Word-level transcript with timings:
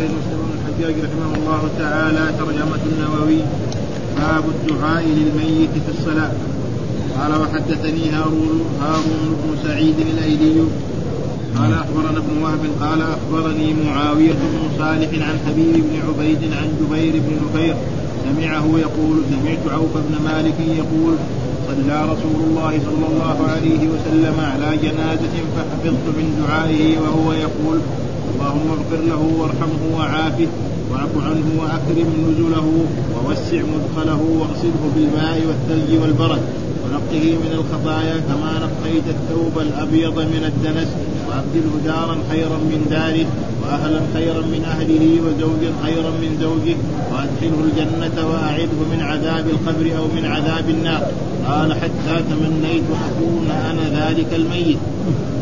بكر 0.00 0.08
مسلم 0.08 0.40
بن 0.46 0.52
الحجاج 0.58 0.94
رحمه 1.04 1.34
الله 1.38 1.62
تعالى 1.78 2.32
ترجمة 2.38 2.82
النووي 2.86 3.40
باب 4.16 4.44
الدعاء 4.54 5.04
للميت 5.04 5.70
في 5.70 5.98
الصلاة. 5.98 6.32
قال 7.18 7.32
وحدثني 7.40 8.10
هارون 8.10 8.60
هارون 8.80 9.36
بن 9.42 9.68
سعيد 9.68 9.94
الايلي 10.00 10.60
قال 11.56 11.72
أخبرنا 11.72 12.18
ابن 12.18 12.42
وهب 12.42 12.60
قال 12.80 13.02
أخبرني 13.02 13.74
معاوية 13.84 14.32
بن 14.32 14.78
صالح 14.78 15.28
عن 15.28 15.38
حبيب 15.46 15.74
بن 15.74 15.94
عبيد 16.08 16.38
عن 16.52 16.68
جبير 16.80 17.12
بن 17.12 17.32
نفير 17.44 17.76
سمعه 18.24 18.78
يقول 18.78 19.22
سمعت 19.30 19.74
عوف 19.74 19.94
بن 19.94 20.24
مالك 20.24 20.54
يقول 20.60 21.14
صلى 21.68 22.02
رسول 22.04 22.40
الله 22.48 22.80
صلى 22.86 23.06
الله 23.12 23.38
عليه 23.48 23.88
وسلم 23.92 24.40
على 24.40 24.76
جنازة 24.76 25.36
فحفظت 25.56 26.06
من 26.18 26.44
دعائه 26.46 26.98
وهو 26.98 27.32
يقول 27.32 27.80
اللهم 28.30 28.68
اغفر 28.76 29.00
له 29.12 29.22
وارحمه 29.40 29.82
وعافه 29.96 30.48
واعف 30.90 31.14
عنه 31.28 31.46
وأكرم 31.60 32.10
نزله 32.26 32.66
ووسع 33.14 33.60
مدخله 33.74 34.20
واغسله 34.38 34.82
بالماء 34.94 35.36
والثلج 35.48 35.90
والبرد. 36.02 36.42
ونقه 36.82 37.24
من 37.44 37.52
الخطايا 37.58 38.16
كما 38.28 38.52
نقيت 38.66 39.06
الثوب 39.16 39.54
الأبيض 39.66 40.18
من 40.18 40.42
الدنس 40.50 40.88
وأبدله 41.28 41.74
دارا 41.84 42.16
خيرا 42.30 42.58
من 42.70 42.86
داره. 42.90 43.26
واهلا 43.70 44.00
خيرا 44.14 44.40
من 44.54 44.62
أهله 44.74 45.04
وزوجا 45.24 45.70
خيرا 45.84 46.10
من 46.22 46.30
زوجه 46.40 46.76
وأدخله 47.12 47.58
الجنة 47.68 48.16
واعذه 48.30 48.80
من 48.92 49.00
عذاب 49.10 49.46
القبر 49.54 49.86
أو 49.98 50.04
من 50.16 50.24
عذاب 50.24 50.70
النار. 50.70 51.02
قال 51.46 51.74
حتى 51.74 52.16
تمنيت 52.30 52.88
أكون 53.08 53.48
أنا 53.50 53.84
ذلك 54.00 54.30
الميت. 54.34 54.78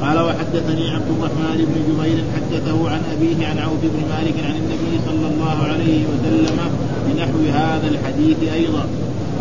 قال 0.02 0.18
وحدثني 0.18 0.90
عبد 0.90 1.10
الرحمن 1.16 1.58
بن 1.68 1.76
جبير 1.88 2.18
حدثه 2.34 2.90
عن 2.90 3.00
أبيه 3.14 3.46
عن 3.46 3.58
عوف 3.58 3.82
بن 3.82 4.00
مالك 4.12 4.36
عن 4.44 4.54
النبي 4.62 4.92
صلى 5.06 5.26
الله 5.32 5.56
عليه 5.72 6.00
وسلم 6.10 6.58
بنحو 7.06 7.38
هذا 7.52 7.88
الحديث 7.88 8.52
أيضا. 8.52 8.84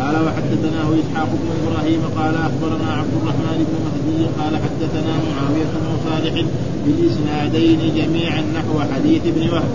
قال 0.00 0.16
وحدثناه 0.26 0.88
اسحاق 1.00 1.28
بن 1.40 1.48
إبراهيم 1.60 2.00
قال 2.16 2.34
أخبرنا 2.34 2.92
عبد 2.92 3.14
الرحمن 3.22 3.58
بن 3.68 3.74
مهدي 3.86 4.20
قال 4.38 4.56
حدثنا 4.64 5.12
معاوية 5.28 5.72
بن 5.82 5.92
صالح 6.06 6.44
بالإسنادين 6.86 7.80
جميعا 7.96 8.40
نحو 8.40 8.80
حديث 8.94 9.22
ابن 9.26 9.48
وهب. 9.52 9.70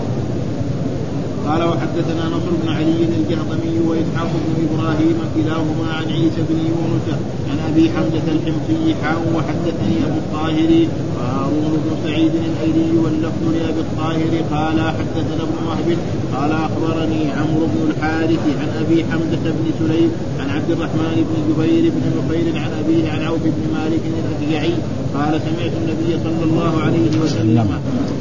قال 1.46 1.62
وحدثنا 1.62 2.24
نصر 2.28 2.52
بن 2.62 2.68
علي 2.72 3.00
الجهضمي 3.20 3.76
وإسحاق 3.88 4.30
بن 4.44 4.54
إبراهيم 4.66 5.18
كلاهما 5.36 5.92
عن 5.96 6.04
عيسى 6.04 6.40
بن 6.48 6.58
يونس 6.72 7.06
عن 7.50 7.58
أبي 7.72 7.90
حمزة 7.94 8.26
الحمصي 8.36 8.94
حاء 9.02 9.20
وحدثني 9.36 9.96
أبو 10.06 10.18
الطاهر 10.24 10.70
وهارون 11.16 11.74
بن 11.84 11.90
سعيد 12.04 12.32
الأيلي 12.50 12.98
واللفظ 13.04 13.42
لأبي 13.54 13.80
الطاهر 13.80 14.32
قال 14.54 14.80
حدثنا 14.80 15.42
ابن 15.48 15.58
وهب 15.68 15.88
قال 16.34 16.52
اخبرني 16.52 16.93
عمرو 17.40 17.66
بن 17.66 17.80
الحارث 17.90 18.42
عن 18.60 18.68
أبي 18.82 19.04
حمزة 19.04 19.44
بن 19.56 19.66
سليم 19.78 20.10
عن 20.40 20.50
عبد 20.56 20.70
الرحمن 20.70 21.16
بن 21.28 21.36
جبير 21.48 21.92
بن 21.94 22.02
نفير 22.18 22.46
عن 22.62 22.70
أبيه 22.80 23.10
عن 23.12 23.22
عوف 23.22 23.42
بن 23.42 23.64
مالك 23.74 24.02
الاشجعي 24.12 24.74
قال 25.14 25.40
سمعت 25.46 25.72
النبي 25.82 26.10
صلى 26.24 26.44
الله 26.44 26.82
عليه 26.82 27.10
وسلم 27.22 27.68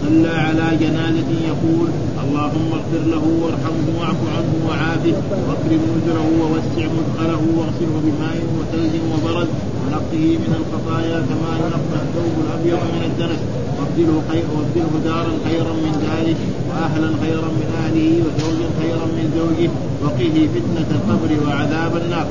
صلى 0.04 0.30
على 0.30 0.78
جنازة 0.82 1.30
يقول 1.48 1.88
اللهم 2.26 2.70
اغفر 2.80 3.04
له 3.14 3.24
وارحمه 3.44 3.88
واعف 4.00 4.22
عنه 4.36 4.54
وعافه 4.68 5.16
واكرم 5.48 5.82
نزله 5.96 6.26
ووسع 6.42 6.84
مدخله 6.98 7.42
واغسله 7.58 7.96
بماء 8.06 8.38
وثلج 8.58 8.94
وبرد 9.12 9.50
ونقه 9.82 10.24
من 10.44 10.52
الخطايا 10.60 11.18
كما 11.30 11.52
ينقى 11.64 11.98
الثوب 12.06 12.36
الأبيض 12.44 12.82
من 12.96 13.04
الدنس. 13.10 13.42
وابدله 13.78 14.16
خير 14.30 14.46
وابدله 14.56 14.94
دارا 15.10 15.34
خيرا 15.46 15.74
من 15.86 15.94
داره 16.06 16.40
وأهلا 16.70 17.10
خيرا 17.24 17.50
من 17.60 17.68
أهله 17.82 18.10
وزوجا 18.24 18.70
خيرا 18.80 19.06
من 19.18 19.26
زوجه. 19.40 19.70
وقه 20.04 20.36
فتنة 20.54 20.90
القبر 20.98 21.32
وعذاب 21.46 21.94
النار. 22.02 22.28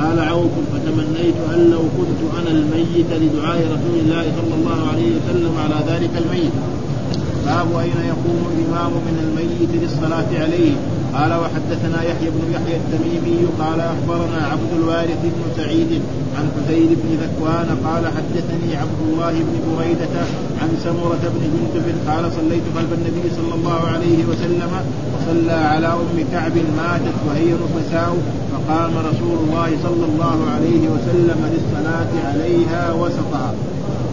قال 0.00 0.18
عوف 0.30 0.54
فتمنيت 0.72 1.38
أن 1.54 1.60
لو 1.70 1.82
كنت 1.98 2.20
أنا 2.38 2.50
الميت 2.56 3.10
لدعاء 3.22 3.60
رسول 3.74 3.96
الله 4.02 4.24
صلى 4.38 4.54
الله 4.58 4.78
عليه 4.92 5.08
وسلم 5.16 5.52
على 5.64 5.78
ذلك 5.90 6.12
الميت. 6.22 6.54
باب 7.46 7.68
أين 7.80 7.98
يقوم 8.12 8.42
الإمام 8.52 8.92
من 9.06 9.16
الميت 9.24 9.82
للصلاة 9.82 10.30
عليه؟ 10.42 10.72
قال 11.14 11.32
وحدثنا 11.42 12.02
يحيى 12.02 12.30
بن 12.30 12.42
يحيى 12.54 12.76
التميمي 12.82 13.40
قال 13.58 13.80
أخبرنا 13.80 14.40
عبد 14.52 14.72
الوارث 14.78 15.20
بن 15.22 15.42
سعيد 15.56 16.02
عن 16.36 16.46
حسين 16.56 16.88
بن 17.00 17.10
ذكوان 17.24 17.68
قال 17.86 18.04
حدثني 18.16 18.76
عبد 18.82 19.00
الله 19.08 19.32
بن 19.32 19.54
بريدة 19.68 20.14
عن 20.60 20.68
سمرة 20.84 21.22
بن 21.34 21.42
جندب 21.54 21.86
قال 22.08 22.32
صليت 22.32 22.62
خلف 22.76 22.92
النبي 22.98 23.26
صلى 23.36 23.54
الله 23.54 23.80
عليه 23.94 24.24
وسلم 24.30 24.72
وصلى 25.14 25.52
على 25.72 25.86
أم 25.86 26.16
كعب 26.32 26.56
ماتت 26.76 27.16
وهي 27.28 27.50
نفساء 27.64 28.16
فقام 28.52 28.92
رسول 29.10 29.38
الله 29.44 29.70
صلى 29.82 30.04
الله 30.10 30.38
عليه 30.54 30.82
وسلم 30.94 31.40
للصلاة 31.52 32.12
عليها 32.28 32.92
وسطها 32.92 33.54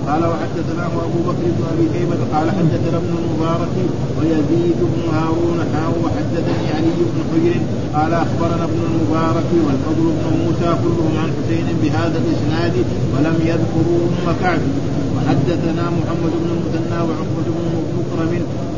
قال 0.07 0.23
وحدثناه 0.31 0.93
أبو 1.07 1.19
بكر 1.27 1.45
بن 1.57 1.63
أبي 1.73 1.85
شيبه 1.93 2.19
قال 2.33 2.47
حدثنا 2.57 2.97
ابن 2.97 3.13
المبارك 3.21 3.75
ويزيد 4.17 4.79
بن 4.93 5.01
هارون 5.15 5.59
حاو 5.73 5.93
وحدثني 6.03 6.67
علي 6.75 6.99
بن 7.11 7.19
حجر 7.29 7.55
قال 7.95 8.13
أخبرنا 8.13 8.63
ابن 8.63 8.81
المبارك 8.89 9.49
والفضل 9.65 10.05
بن 10.19 10.27
موسى 10.43 10.69
كلهم 10.83 11.13
عن 11.23 11.29
حسين 11.37 11.67
بهذا 11.83 12.17
الإسناد 12.23 12.75
ولم 13.13 13.37
يذكروا 13.51 14.01
ام 14.07 14.35
كعب. 14.41 14.59
وحدثنا 15.15 15.83
محمد 15.99 16.33
بن 16.41 16.49
المثنى 16.55 16.99
وعقبة 17.07 17.47
بن 17.55 17.63
مكرم 17.97 18.31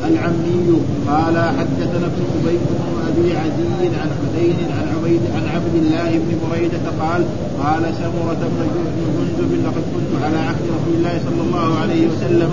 العمي. 0.09 0.69
قال 1.07 1.35
حدثنا 1.57 2.05
ابن 2.11 2.21
أبي 2.37 2.57
بن 2.57 2.79
أبي 3.09 3.37
عزيز 3.37 3.93
عن 4.01 4.09
حسين 4.19 4.57
عن 4.77 4.85
عبيد 4.95 5.21
عن 5.35 5.45
عبد 5.55 5.75
الله 5.81 6.09
بن 6.23 6.31
بريدة 6.43 6.85
قال 7.01 7.21
قال 7.63 7.83
سمرة 8.01 8.41
بن 8.53 8.61
جندب 9.15 9.51
لقد 9.65 9.83
كنت 9.93 10.23
على 10.23 10.37
عهد 10.37 10.63
رسول 10.77 10.93
الله 10.97 11.15
صلى 11.25 11.41
الله 11.47 11.79
عليه 11.81 12.07
وسلم 12.07 12.51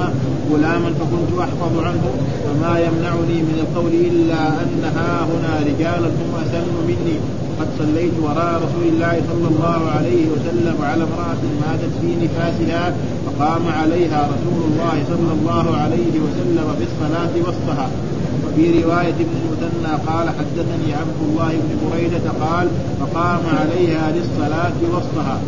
غلاما 0.53 0.91
فكنت 1.01 1.39
أحفظ 1.41 1.79
عنه 1.79 2.05
وما 2.49 2.79
يمنعني 2.87 3.37
من 3.49 3.57
القول 3.65 3.93
إلا 4.11 4.49
أن 4.63 4.83
ها 4.97 5.25
هنا 5.31 5.53
رجالا 5.61 6.09
هم 6.09 6.31
اسن 6.43 6.67
مني. 6.89 7.46
قد 7.61 7.69
صليت 7.79 8.13
وراء 8.23 8.55
رسول 8.57 8.87
الله 8.93 9.23
صلى 9.31 9.49
الله 9.49 9.91
عليه 9.97 10.27
وسلم 10.33 10.77
على 10.83 11.03
امرأة 11.05 11.43
ماتت 11.61 11.93
في 12.01 12.11
نفاسها 12.25 12.95
فقام 13.27 13.63
عليها 13.81 14.29
رسول 14.35 14.61
الله 14.69 15.05
صلى 15.09 15.33
الله 15.41 15.77
عليه 15.77 16.15
وسلم 16.25 16.67
في 16.79 16.85
الصلاة 16.91 17.35
وسطها. 17.49 17.89
وفي 18.45 18.83
رواية 18.83 19.15
ابن 19.25 19.37
المثنى 19.43 19.93
قال 20.07 20.29
حدثني 20.29 20.95
عبد 20.95 21.21
الله 21.29 21.53
بن 21.53 21.91
بريدة 21.91 22.31
قال 22.41 22.69
فقام 23.01 23.41
عليها 23.61 24.13
للصلاة 24.17 24.79
وسطها. 24.95 25.39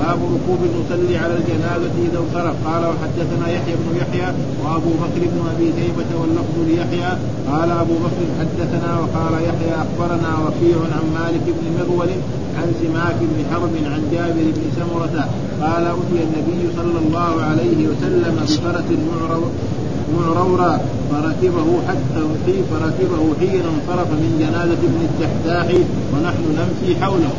باب 0.00 0.18
ركوب 0.34 0.60
المصلي 0.70 1.16
على 1.22 1.34
الجنازة 1.40 1.94
إذا 2.06 2.18
انصرف. 2.24 2.56
قال 2.68 2.82
وحدثنا 2.90 3.46
يحيى 3.56 3.74
بن 3.82 3.96
يحيى 4.02 4.28
وأبو 4.62 4.92
بكر 5.02 5.22
بن 5.32 5.40
أبي 5.52 5.68
شيبة 5.78 6.10
واللفظ 6.20 6.56
ليحيى. 6.68 7.10
قال 7.50 7.70
أبو 7.70 7.94
بكر 8.04 8.26
حدثنا 8.38 8.90
وقال 9.00 9.34
يحيى 9.48 9.74
أخبرنا 9.84 10.30
وكيع 10.44 10.78
عن 10.94 11.04
مالك 11.18 11.44
بن 11.56 11.64
مغول 11.78 12.10
عن 12.58 12.68
سماك 12.82 13.18
بن 13.20 13.38
حرب 13.50 13.74
عن 13.92 14.02
جابر 14.12 14.46
بن 14.56 14.64
سمرة. 14.78 15.16
قال 15.62 15.84
أتي 15.86 16.18
النبي 16.26 16.62
صلى 16.76 16.98
الله 17.04 17.42
عليه 17.48 17.80
وسلم 17.88 18.34
بفرس 18.42 18.88
معرورا 20.18 20.80
فركبه 21.10 21.68
حتى 21.88 22.22
فركبه 22.70 23.22
حين 23.40 23.62
انصرف 23.74 24.10
من 24.10 24.32
جنازة 24.40 24.82
ابن 24.88 25.00
الدحداح 25.08 25.66
ونحن 26.12 26.44
نمشي 26.58 27.04
حوله. 27.04 27.32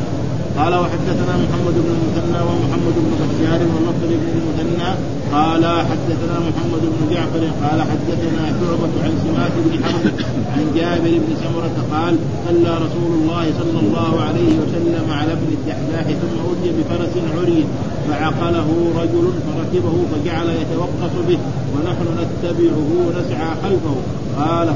قال 0.59 0.73
وحدثنا 0.73 1.33
محمد 1.43 1.75
بن 1.85 1.91
المثنى 1.97 2.39
ومحمد 2.47 2.95
بن 3.05 3.11
بشار 3.21 3.59
والنصر 3.71 4.09
بن 4.21 4.27
المثنى. 4.35 4.89
قال 5.31 5.65
حدثنا 5.65 6.35
محمد 6.47 6.83
بن 6.93 7.01
جعفر 7.11 7.43
قال 7.63 7.79
حدثنا 7.81 8.43
شعبة 8.59 8.93
عن 9.03 9.13
سماك 9.23 9.51
بن 9.65 9.83
حرب 9.83 10.05
عن 10.53 10.63
جابر 10.75 11.13
بن 11.23 11.31
سمرة 11.43 11.77
قال 11.93 12.15
صلى 12.47 12.71
رسول 12.85 13.11
الله 13.19 13.45
صلى 13.59 13.79
الله 13.79 14.21
عليه 14.21 14.53
وسلم 14.61 15.05
على 15.19 15.31
ابن 15.31 15.49
الدحداح 15.57 16.05
ثم 16.21 16.37
أتي 16.51 16.69
بفرس 16.77 17.13
عري 17.37 17.65
فعقله 18.07 18.67
رجل 19.01 19.25
فركبه 19.47 19.95
فجعل 20.11 20.49
يتوقف 20.49 21.13
به 21.27 21.39
ونحن 21.73 22.05
نتبعه 22.21 22.89
نسعى 23.17 23.49
خلفه. 23.63 23.95
قال 24.39 24.67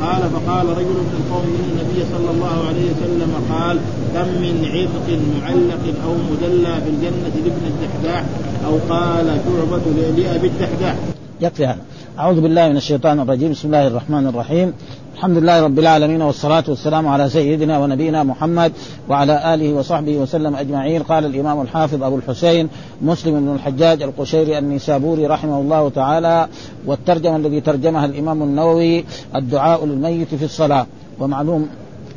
قال 0.00 0.22
فقال 0.34 0.66
رجل 0.68 0.98
من 1.08 1.14
القوم 1.20 1.46
من 1.46 1.64
النبي 1.70 2.00
صلى 2.12 2.30
الله 2.30 2.56
عليه 2.68 2.86
وسلم 2.92 3.32
قال 3.50 3.76
كم 4.14 4.28
من 4.42 4.54
عرق 4.74 5.08
معلق 5.36 5.84
أو 6.04 6.12
مدلى 6.30 6.74
في 6.84 6.90
الجنة 6.90 7.34
لابن 7.44 7.64
الدحداح؟ 7.66 8.24
أو 8.66 8.78
قال 8.94 9.26
شعبة 9.26 9.86
لأبي 10.16 10.46
الدحداح. 10.46 10.96
يكفي 11.40 11.66
هذا. 11.66 11.80
أعوذ 12.18 12.40
بالله 12.40 12.68
من 12.68 12.76
الشيطان 12.76 13.20
الرجيم. 13.20 13.50
بسم 13.50 13.68
الله 13.68 13.86
الرحمن 13.86 14.26
الرحيم. 14.26 14.72
الحمد 15.14 15.36
لله 15.36 15.62
رب 15.62 15.78
العالمين 15.78 16.22
والصلاة 16.22 16.64
والسلام 16.68 17.08
على 17.08 17.28
سيدنا 17.28 17.78
ونبينا 17.78 18.22
محمد 18.22 18.72
وعلى 19.08 19.54
آله 19.54 19.72
وصحبه 19.72 20.16
وسلم 20.16 20.56
أجمعين. 20.56 21.02
قال 21.02 21.24
الإمام 21.24 21.60
الحافظ 21.60 22.02
أبو 22.02 22.16
الحسين 22.16 22.68
مسلم 23.02 23.40
بن 23.40 23.54
الحجاج 23.54 24.02
القشيري 24.02 24.58
النيسابوري 24.58 25.26
رحمه 25.26 25.60
الله 25.60 25.88
تعالى 25.88 26.48
والترجمة 26.86 27.36
الذي 27.36 27.60
ترجمها 27.60 28.04
الإمام 28.04 28.42
النووي 28.42 29.04
الدعاء 29.36 29.86
للميت 29.86 30.34
في 30.34 30.44
الصلاة. 30.44 30.86
ومعلوم 31.20 31.68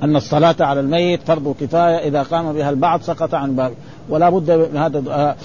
أن 0.03 0.15
الصلاة 0.15 0.55
على 0.59 0.79
الميت 0.79 1.19
فرض 1.25 1.55
كفاية 1.61 2.07
إذا 2.07 2.21
قام 2.23 2.53
بها 2.53 2.69
البعض 2.69 3.01
سقط 3.01 3.33
عن 3.33 3.55
باقي 3.55 3.73
ولا 4.09 4.29
بد 4.29 4.51
من 4.51 4.77
هذا 4.77 5.35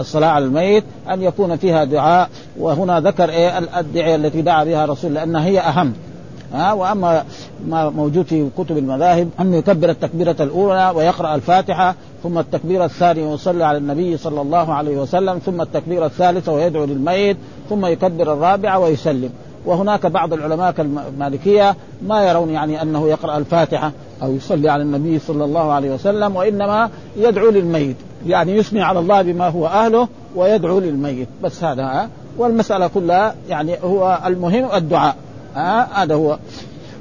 الصلاة 0.00 0.28
على 0.28 0.44
الميت 0.44 0.84
أن 1.10 1.22
يكون 1.22 1.56
فيها 1.56 1.84
دعاء. 1.84 2.28
وهنا 2.58 3.00
ذكر 3.00 3.30
إيه 3.30 3.58
الأدعية 3.58 4.16
التي 4.16 4.42
دعا 4.42 4.64
بها 4.64 4.84
الرسول 4.84 5.14
لأنها 5.14 5.44
هي 5.44 5.60
أهم. 5.60 5.92
ها 6.52 6.72
وأما 6.72 7.24
ما 7.66 7.90
موجود 7.90 8.26
في 8.26 8.48
كتب 8.58 8.78
المذاهب 8.78 9.28
انه 9.40 9.56
يكبر 9.56 9.90
التكبيرة 9.90 10.36
الأولى 10.40 10.92
ويقرأ 10.96 11.34
الفاتحة 11.34 11.94
ثم 12.22 12.38
التكبيره 12.38 12.84
الثانية 12.84 13.26
ويصلي 13.30 13.64
على 13.64 13.78
النبي 13.78 14.16
صلى 14.16 14.40
الله 14.40 14.74
عليه 14.74 14.96
وسلم 14.96 15.38
ثم 15.38 15.60
التكبيره 15.60 16.06
الثالثه 16.06 16.52
ويدعو 16.52 16.84
للميت 16.84 17.36
ثم 17.70 17.86
يكبر 17.86 18.32
الرابعه 18.32 18.78
ويسلم. 18.78 19.30
وهناك 19.66 20.06
بعض 20.06 20.32
العلماء 20.32 20.72
كالمالكية 20.72 21.76
ما 22.02 22.22
يرون 22.28 22.50
يعني 22.50 22.82
أنه 22.82 23.08
يقرأ 23.08 23.36
الفاتحة 23.38 23.92
أو 24.22 24.32
يصلي 24.32 24.68
على 24.68 24.82
النبي 24.82 25.18
صلى 25.18 25.44
الله 25.44 25.72
عليه 25.72 25.90
وسلم 25.90 26.36
وإنما 26.36 26.90
يدعو 27.16 27.50
للميت 27.50 27.96
يعني 28.26 28.56
يثني 28.56 28.82
على 28.82 28.98
الله 28.98 29.22
بما 29.22 29.48
هو 29.48 29.66
أهله 29.66 30.08
ويدعو 30.36 30.78
للميت. 30.78 31.28
بس 31.42 31.64
هذا 31.64 32.08
والمسألة 32.38 32.86
كلها 32.86 33.34
يعني 33.48 33.76
هو 33.84 34.18
المهم 34.26 34.68
الدعاء 34.74 35.16
هذا 35.94 36.14
هو. 36.14 36.38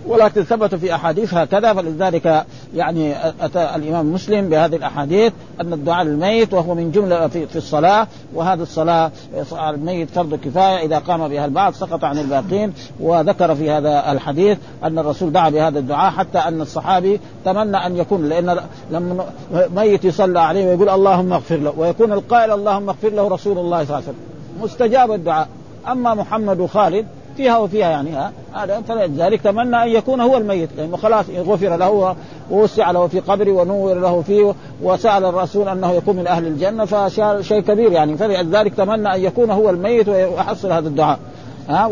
ولكن 0.07 0.43
ثبت 0.43 0.75
في 0.75 0.95
أحاديث 0.95 1.33
هكذا 1.33 1.73
فلذلك 1.73 2.45
يعني 2.75 3.15
أتى 3.41 3.75
الإمام 3.75 4.13
مسلم 4.13 4.49
بهذه 4.49 4.75
الأحاديث 4.75 5.33
أن 5.61 5.73
الدعاء 5.73 6.05
للميت 6.05 6.53
وهو 6.53 6.75
من 6.75 6.91
جملة 6.91 7.27
في, 7.27 7.47
في 7.47 7.55
الصلاة 7.55 8.07
وهذه 8.33 8.61
الصلاة 8.61 9.11
الميت 9.69 10.09
فرض 10.09 10.35
كفاية 10.35 10.85
إذا 10.85 10.97
قام 10.97 11.27
بها 11.27 11.45
البعض 11.45 11.73
سقط 11.73 12.03
عن 12.03 12.17
الباقين 12.17 12.73
وذكر 12.99 13.55
في 13.55 13.71
هذا 13.71 14.11
الحديث 14.11 14.57
أن 14.83 14.99
الرسول 14.99 15.31
دعا 15.31 15.49
بهذا 15.49 15.79
الدعاء 15.79 16.11
حتى 16.11 16.37
أن 16.37 16.61
الصحابي 16.61 17.19
تمنى 17.45 17.77
أن 17.77 17.97
يكون 17.97 18.29
لأن 18.29 18.59
لما 18.91 19.25
ميت 19.75 20.05
يصلى 20.05 20.39
عليه 20.39 20.67
ويقول 20.67 20.89
اللهم 20.89 21.33
اغفر 21.33 21.57
له 21.57 21.73
ويكون 21.77 22.11
القائل 22.11 22.51
اللهم 22.51 22.89
اغفر 22.89 23.09
له 23.09 23.27
رسول 23.27 23.57
الله 23.57 23.77
صلى 23.77 23.83
الله 23.83 23.95
عليه 23.95 24.05
وسلم. 24.05 24.63
مستجاب 24.63 25.11
الدعاء. 25.11 25.47
أما 25.87 26.13
محمد 26.13 26.59
وخالد 26.59 27.05
فيها 27.37 27.57
وفيها 27.57 27.89
يعني 27.89 28.31
هذا 28.53 28.81
فلذلك 28.87 29.41
تمنى 29.41 29.83
أن 29.83 29.87
يكون 29.87 30.21
هو 30.21 30.37
الميت 30.37 30.69
لأنه 30.77 30.97
خلاص 30.97 31.25
غفر 31.29 31.75
له 31.75 32.15
ووسع 32.51 32.91
له 32.91 33.07
في 33.07 33.19
قبره 33.19 33.51
ونور 33.51 33.93
له 33.93 34.21
فيه 34.21 34.53
وسأل 34.83 35.25
الرسول 35.25 35.67
أنه 35.67 35.91
يكون 35.91 36.15
من 36.15 36.27
أهل 36.27 36.47
الجنة 36.47 36.85
فشيء 36.85 37.59
كبير 37.59 37.91
يعني. 37.91 38.17
فلذلك 38.17 38.73
تمنى 38.73 39.15
أن 39.15 39.21
يكون 39.21 39.51
هو 39.51 39.69
الميت 39.69 40.09
ويحصل 40.09 40.71
هذا 40.71 40.87
الدعاء. 40.87 41.19
ها 41.69 41.85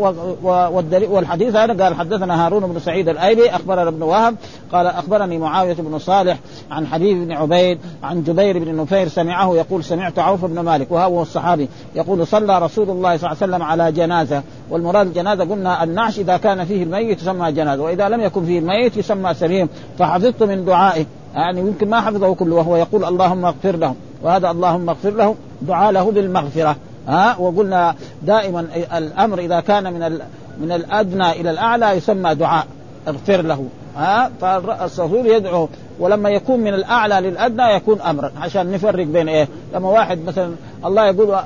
والحديث 1.10 1.56
هذا 1.56 1.84
قال 1.84 1.94
حدثنا 1.94 2.46
هارون 2.46 2.66
بن 2.66 2.80
سعيد 2.80 3.08
الأيلي 3.08 3.50
أخبرنا 3.50 3.88
ابن 3.88 4.02
وهب 4.02 4.36
قال 4.72 4.86
أخبرني 4.86 5.38
معاوية 5.38 5.74
بن 5.74 5.98
صالح 5.98 6.38
عن 6.70 6.86
حبيب 6.86 7.16
بن 7.16 7.32
عبيد 7.32 7.78
عن 8.02 8.22
جبير 8.22 8.58
بن 8.58 8.76
نفير 8.76 9.08
سمعه 9.08 9.54
يقول 9.54 9.84
سمعت 9.84 10.18
عوف 10.18 10.44
بن 10.44 10.60
مالك 10.60 10.90
وهو 10.90 11.22
الصحابي 11.22 11.68
يقول 11.94 12.26
صلى 12.26 12.58
رسول 12.58 12.90
الله 12.90 13.16
صلى 13.16 13.30
الله 13.30 13.42
عليه 13.42 13.52
وسلم 13.52 13.62
على 13.62 13.92
جنازة 13.92 14.42
والمراد 14.70 15.06
الجنازه 15.06 15.44
قلنا 15.44 15.84
النعش 15.84 16.18
إذا 16.18 16.36
كان 16.36 16.64
فيه 16.64 16.82
الميت 16.82 17.22
يسمى 17.22 17.52
جنازة 17.52 17.82
وإذا 17.82 18.08
لم 18.08 18.20
يكن 18.20 18.44
فيه 18.44 18.58
الميت 18.58 18.96
يسمى 18.96 19.34
سليم 19.34 19.68
فحفظت 19.98 20.42
من 20.42 20.64
دعائه 20.64 21.06
يعني 21.34 21.60
يمكن 21.60 21.90
ما 21.90 22.00
حفظه 22.00 22.34
كله 22.34 22.56
وهو 22.56 22.76
يقول 22.76 23.04
اللهم 23.04 23.44
اغفر 23.44 23.76
له 23.76 23.94
وهذا 24.22 24.50
اللهم 24.50 24.88
اغفر 24.88 25.10
له 25.10 25.34
دعاء 25.62 25.92
له 25.92 26.10
بالمغفرة. 26.10 26.76
ها؟ 27.08 27.36
وقلنا 27.36 27.94
دائما 28.22 28.66
الأمر 28.96 29.38
إذا 29.38 29.60
كان 29.60 29.92
من 29.92 30.20
من 30.60 30.72
الأدنى 30.72 31.30
إلى 31.30 31.50
الأعلى 31.50 31.90
يسمى 31.90 32.34
دعاء. 32.34 32.66
اغفر 33.08 33.42
له. 33.42 33.66
ها؟ 33.96 34.30
فالرسول 34.40 35.26
يدعو. 35.26 35.68
ولما 35.98 36.30
يكون 36.30 36.60
من 36.60 36.74
الأعلى 36.74 37.30
للأدنى 37.30 37.62
يكون 37.62 38.00
امرا. 38.00 38.32
عشان 38.40 38.72
نفرق 38.72 39.06
بين 39.06 39.28
إيه؟ 39.28 39.48
لما 39.74 39.88
واحد 39.88 40.24
مثلا 40.24 40.54
الله 40.84 41.06
يقول 41.06 41.36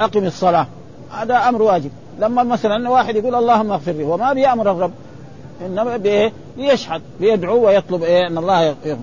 أقم 0.00 0.24
الصلاة. 0.24 0.66
هذا 1.10 1.36
أمر 1.36 1.62
واجب. 1.62 1.90
لما 2.20 2.42
مثلا 2.42 2.90
واحد 2.90 3.16
يقول 3.16 3.34
اللهم 3.34 3.72
اغفر 3.72 3.92
لي. 3.92 4.04
وما 4.04 4.32
بيأمر 4.32 4.70
الرب. 4.70 4.92
إنما 5.66 5.96
بإيه؟ 5.96 6.32
بيشحد 6.56 7.02
بيدعو 7.20 7.66
ويطلب 7.66 8.02
إيه؟ 8.02 8.26
إن 8.26 8.38
الله 8.38 8.62
يغفر. 8.62 8.96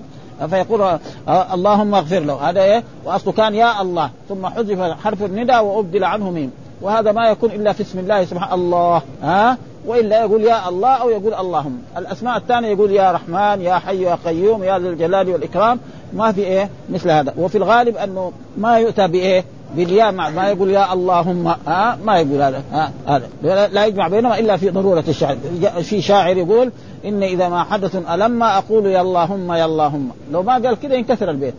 فيقول 0.46 0.80
آه، 0.80 1.54
اللهم 1.54 1.94
اغفر 1.94 2.18
له. 2.18 2.50
هذا 2.50 2.62
إيه؟ 2.62 2.82
وأصله 3.04 3.32
كان 3.32 3.54
يا 3.54 3.82
الله. 3.82 4.10
ثم 4.28 4.46
حذف 4.46 4.80
حرف 5.04 5.22
النداء 5.22 5.64
وأبدل 5.64 6.04
عنه 6.04 6.30
ميم. 6.30 6.50
وهذا 6.82 7.12
ما 7.12 7.28
يكون 7.28 7.50
إلا 7.50 7.72
في 7.72 7.82
اسم 7.82 7.98
الله 7.98 8.24
سبحانه 8.24 8.54
الله. 8.54 9.02
ها؟ 9.22 9.58
وإلا 9.86 10.20
يقول 10.20 10.44
يا 10.44 10.68
الله 10.68 10.88
أو 10.88 11.10
يقول 11.10 11.34
اللهم. 11.34 11.78
الأسماء 11.96 12.36
الثانية 12.36 12.68
يقول 12.68 12.90
يا 12.90 13.12
رحمن 13.12 13.60
يا 13.60 13.74
حي 13.74 14.02
يا 14.02 14.18
قيوم 14.24 14.64
يا 14.64 14.78
ذا 14.78 14.88
الجلال 14.88 15.28
والإكرام. 15.28 15.80
ما 16.12 16.32
في 16.32 16.40
إيه؟ 16.40 16.70
مثل 16.90 17.10
هذا. 17.10 17.34
وفي 17.38 17.58
الغالب 17.58 17.96
أنه 17.96 18.32
ما 18.58 18.78
يؤتى 18.78 19.08
بإيه؟ 19.08 19.44
بالياء 19.76 20.12
ما 20.12 20.48
يقول 20.48 20.70
يا 20.70 20.92
اللهم 20.92 21.46
ها؟ 21.66 21.98
ما 22.04 22.18
يقول 22.18 22.42
هذا 22.42 22.62
ها؟ 22.72 22.92
هذا. 23.06 23.28
لا 23.68 23.86
يجمع 23.86 24.08
بينهما 24.08 24.38
إلا 24.38 24.56
في 24.56 24.70
ضرورة 24.70 25.04
الشعر 25.08 25.36
في 25.82 26.02
شاعر 26.02 26.36
يقول 26.36 26.72
إني 27.04 27.26
إذا 27.26 27.48
ما 27.48 27.64
حدث 27.64 27.96
ألم 27.96 28.42
أقول 28.42 28.86
يا 28.86 29.00
اللهم 29.00 29.52
يا 29.52 29.64
اللهم. 29.64 30.10
لو 30.32 30.42
ما 30.42 30.52
قال 30.52 30.80
كذا 30.80 30.94
ينكسر 30.94 31.30
البيت. 31.30 31.54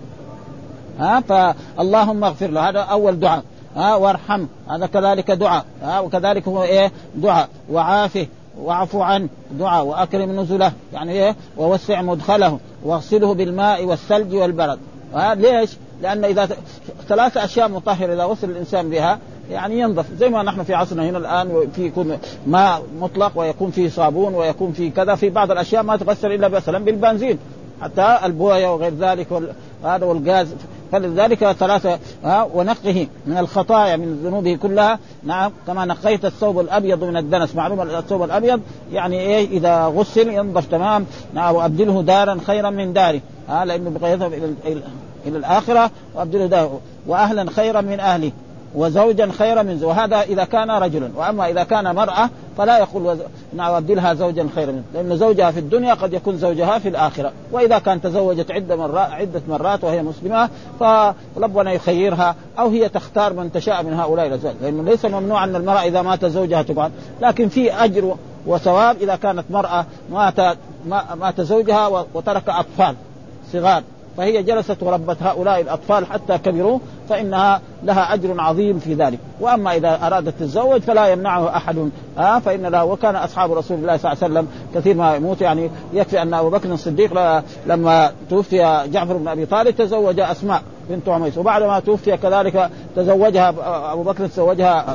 ها؟ 1.00 1.19
فاللهم 1.19 2.24
اغفر 2.24 2.48
له. 2.48 2.69
هذا 2.69 2.80
أول 2.80 3.19
دعاء. 3.19 3.44
ها؟ 3.75 3.96
وارحم. 3.96 4.46
هذا 4.69 4.86
كذلك 4.86 5.31
دعاء. 5.31 5.66
ها؟ 5.84 6.00
وكذلك 6.00 6.48
هو 6.48 6.63
إيه؟ 6.63 6.92
دعاء. 7.16 7.50
وعافه. 7.72 8.28
واعفو 8.62 9.02
عنه 9.02 9.30
دعاء. 9.52 9.86
وأكرم 9.86 10.40
نزله. 10.40 10.72
يعني 10.94 11.12
إيه؟ 11.12 11.36
ووسع 11.58 12.02
مدخله. 12.02 12.60
واغسله 12.84 13.34
بالماء 13.34 13.86
والثلج 13.86 14.34
والبرد. 14.34 14.80
ها؟ 15.16 15.36
ليش؟ 15.36 15.78
لأن 16.01 16.25
إذا 16.25 16.50
ثلاث 17.09 17.38
أشياء 17.38 17.69
مطهرة 17.69 18.13
إذا 18.13 18.24
وصل 18.24 18.50
الإنسان 18.50 18.89
بها 18.89 19.19
يعني 19.51 19.80
ينظف 19.80 20.06
زي 20.19 20.30
ما 20.30 20.44
نحن 20.44 20.63
في 20.63 20.74
عصرنا 20.74 21.09
هنا 21.09 21.18
الآن 21.18 21.68
في 21.75 21.86
يكون 21.86 22.18
ماء 22.48 22.83
مطلق 23.00 23.31
ويكون 23.36 23.71
فيه 23.71 23.89
صابون 23.89 24.36
ويكون 24.36 24.71
فيه 24.71 24.92
كذا 24.92 25.15
في 25.15 25.30
بعض 25.30 25.51
الأشياء 25.51 25.83
ما 25.83 25.98
تغسل 25.98 26.31
إلا 26.31 26.48
مثلا 26.48 26.86
بالبنزين 26.86 27.39
حتى 27.81 28.19
البوية 28.25 28.74
وغير 28.74 28.94
ذلك 28.94 29.27
هذا 29.83 30.06
والغاز. 30.06 30.56
فلذلك 30.92 31.51
ثلاثة 31.51 32.00
ها 32.24 32.48
ونقه 32.53 33.07
من 33.27 33.38
الخطايا 33.38 33.98
من 33.98 34.21
ذنوبه 34.24 34.56
كلها. 34.56 35.00
نعم 35.24 35.51
كما 35.68 35.86
نقيت 35.86 36.25
الثوب 36.25 36.59
الأبيض 36.59 37.03
من 37.03 37.18
الدنس. 37.18 37.56
معلوم 37.56 37.81
الثوب 37.81 38.24
الأبيض 38.24 38.62
يعني 38.94 39.19
إيه؟ 39.19 39.48
إذا 39.48 39.86
غسل 39.86 40.30
ينظف 40.30 40.65
تمام. 40.65 41.06
نعم 41.33 41.55
وأبدله 41.55 42.01
دارا 42.01 42.38
خيرا 42.48 42.70
من 42.70 42.93
داره. 42.93 43.22
ها 43.50 43.65
لأنه 43.65 43.89
بقى 43.89 44.17
إلى 45.25 45.38
الآخرة 45.38 45.92
وأبدله 46.16 46.46
داره 46.46 46.80
وأهلا 47.08 47.51
خيرا 47.51 47.82
من 47.82 48.00
أهله 48.00 48.32
وزوجا 48.75 49.32
خيرا 49.32 49.63
من 49.63 49.80
زوج 49.80 49.90
وهذا 49.90 50.22
إذا 50.22 50.44
كان 50.44 50.72
رجلا 50.72 51.12
وأما 51.16 51.50
إذا 51.50 51.63
كان 51.63 51.96
مرأة 51.96 52.30
فلا 52.58 52.78
يقول 52.78 53.06
وز... 53.06 53.18
نعم 53.54 53.74
ابدلها 53.74 54.13
زوجا 54.13 54.48
خيرا 54.56 54.72
منه 54.72 54.84
لأن 54.94 55.18
زوجها 55.18 55.51
في 55.51 55.60
الدنيا 55.60 55.94
قد 55.94 56.13
يكون 56.13 56.38
زوجها 56.38 56.80
في 56.80 56.90
الآخرة. 56.90 57.32
وإذا 57.51 57.80
كان 57.80 58.01
تزوجت 58.01 58.51
عدة 58.51 58.75
مرات 58.75 59.12
عدة 59.12 59.42
مرات 59.50 59.84
وهي 59.84 60.04
مسلمة 60.04 60.50
فربنا 60.80 61.72
يخيرها 61.72 62.36
أو 62.60 62.70
هي 62.70 62.90
تختار 62.90 63.34
من 63.34 63.51
تشاء 63.51 63.84
من 63.84 63.94
هؤلاء 63.94 64.28
الأزواج. 64.28 64.56
لأنه 64.62 64.84
ليس 64.84 65.06
ممنوع 65.06 65.44
أن 65.44 65.56
المرأة 65.56 65.84
إذا 65.84 66.01
مات 66.01 66.25
زوجها 66.25 66.62
تقعد. 66.62 66.92
لكن 67.22 67.50
في 67.50 67.74
أجر 67.74 68.16
وثواب 68.46 68.98
إذا 69.01 69.16
كانت 69.16 69.46
مرأة 69.50 69.86
مات 70.12 70.58
مات 71.20 71.42
زوجها 71.42 71.88
وترك 72.13 72.50
أطفال 72.50 72.96
صغار. 73.54 73.84
فهي 74.18 74.44
جلست 74.44 74.84
وربت 74.84 75.18
هؤلاء 75.24 75.62
الأطفال 75.62 76.06
حتى 76.06 76.38
كبروا 76.38 76.80
فإنها 77.12 77.62
لها 77.84 78.13
أجر 78.13 78.41
عظيم 78.41 78.80
في 78.80 78.94
ذلك، 78.94 79.20
وأما 79.39 79.75
إذا 79.75 80.00
ارادت 80.08 80.34
تتزوج 80.39 80.82
فلا 80.82 81.08
يمنعه 81.08 81.58
أحد. 81.58 81.89
آه 82.18 82.39
فإن 82.39 82.65
له 82.65 82.86
وكان 82.86 83.15
أصحاب 83.15 83.51
رسول 83.51 83.77
الله 83.77 83.98
صلى 83.98 84.12
الله 84.12 84.24
عليه 84.24 84.34
وسلم 84.34 84.48
كثير 84.75 84.96
ما 84.96 85.15
يموت. 85.15 85.41
يعني 85.41 85.70
يكفي 85.94 86.22
أن 86.22 86.34
أبو 86.34 86.50
بكر 86.50 86.74
الصديق 86.74 87.41
لما 87.68 88.12
توفي 88.30 88.88
جعفر 88.91 89.18
بن 89.18 89.27
أبي 89.27 89.46
طالب 89.46 89.75
تزوج 89.75 90.20
أسماء 90.20 90.62
بنت 90.89 91.10
عميس. 91.10 91.38
وبعد 91.38 91.63
ما 91.63 91.80
توفي 91.80 92.18
كذلك 92.18 92.70
تزوجها 92.96 93.53
أبو 93.94 94.03
بكر 94.03 94.27
تزوجها 94.27 94.86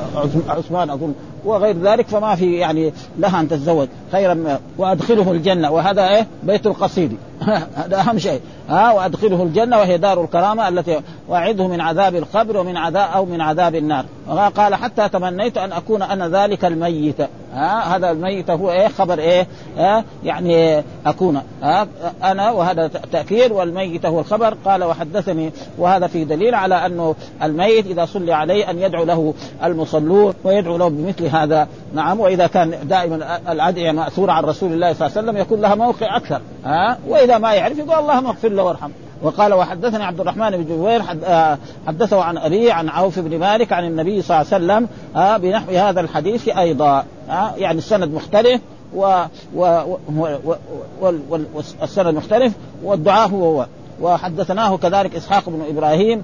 عثمان 0.49 0.89
أظن. 0.89 1.13
وغير 1.45 1.75
ذلك 1.81 2.07
فما 2.07 2.35
في 2.35 2.55
يعني 2.55 2.93
لها 3.19 3.39
أن 3.39 3.47
تتزوج. 3.47 3.87
خيرا 4.11 4.59
وأدخله 4.77 5.31
الجنة. 5.31 5.71
وهذا 5.71 6.09
إيه؟ 6.09 6.27
بيت 6.43 6.67
القصيد. 6.67 7.17
هذا 7.75 7.99
أهم 7.99 8.19
شيء. 8.19 8.41
ها 8.69 8.93
وأدخله 8.93 9.43
الجنة 9.43 9.77
وهي 9.77 9.97
دار 9.97 10.23
الكرامة 10.23 10.67
التي 10.67 11.01
واعده 11.27 11.67
من 11.67 11.81
عذاب 11.81 12.06
عذاب 12.07 12.23
القبر 12.23 12.57
ومن 12.57 12.77
عذاب 12.77 13.09
أو 13.11 13.25
من 13.25 13.41
عذاب 13.41 13.75
النار. 13.75 14.05
قال 14.29 14.75
حتى 14.75 15.09
تمنيت 15.09 15.57
أن 15.57 15.71
أكون 15.71 16.01
أنا 16.01 16.29
ذلك 16.29 16.65
الميت. 16.65 17.21
ها 17.53 17.95
هذا 17.95 18.11
الميت 18.11 18.49
هو 18.49 18.71
إيه؟ 18.71 18.87
خبر 18.87 19.19
إيه؟ 19.19 19.47
ها 19.77 20.03
يعني 20.23 20.83
أكون. 21.05 21.41
ها 21.63 21.87
أنا 22.23 22.51
وهذا 22.51 22.87
تأكيد 22.87 23.51
والميت 23.51 24.05
هو 24.05 24.19
الخبر. 24.19 24.57
قال 24.65 24.83
وحدثني 24.83 25.51
وهذا 25.77 26.07
في 26.07 26.25
دليل 26.25 26.55
على 26.55 26.85
أنه 26.85 27.15
الميت 27.43 27.85
إذا 27.85 28.05
صلي 28.05 28.33
عليه 28.33 28.69
أن 28.69 28.79
يدعو 28.79 29.03
له 29.03 29.33
المصلون 29.63 30.33
ويدعو 30.43 30.77
له 30.77 30.87
بمثل 30.87 31.25
هذا. 31.25 31.67
نعم 31.93 32.19
وإذا 32.19 32.47
كان 32.47 32.73
دائما 32.83 33.39
الادعيه 33.51 33.91
ماثوره 33.91 34.31
عن 34.31 34.43
رسول 34.43 34.73
الله 34.73 34.93
صلى 34.93 35.07
الله 35.07 35.17
عليه 35.17 35.27
وسلم 35.27 35.41
يكون 35.41 35.61
لها 35.61 35.75
موقع 35.75 36.17
أكثر. 36.17 36.41
ها 36.65 36.97
وإذا 37.07 37.37
ما 37.37 37.53
يعرف 37.53 37.77
يقول 37.77 37.99
اللهم 37.99 38.25
اغفر 38.25 38.49
له 38.49 38.63
وارحمه. 38.63 38.93
وقال 39.21 39.53
وحدثني 39.53 40.03
عبد 40.03 40.19
الرحمن 40.19 40.49
بن 40.49 40.63
جبير 40.63 41.01
آه، 41.25 41.57
حدثه 41.87 42.23
عن 42.23 42.37
أبي 42.37 42.71
عن 42.71 42.89
عوف 42.89 43.19
بن 43.19 43.39
مالك 43.39 43.73
عن 43.73 43.85
النبي 43.85 44.16
صلى 44.21 44.41
الله 44.41 44.53
عليه 44.53 44.65
وسلم 44.65 44.87
آه، 45.15 45.37
بنحو 45.37 45.71
هذا 45.71 46.01
الحديث 46.01 46.47
أيضا. 46.47 47.05
آه، 47.29 47.55
يعني 47.57 47.77
السند 47.77 48.13
مختلف 48.13 48.61
و, 48.95 49.23
و, 49.55 49.83
و, 50.17 51.39
والسند 51.81 52.15
مختلف 52.15 52.53
والدعاء 52.83 53.29
هو 53.29 53.45
هو. 53.45 53.65
وحدثناه 54.01 54.77
كذلك 54.77 55.15
إسحاق 55.15 55.49
بن 55.49 55.61
إبراهيم 55.69 56.23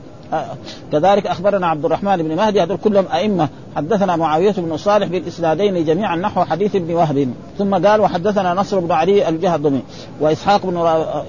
كذلك 0.91 1.27
أخبرنا 1.27 1.67
عبد 1.67 1.85
الرحمن 1.85 2.17
بن 2.17 2.35
مهدي 2.35 2.61
هذول 2.61 2.77
كلهم 2.77 3.05
أئمة. 3.13 3.49
حدثنا 3.75 4.15
معاوية 4.15 4.51
بن 4.51 4.77
صالح 4.77 5.07
بالإسنادين 5.07 5.85
جميعا 5.85 6.15
نحو 6.15 6.43
حديث 6.43 6.75
ابن 6.75 6.93
وهب. 6.93 7.33
ثم 7.57 7.87
قال 7.87 8.01
وحدثنا 8.01 8.53
نصر 8.53 8.79
بن 8.79 8.91
علي 8.91 9.29
الجهضمي 9.29 9.81
وإسحاق 10.19 10.65
بن 10.65 10.77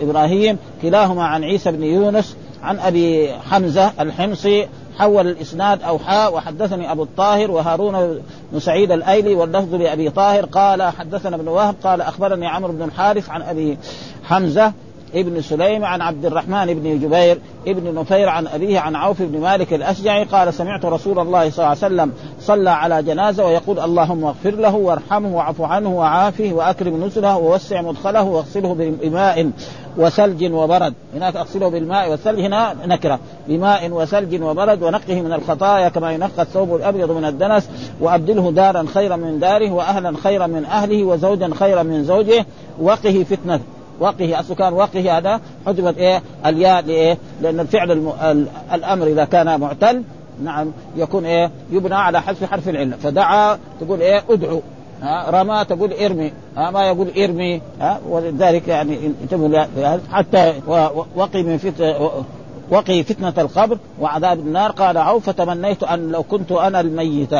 إبراهيم 0.03 0.59
كلاهما 0.83 1.25
عن 1.25 1.45
عيسى 1.45 1.73
بن 1.73 1.83
يونس 1.83 2.37
عن 2.63 2.79
أبي 2.79 3.33
حمزة 3.51 3.93
الحمصي 4.01 4.69
حول 4.99 5.29
الإسناد 5.29 5.83
أو 5.83 5.99
حاء 5.99 6.35
وحدثني 6.35 6.93
أبو 6.93 7.03
الطاهر 7.03 7.51
وهارون 7.51 8.23
بن 8.53 8.61
سعيد 8.61 8.93
الأيلي 8.93 9.35
واللفظ 9.35 9.75
لأبي 9.75 10.11
طاهر 10.11 10.45
قال 10.45 10.83
حدثنا 10.83 11.37
ابن 11.37 11.49
وهب 11.49 11.75
قال 11.85 12.01
أخبرني 12.01 12.47
عمرو 12.47 12.73
بن 12.73 12.83
الحارث 12.83 13.31
عن 13.31 13.43
أبي 13.43 13.79
حمزة 14.25 14.73
ابن 15.15 15.41
سليم 15.41 15.85
عن 15.85 16.01
عبد 16.01 16.27
الرحمن 16.27 16.75
بن 16.75 16.99
جبير 17.01 17.39
ابن 17.67 17.95
نفير 17.95 18.29
عن 18.29 18.47
أبيه 18.47 18.79
عن 18.79 18.97
عوف 18.97 19.23
بن 19.23 19.41
مالك 19.41 19.75
الأشجعي 19.75 20.25
قال 20.25 20.55
سمعت 20.55 20.85
رسول 20.85 21.19
الله 21.19 21.51
صلى 21.51 21.59
الله 21.59 21.69
عليه 21.69 21.79
وسلم 21.79 22.13
صلى 22.41 22.71
على 22.71 23.03
جنازة 23.03 23.47
ويقول 23.47 23.79
اللهم 23.79 24.25
اغفر 24.25 24.51
له 24.51 24.75
وارحمه 24.75 25.37
واعف 25.37 25.61
عنه 25.61 25.97
وعافه 25.97 26.51
وأكرم 26.53 27.05
نزله 27.05 27.37
ووسع 27.37 27.83
مدخله 27.83 28.23
واغسله 28.23 28.75
بماء 29.03 29.51
وثلج 29.97 30.53
وبرد. 30.53 30.95
هناك 31.15 31.37
أغسله 31.37 31.69
بالماء 31.69 32.11
والثلج 32.11 32.41
هنا 32.41 32.75
نكرة. 32.87 33.19
بماء 33.49 33.91
وثلج 33.91 34.43
وبرد 34.43 34.83
ونقه 34.83 35.23
من 35.23 35.33
الخطايا 35.33 35.89
كما 35.89 36.13
ينقى 36.13 36.43
الثوب 36.43 36.77
الأبيض 36.77 37.11
من 37.11 37.25
الدنس 37.25 37.69
وأبدله 38.01 38.53
دارا 38.53 38.87
خيرا 38.95 39.17
من 39.17 39.39
داره 39.39 39.73
وأهلا 39.73 40.17
خيرا 40.23 40.47
من 40.47 40.65
أهله 40.65 41.05
وزوجا 41.05 41.51
خيرا 41.55 41.83
من 41.83 42.05
زوجه. 42.05 42.47
وقه 42.81 43.25
فتنة. 43.31 43.61
وقه 44.01 44.41
اصله 44.41 44.57
كان 44.57 44.73
وقه 44.73 45.19
هذا 45.19 45.41
حجبت 45.67 45.99
إيه؟ 45.99 46.23
الياء 46.47 46.83
لإيه؟ 46.85 47.19
لأن 47.43 47.61
الفعل 47.61 47.93
الم... 47.93 48.13
الأمر 48.73 49.07
إذا 49.07 49.25
كان 49.25 49.61
معتل 49.61 50.03
نعم 50.43 50.73
يكون 50.97 51.25
إيه؟ 51.27 51.51
يبنى 51.71 51.95
على 51.95 52.23
حذف 52.23 52.45
حرف 52.45 52.69
العله 52.69 52.97
فدعا 52.97 53.59
تقول 53.81 54.01
إيه؟ 54.01 54.23
ادعو. 54.31 54.63
ها؟ 55.03 55.31
رمى 55.31 55.65
تقول 55.65 55.93
إرمي. 55.93 56.33
ها؟ 56.57 56.71
ما 56.71 56.89
يقول 56.89 57.09
إرمي. 57.19 57.61
ها؟ 57.81 58.01
ولذلك 58.09 58.69
يعني 58.69 59.13
انتبهوا 59.23 59.67
حتى 60.13 60.55
وقي 61.17 61.43
من 61.43 61.59
فت 61.59 61.97
وقي 62.71 63.03
فتنة 63.03 63.35
القبر 63.39 63.79
وعذاب 64.01 64.39
النار. 64.39 64.71
قال 64.71 64.99
عوف 64.99 65.27
فتمنيت 65.27 65.83
أن 65.83 66.13
لو 66.13 66.23
كنت 66.23 66.53
أنا 66.53 66.81
الميت. 66.81 67.35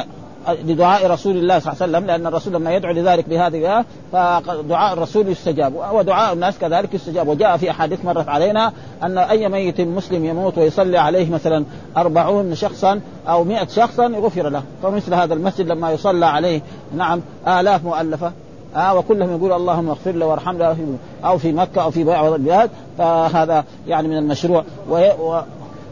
لدعاء 0.49 1.11
رسول 1.11 1.37
الله 1.37 1.59
صلى 1.59 1.73
الله 1.73 1.83
عليه 1.83 1.93
وسلم 1.93 2.07
لأن 2.07 2.27
الرسول 2.27 2.53
لما 2.53 2.75
يدعو 2.75 2.93
لذلك 2.93 3.29
بهذه 3.29 3.85
فدعاء 4.13 4.93
الرسول 4.93 5.29
يستجاب 5.29 5.73
ودعاء 5.93 6.33
الناس 6.33 6.59
كذلك 6.59 6.95
يستجاب. 6.95 7.29
وجاء 7.29 7.57
في 7.57 7.71
أحاديث 7.71 8.05
مرت 8.05 8.29
علينا 8.29 8.73
أن 9.03 9.19
أي 9.19 9.49
ميت 9.49 9.81
مسلم 9.81 10.25
يموت 10.25 10.59
ويصلي 10.59 10.99
عليه 10.99 11.31
مثلا 11.31 11.65
أربعون 11.97 12.55
شخصا 12.55 13.01
أو 13.29 13.45
مئة 13.45 13.67
شخصا 13.67 14.07
غفر 14.07 14.49
له. 14.49 14.63
فمثل 14.83 15.15
هذا 15.15 15.35
المسجد 15.35 15.67
لما 15.69 15.91
يصلى 15.91 16.27
عليه 16.27 16.61
نعم 16.97 17.21
آلاف 17.49 17.85
مؤلفة 17.85 18.33
آه 18.77 18.95
وكلهم 18.95 19.37
يقول 19.37 19.53
اللهم 19.53 19.89
اغفر 19.89 20.13
له 20.13 20.27
وارحم 20.27 20.59
له 20.59 20.77
أو 21.25 21.39
في 21.39 21.53
مكة 21.53 21.83
أو 21.83 21.91
في 21.91 22.05
بعض 22.05 22.33
البلاد 22.33 22.71
فهذا 22.99 23.65
يعني 23.87 24.09
من 24.09 24.19
المشروع 24.19 24.65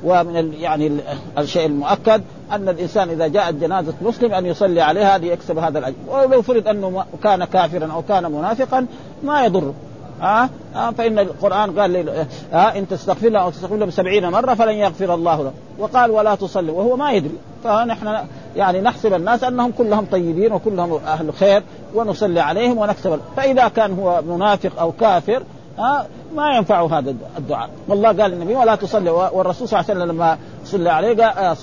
ومن 0.05 0.53
يعني 0.53 0.93
الشيء 1.39 1.67
المؤكد 1.67 2.23
أن 2.53 2.69
الإنسان 2.69 3.11
إذا 3.11 3.27
جاءت 3.27 3.55
جنازة 3.55 3.95
مسلم 4.03 4.35
أن 4.35 4.47
يصلي 4.47 4.81
عليها 4.81 5.19
ليكسب 5.19 5.59
هذا 5.59 5.79
الأجر. 5.79 5.97
ولو 6.09 6.43
فرض 6.43 6.69
أنه 6.69 7.05
كان 7.23 7.45
كافرا 7.45 7.93
أو 7.93 8.03
كان 8.03 8.33
منافقا 8.33 8.87
ما 9.25 9.45
يضر. 9.45 9.73
ها 10.21 10.45
آه؟ 10.45 10.49
آه 10.79 10.91
فإن 10.91 11.19
القرآن 11.19 11.81
قال 11.81 11.91
لي 11.91 12.27
آه 12.53 12.57
إن 12.57 12.89
تستغفر 12.89 13.29
له 13.29 13.39
أو 13.39 13.51
تستغفر 13.51 13.77
له 13.77 13.87
بسبعين 13.87 14.31
مرة 14.31 14.55
فلن 14.55 14.75
يغفر 14.75 15.15
الله 15.15 15.43
له. 15.43 15.53
وقال 15.79 16.11
ولا 16.11 16.35
تصلي. 16.35 16.73
وهو 16.73 16.97
ما 16.97 17.13
يدري. 17.13 17.39
فنحن 17.65 18.17
يعني 18.57 18.81
نحسب 18.81 19.15
الناس 19.15 19.45
أنهم 19.45 19.73
كلهم 19.79 20.07
طيبين 20.13 20.53
وكلهم 20.53 21.01
أهل 21.07 21.33
خير 21.33 21.63
ونصلي 21.95 22.41
عليهم 22.41 22.79
ونكسب. 22.79 23.21
فإذا 23.37 23.69
كان 23.69 23.99
هو 23.99 24.23
منافق 24.23 24.81
أو 24.81 24.93
كافر 24.93 25.43
ها 25.79 26.07
ما 26.37 26.57
ينفع 26.57 26.99
هذا 26.99 27.15
الدعاء. 27.39 27.71
والله 27.89 28.09
قال 28.09 28.33
النبي 28.33 28.55
ولا 28.55 28.75
تصلي. 28.75 29.11
والرسول 29.11 29.69
صلى 29.69 29.81
الله 29.81 29.91
عليه 29.91 30.01
وسلم 30.01 30.17
لما 30.17 30.39
صلى 30.65 30.91
عليه 30.91 31.25
قال 31.25 31.57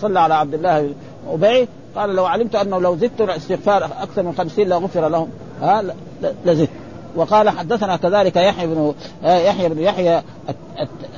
صلى, 0.00 0.20
على 0.20 0.34
عبد 0.34 0.54
الله 0.54 0.90
أبي 1.28 1.68
قال 1.96 2.16
لو 2.16 2.26
علمت 2.26 2.54
أنه 2.54 2.80
لو 2.80 2.96
زدت 2.96 3.20
الاستغفار 3.20 3.84
أكثر 3.84 4.22
من 4.22 4.34
خمسين 4.38 4.68
لغفر 4.68 5.08
لهم. 5.08 5.28
ها 5.62 5.84
لزدت 6.44 6.70
وقال 7.16 7.50
حدثنا 7.50 7.96
كذلك 7.96 8.36
يحيى 8.36 8.66
بن 8.66 8.94
يحيى 9.24 9.68
بن 9.68 9.78
يحيى 9.78 10.22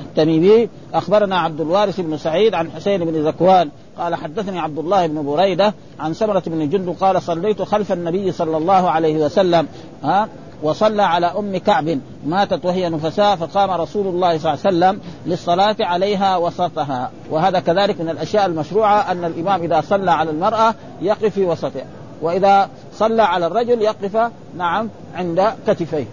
التميمي. 0.01 0.69
أخبرنا 0.93 1.39
عبد 1.39 1.61
الوارث 1.61 1.99
بن 1.99 2.17
سعيد 2.17 2.53
عن 2.53 2.71
حسين 2.71 3.05
بن 3.05 3.27
ذكوان. 3.27 3.69
قال 3.97 4.15
حدثني 4.15 4.59
عبد 4.59 4.77
الله 4.79 5.07
بن 5.07 5.23
بريدة 5.23 5.73
عن 5.99 6.13
سمرة 6.13 6.43
بن 6.47 6.69
جند 6.69 6.95
قال 6.99 7.21
صليت 7.21 7.61
خلف 7.61 7.91
النبي 7.91 8.31
صلى 8.31 8.57
الله 8.57 8.89
عليه 8.89 9.25
وسلم. 9.25 9.67
ها 10.03 10.27
وصلى 10.63 11.03
على 11.03 11.25
أم 11.25 11.57
كعب. 11.57 11.99
ماتت 12.25 12.65
وهي 12.65 12.89
نفساء 12.89 13.35
فقام 13.35 13.71
رسول 13.71 14.07
الله 14.07 14.37
صلى 14.37 14.53
الله 14.53 14.65
عليه 14.65 14.77
وسلم 14.77 15.01
للصلاة 15.25 15.75
عليها 15.79 16.37
وسطها 16.37 17.11
وهذا 17.29 17.59
كذلك 17.59 18.01
من 18.01 18.09
الأشياء 18.09 18.45
المشروعة 18.45 19.11
أن 19.11 19.25
الإمام 19.25 19.63
إذا 19.63 19.81
صلى 19.81 20.11
على 20.11 20.31
المرأة 20.31 20.75
يقف 21.01 21.25
في 21.25 21.45
وسطها 21.45 21.85
وإذا 22.21 22.69
صلى 22.93 23.21
على 23.21 23.47
الرجل 23.47 23.81
يقف 23.81 24.31
نعم 24.57 24.89
عند 25.15 25.53
كتفيه. 25.67 26.05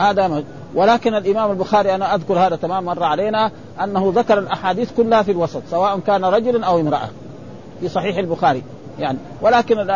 هذا 0.00 0.44
ولكن 0.74 1.14
الإمام 1.14 1.50
البخاري 1.50 1.94
أنا 1.94 2.14
أذكر 2.14 2.38
هذا 2.38 2.56
تمام 2.56 2.84
مر 2.84 3.04
علينا 3.04 3.50
أنه 3.84 4.12
ذكر 4.16 4.38
الأحاديث 4.38 4.92
كلها 4.96 5.22
في 5.22 5.32
الوسط 5.32 5.62
سواء 5.70 5.98
كان 5.98 6.24
رجل 6.24 6.64
أو 6.64 6.80
امرأة 6.80 7.08
في 7.80 7.88
صحيح 7.88 8.16
البخاري. 8.16 8.62
يعني. 8.98 9.18
ولكن 9.42 9.90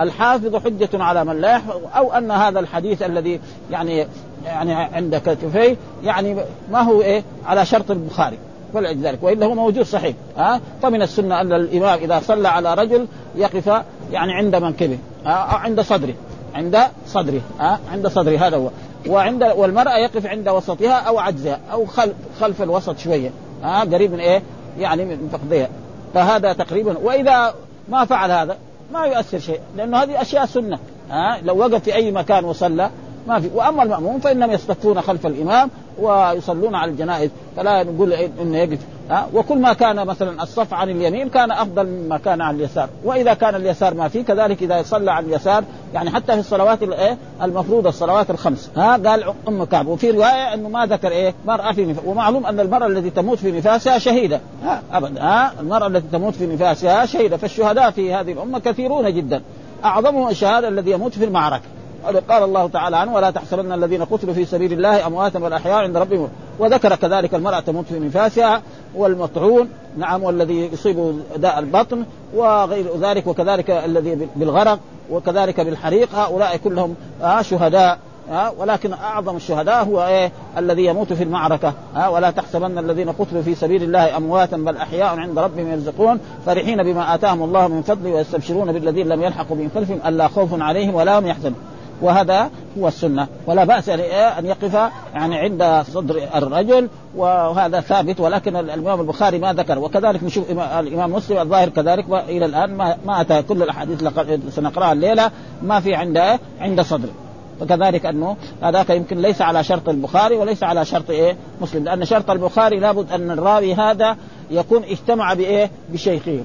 الحافظ 0.00 0.56
حجة 0.56 0.88
على 0.94 1.24
من 1.24 1.40
لا 1.40 1.50
يحفظ 1.50 1.80
أو 1.96 2.12
أن 2.12 2.30
هذا 2.30 2.60
الحديث 2.60 3.02
الذي 3.02 3.40
يعني 3.70 4.06
يعني 4.44 4.74
عند 4.74 5.16
كتفي 5.16 5.76
يعني 6.04 6.36
ما 6.70 6.80
هو 6.80 7.02
إيه؟ 7.02 7.22
على 7.46 7.66
شرط 7.66 7.90
البخاري. 7.90 8.38
ولذلك 8.72 9.18
وإلا 9.22 9.46
هو 9.46 9.54
موجود 9.54 9.84
صحيح. 9.84 10.14
ها؟ 10.36 10.60
فمن 10.82 11.02
السنة 11.02 11.40
أن 11.40 11.52
الإمام 11.52 11.98
إذا 11.98 12.20
صلى 12.20 12.48
على 12.48 12.74
رجل 12.74 13.06
يقف 13.36 13.66
يعني 14.12 14.32
عند 14.32 14.56
منكبه 14.56 14.98
أو 15.26 15.56
عند 15.56 15.80
صدره. 15.80 16.14
عند 16.54 16.78
صدره 17.06 17.40
ها؟ 17.60 17.78
عند 17.92 18.08
صدره 18.08 18.38
هذا 18.46 18.56
هو. 18.56 18.70
وعند 19.08 19.42
والمرأة 19.42 19.96
يقف 19.96 20.26
عند 20.26 20.48
وسطها 20.48 20.92
أو 20.92 21.18
عجزها 21.18 21.60
أو 21.72 21.86
خلف 21.86 22.14
خلف 22.40 22.62
الوسط 22.62 22.98
شوية 22.98 23.30
ها؟ 23.62 23.80
قريب 23.80 24.12
من 24.12 24.20
إيه؟ 24.20 24.42
يعني 24.78 25.04
من 25.04 25.28
فخذها 25.32 25.68
فهذا 26.14 26.52
تقريبا 26.52 26.98
وإذا 26.98 27.54
ما 27.88 28.04
فعل 28.04 28.30
هذا 28.30 28.56
ما 28.92 29.06
يؤثر 29.06 29.38
شيء 29.38 29.60
لأنه 29.76 30.02
هذه 30.02 30.22
أشياء 30.22 30.46
سنة. 30.46 30.78
ها 31.10 31.40
لو 31.42 31.58
وقف 31.58 31.82
في 31.84 31.94
أي 31.94 32.12
مكان 32.12 32.44
وصلى 32.44 32.90
ما 33.28 33.40
في. 33.40 33.50
وأما 33.54 33.82
المأموم 33.82 34.20
فإنهم 34.20 34.50
يصطفون 34.50 35.00
خلف 35.00 35.26
الإمام 35.26 35.70
ويصلون 35.98 36.74
على 36.74 36.90
الجنائز 36.90 37.30
فلا 37.56 37.82
نقول 37.82 38.12
انه 38.12 38.58
يقف 38.58 38.78
ها؟ 39.10 39.28
وكل 39.34 39.58
ما 39.58 39.72
كان 39.72 40.06
مثلا 40.06 40.42
الصف 40.42 40.74
عن 40.74 40.90
اليمين 40.90 41.28
كان 41.28 41.52
أفضل 41.52 41.86
مما 41.86 42.18
كان 42.18 42.40
عن 42.40 42.54
اليسار. 42.54 42.88
وإذا 43.04 43.34
كان 43.34 43.54
اليسار 43.54 43.94
ما 43.94 44.08
فيه 44.08 44.22
كذلك 44.22 44.62
إذا 44.62 44.82
صلى 44.82 45.12
عن 45.12 45.24
اليسار 45.24 45.64
يعني 45.94 46.10
حتى 46.10 46.32
في 46.32 46.40
الصلوات 46.40 46.82
الايه 46.82 47.18
المفروضة 47.42 47.88
الصلوات 47.88 48.30
الخمس 48.30 48.70
ها؟ 48.76 48.96
قال 48.96 49.34
أم 49.48 49.64
كعب. 49.64 49.86
وفي 49.86 50.10
رواية 50.10 50.54
إنه 50.54 50.68
ما 50.68 50.86
ذكر 50.86 51.08
إيه؟ 51.08 51.34
مرأة 51.46 51.72
في 51.72 51.84
نفاس 51.84 52.04
ومعلوم 52.06 52.46
أن 52.46 52.60
المرأة 52.60 52.86
التي 52.86 53.10
تموت 53.10 53.38
في 53.38 53.52
نفاسها 53.52 53.98
شهيدة 53.98 54.40
ها؟ 54.64 54.82
ابدا 54.92 55.22
ها؟ 55.22 55.52
المرأة 55.60 55.86
التي 55.86 56.08
تموت 56.12 56.34
في 56.34 56.46
نفاسها 56.46 57.06
شهيدة. 57.06 57.36
فالشهداء 57.36 57.90
في 57.90 58.14
هذه 58.14 58.32
الأمة 58.32 58.58
كثيرون 58.58 59.14
جدا. 59.14 59.42
أعظمهم 59.84 60.28
الشهادة 60.28 60.68
الذي 60.68 60.90
يموت 60.90 61.14
في 61.18 61.24
المعركة. 61.24 61.64
قال 62.04 62.42
الله 62.42 62.68
تعالى 62.68 62.96
عنه 62.96 63.14
ولا 63.14 63.30
تحسبن 63.30 63.72
الذين 63.72 64.04
قتلوا 64.04 64.34
في 64.34 64.44
سبيل 64.44 64.72
الله 64.72 65.06
أمواتا 65.06 65.38
بل 65.38 65.52
احياء 65.52 65.76
عند 65.76 65.96
ربهم. 65.96 66.28
وذكر 66.58 66.96
كذلك 66.96 67.34
المرأة 67.34 67.60
تموت 67.60 67.86
في 67.86 67.98
نفاسها 67.98 68.62
والمطعون 68.94 69.68
نعم 69.96 70.22
والذي 70.22 70.70
يصيب 70.72 71.20
داء 71.36 71.58
البطن 71.58 72.04
وغير 72.34 72.86
ذلك 73.00 73.26
وكذلك 73.26 73.70
الذي 73.70 74.28
بالغرق 74.36 74.78
وكذلك 75.10 75.60
بالحريق. 75.60 76.14
هؤلاء 76.14 76.56
كلهم 76.56 76.94
آه 77.22 77.42
شهداء 77.42 77.98
ها 78.30 78.52
ولكن 78.58 78.92
أعظم 78.92 79.36
الشهداء 79.36 79.84
هو 79.84 80.06
إيه؟ 80.06 80.32
الذي 80.58 80.84
يموت 80.84 81.12
في 81.12 81.22
المعركة. 81.22 81.72
ها 81.94 82.08
ولا 82.08 82.30
تحسبن 82.30 82.78
الذين 82.78 83.12
قتلوا 83.12 83.42
في 83.42 83.54
سبيل 83.54 83.82
الله 83.82 84.16
أمواتا 84.16 84.56
بل 84.56 84.76
احياء 84.76 85.18
عند 85.18 85.38
ربهم 85.38 85.70
يرزقون. 85.70 86.20
فرحين 86.46 86.82
بما 86.82 87.14
آتاهم 87.14 87.42
الله 87.42 87.68
من 87.68 87.82
فضله 87.82 88.12
ويستبشرون 88.12 88.72
بالذين 88.72 89.08
لم 89.08 89.22
يلحقوا 89.22 89.56
من 89.56 89.70
خلفهم 89.74 90.00
ألا 90.06 90.28
خوف 90.28 90.62
عليهم 90.62 90.94
ولا 90.94 91.18
هم 91.18 91.26
يحزنون. 91.26 91.54
وهذا 92.02 92.50
هو 92.78 92.88
السنة. 92.88 93.28
ولا 93.46 93.64
بأس 93.64 93.88
أن 93.88 94.46
يقف 94.46 94.74
يعني 95.14 95.38
عند 95.38 95.84
صدر 95.92 96.28
الرجل 96.34 96.88
وهذا 97.16 97.80
ثابت. 97.80 98.20
ولكن 98.20 98.56
الإمام 98.56 99.00
البخاري 99.00 99.38
ما 99.38 99.52
ذكر. 99.52 99.78
وكذلك 99.78 100.22
نشوف 100.24 100.50
الإمام 100.50 101.12
مسلم 101.12 101.38
الظاهر 101.38 101.68
كذلك 101.68 102.08
وإلى 102.08 102.46
الآن 102.46 102.74
ما, 102.76 102.96
ما 103.06 103.20
أتى 103.20 103.42
كل 103.42 103.62
الأحاديث 103.62 104.02
سنقرأها 104.50 104.92
الليلة. 104.92 105.30
ما 105.62 105.80
في 105.80 105.94
عند 105.94 106.38
عند 106.60 106.80
صدره 106.80 107.12
فكذلك 107.60 108.06
أنه 108.06 108.36
هذاك 108.62 108.90
يمكن 108.90 109.18
ليس 109.18 109.42
على 109.42 109.64
شرط 109.64 109.88
البخاري 109.88 110.36
وليس 110.36 110.62
على 110.62 110.84
شرط 110.84 111.10
إيه؟ 111.10 111.36
مسلم. 111.60 111.84
لأن 111.84 112.04
شرط 112.04 112.30
البخاري 112.30 112.78
لابد 112.78 113.12
أن 113.12 113.30
الراوي 113.30 113.74
هذا 113.74 114.16
يكون 114.50 114.84
اجتمع 114.84 115.34
بإيه؟ 115.34 115.70
بشيخه. 115.88 116.40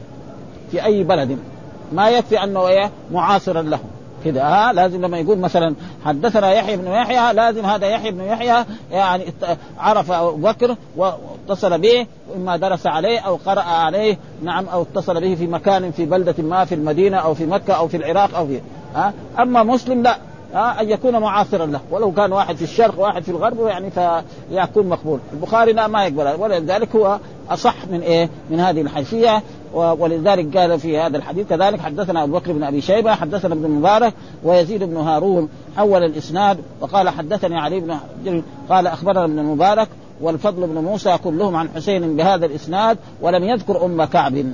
في 0.72 0.86
أي 0.86 1.04
بلد. 1.04 1.38
ما 1.92 2.10
يكفي 2.10 2.44
أنه 2.44 2.68
إيه؟ 2.68 2.92
معاصرا 3.12 3.62
له. 3.62 3.80
كده. 4.26 4.44
ها 4.44 4.74
لازم 4.74 5.02
لما 5.02 5.18
يقول 5.18 5.38
مثلا 5.38 5.76
حدثنا 6.06 6.54
يحيى 6.54 6.78
بن 6.78 6.88
يحيى 6.88 7.34
لازم 7.34 7.66
هذا 7.66 7.88
يحيى 7.88 8.12
بن 8.12 8.22
يحيى 8.22 8.66
يعني 8.92 9.26
عرف 9.80 10.12
ابو 10.12 10.32
بكر 10.32 10.76
واتصل 10.96 11.82
به 11.82 12.08
إما 12.36 12.58
درس 12.58 12.88
عليه 12.88 13.20
أو 13.20 13.36
قرأ 13.36 13.62
عليه 13.62 14.18
نعم 14.44 14.66
أو 14.70 14.82
اتصل 14.82 15.22
به 15.22 15.36
في 15.36 15.48
مكان 15.48 15.92
في 15.92 16.06
بلدة 16.06 16.44
ما 16.44 16.66
في 16.66 16.76
المدينة 16.76 17.18
أو 17.18 17.34
في 17.34 17.46
مكة 17.46 17.74
أو 17.74 17.88
في 17.88 17.98
العراق 17.98 18.38
أو 18.38 18.48
في 18.48 18.62
ها 18.96 19.14
أما 19.40 19.64
مسلم 19.64 20.04
لا 20.04 20.18
ها 20.54 20.82
أن 20.82 20.90
يكون 20.90 21.18
معاصرا 21.18 21.66
له 21.66 21.80
ولو 21.92 22.12
كان 22.12 22.34
واحد 22.34 22.56
في 22.56 22.62
الشرق 22.62 23.00
وواحد 23.00 23.24
في 23.24 23.32
الغرب 23.32 23.68
يعني 23.68 23.92
فيكون 23.92 24.90
مقبول. 24.90 25.20
البخاري 25.34 25.74
لا 25.74 25.88
ما 25.88 26.06
يقبل. 26.06 26.42
ولذلك 26.42 26.96
هو 26.96 27.20
أصح 27.50 27.76
من 27.92 28.02
إيه؟ 28.02 28.30
من 28.50 28.60
هذه 28.60 28.82
الحيثية. 28.82 29.44
ولذلك 29.74 30.58
قال 30.58 30.80
في 30.80 30.98
هذا 30.98 31.18
الحديث 31.18 31.48
كذلك 31.48 31.80
حدثنا 31.80 32.24
أبو 32.24 32.40
بكر 32.40 32.52
بن 32.52 32.64
أبي 32.64 32.82
شيبة 32.82 33.16
حدثنا 33.16 33.54
ابن 33.54 33.66
المبارك 33.66 34.14
ويزيد 34.44 34.84
بن 34.84 34.98
هارون 34.98 35.50
حول 35.78 36.04
الإسناد 36.04 36.58
وقال 36.82 37.10
حدثني 37.10 37.58
علي 37.58 37.80
بن 37.80 38.44
قال 38.70 38.88
أخبرنا 38.88 39.26
ابن 39.26 39.40
المبارك 39.40 39.88
والفضل 40.22 40.68
بن 40.68 40.76
موسى 40.76 41.18
كلهم 41.24 41.56
عن 41.56 41.70
حسين 41.76 42.16
بهذا 42.16 42.46
الإسناد 42.46 42.98
ولم 43.22 43.44
يذكر 43.44 43.86
أم 43.86 44.04
كعب 44.04 44.46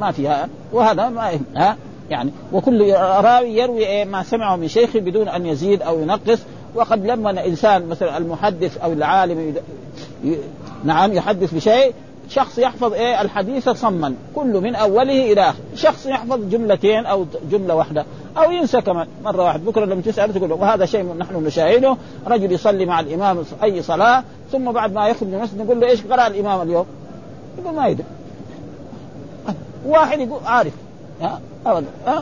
ما 0.00 0.12
فيها 0.12 0.48
وهذا 0.72 1.08
ما 1.08 1.30
ها 1.56 1.76
يعني 2.10 2.30
وكل 2.52 2.92
راوي 3.00 3.56
يروي 3.56 3.86
إيه 3.86 4.04
ما 4.04 4.22
سمعه 4.22 4.56
من 4.56 4.68
شيخه 4.68 5.00
بدون 5.00 5.28
أن 5.28 5.46
يزيد 5.46 5.82
أو 5.82 6.00
ينقص 6.00 6.38
وقد 6.74 7.06
لما 7.06 7.46
انسان 7.46 7.88
مثلا 7.88 8.18
المحدث 8.18 8.78
أو 8.78 8.92
العالم. 8.92 9.54
نعم 10.84 11.12
يحدث 11.12 11.54
بشيء 11.54 11.94
شخص 12.28 12.58
يحفظ 12.58 12.92
إيه؟ 12.92 13.20
الحديث 13.20 13.68
صما. 13.68 14.14
كل 14.34 14.60
من 14.60 14.74
أوله 14.74 15.32
إلى 15.32 15.40
اخره 15.40 15.64
شخص 15.74 16.06
يحفظ 16.06 16.48
جملتين 16.50 17.06
أو 17.06 17.26
جملة 17.50 17.74
واحدة. 17.74 18.04
أو 18.38 18.50
ينسى 18.50 18.80
كمان. 18.80 19.06
مرة 19.24 19.42
واحد. 19.42 19.64
بكرة 19.64 19.84
لما 19.84 20.02
تسال 20.02 20.34
تقول 20.34 20.52
وهذا 20.52 20.86
شيء 20.86 21.14
نحن 21.14 21.44
نشاهده. 21.46 21.96
رجل 22.26 22.52
يصلي 22.52 22.86
مع 22.86 23.00
الإمام 23.00 23.44
أي 23.62 23.82
صلاة 23.82 24.24
ثم 24.52 24.72
بعد 24.72 24.92
ما 24.92 25.08
يخرج 25.08 25.28
من 25.28 25.34
المسجد 25.34 25.62
نقول 25.62 25.80
له 25.80 25.88
إيش 25.88 26.02
قرأ 26.02 26.26
الإمام 26.26 26.62
اليوم؟ 26.62 26.86
يقول 27.58 27.74
ما 27.74 27.86
يدري. 27.86 28.06
واحد 29.86 30.20
يقول 30.20 30.40
عارف. 30.46 30.72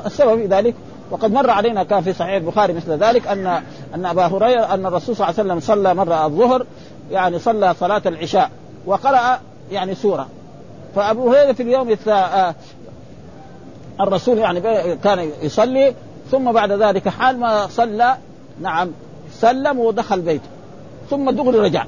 السبب 0.07 0.37
في 0.37 0.47
ذلك. 0.47 0.75
وقد 1.11 1.33
مر 1.33 1.51
علينا 1.51 1.83
كان 1.83 2.01
في 2.01 2.13
صحيح 2.13 2.35
البخاري 2.35 2.73
مثل 2.73 2.93
ذلك 2.93 3.27
أن 3.27 3.47
أن 3.95 4.07
أبا 4.07 4.27
هريرة 4.27 4.75
أن 4.75 4.87
الرسول 4.87 5.17
صلى 5.17 5.29
الله 5.29 5.41
عليه 5.41 5.49
وسلم 5.49 5.61
صلى 5.61 5.95
مرة 5.95 6.27
الظهر 6.27 6.67
يعني 7.11 7.39
صلى 7.39 7.75
صلاة 7.81 8.03
العشاء 8.07 8.51
وقرأ 8.87 9.41
يعني 9.71 9.95
سورة. 9.95 10.29
فأبو 10.97 11.33
هريرة 11.33 11.53
في 11.53 11.63
اليوم 11.63 11.91
الثاني 11.91 12.55
الرسول 14.01 14.39
يعني 14.39 14.61
كان 14.97 15.31
يصلي 15.43 15.95
ثم 16.31 16.53
بعد 16.53 16.73
ذلك 16.73 17.09
حال 17.09 17.39
ما 17.39 17.67
صلى 17.67 18.17
نعم 18.61 18.91
سلم 19.33 19.79
ودخل 19.79 20.21
بيته. 20.21 20.49
ثم 21.11 21.31
دغري 21.31 21.59
رجع. 21.59 21.85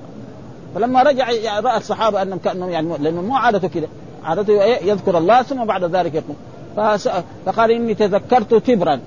فلما 0.75 1.03
رجع 1.03 1.31
يعني 1.31 1.67
رأى 1.67 1.77
الصحابة 1.77 2.23
أنهم 2.23 2.39
كأنهم 2.39 2.71
يعني 2.71 2.99
لأنه 2.99 3.23
مو 3.23 3.37
عادته 3.37 3.69
كده. 3.69 3.89
عادته 4.25 4.65
يذكر 4.65 5.19
الله 5.19 5.43
ثم 5.43 5.65
بعد 5.65 5.85
ذلك 5.85 6.15
يقوم 6.15 6.37
فقال 7.47 7.71
إني 7.71 7.95
تذكرت 7.95 8.55
تبرا. 8.55 9.01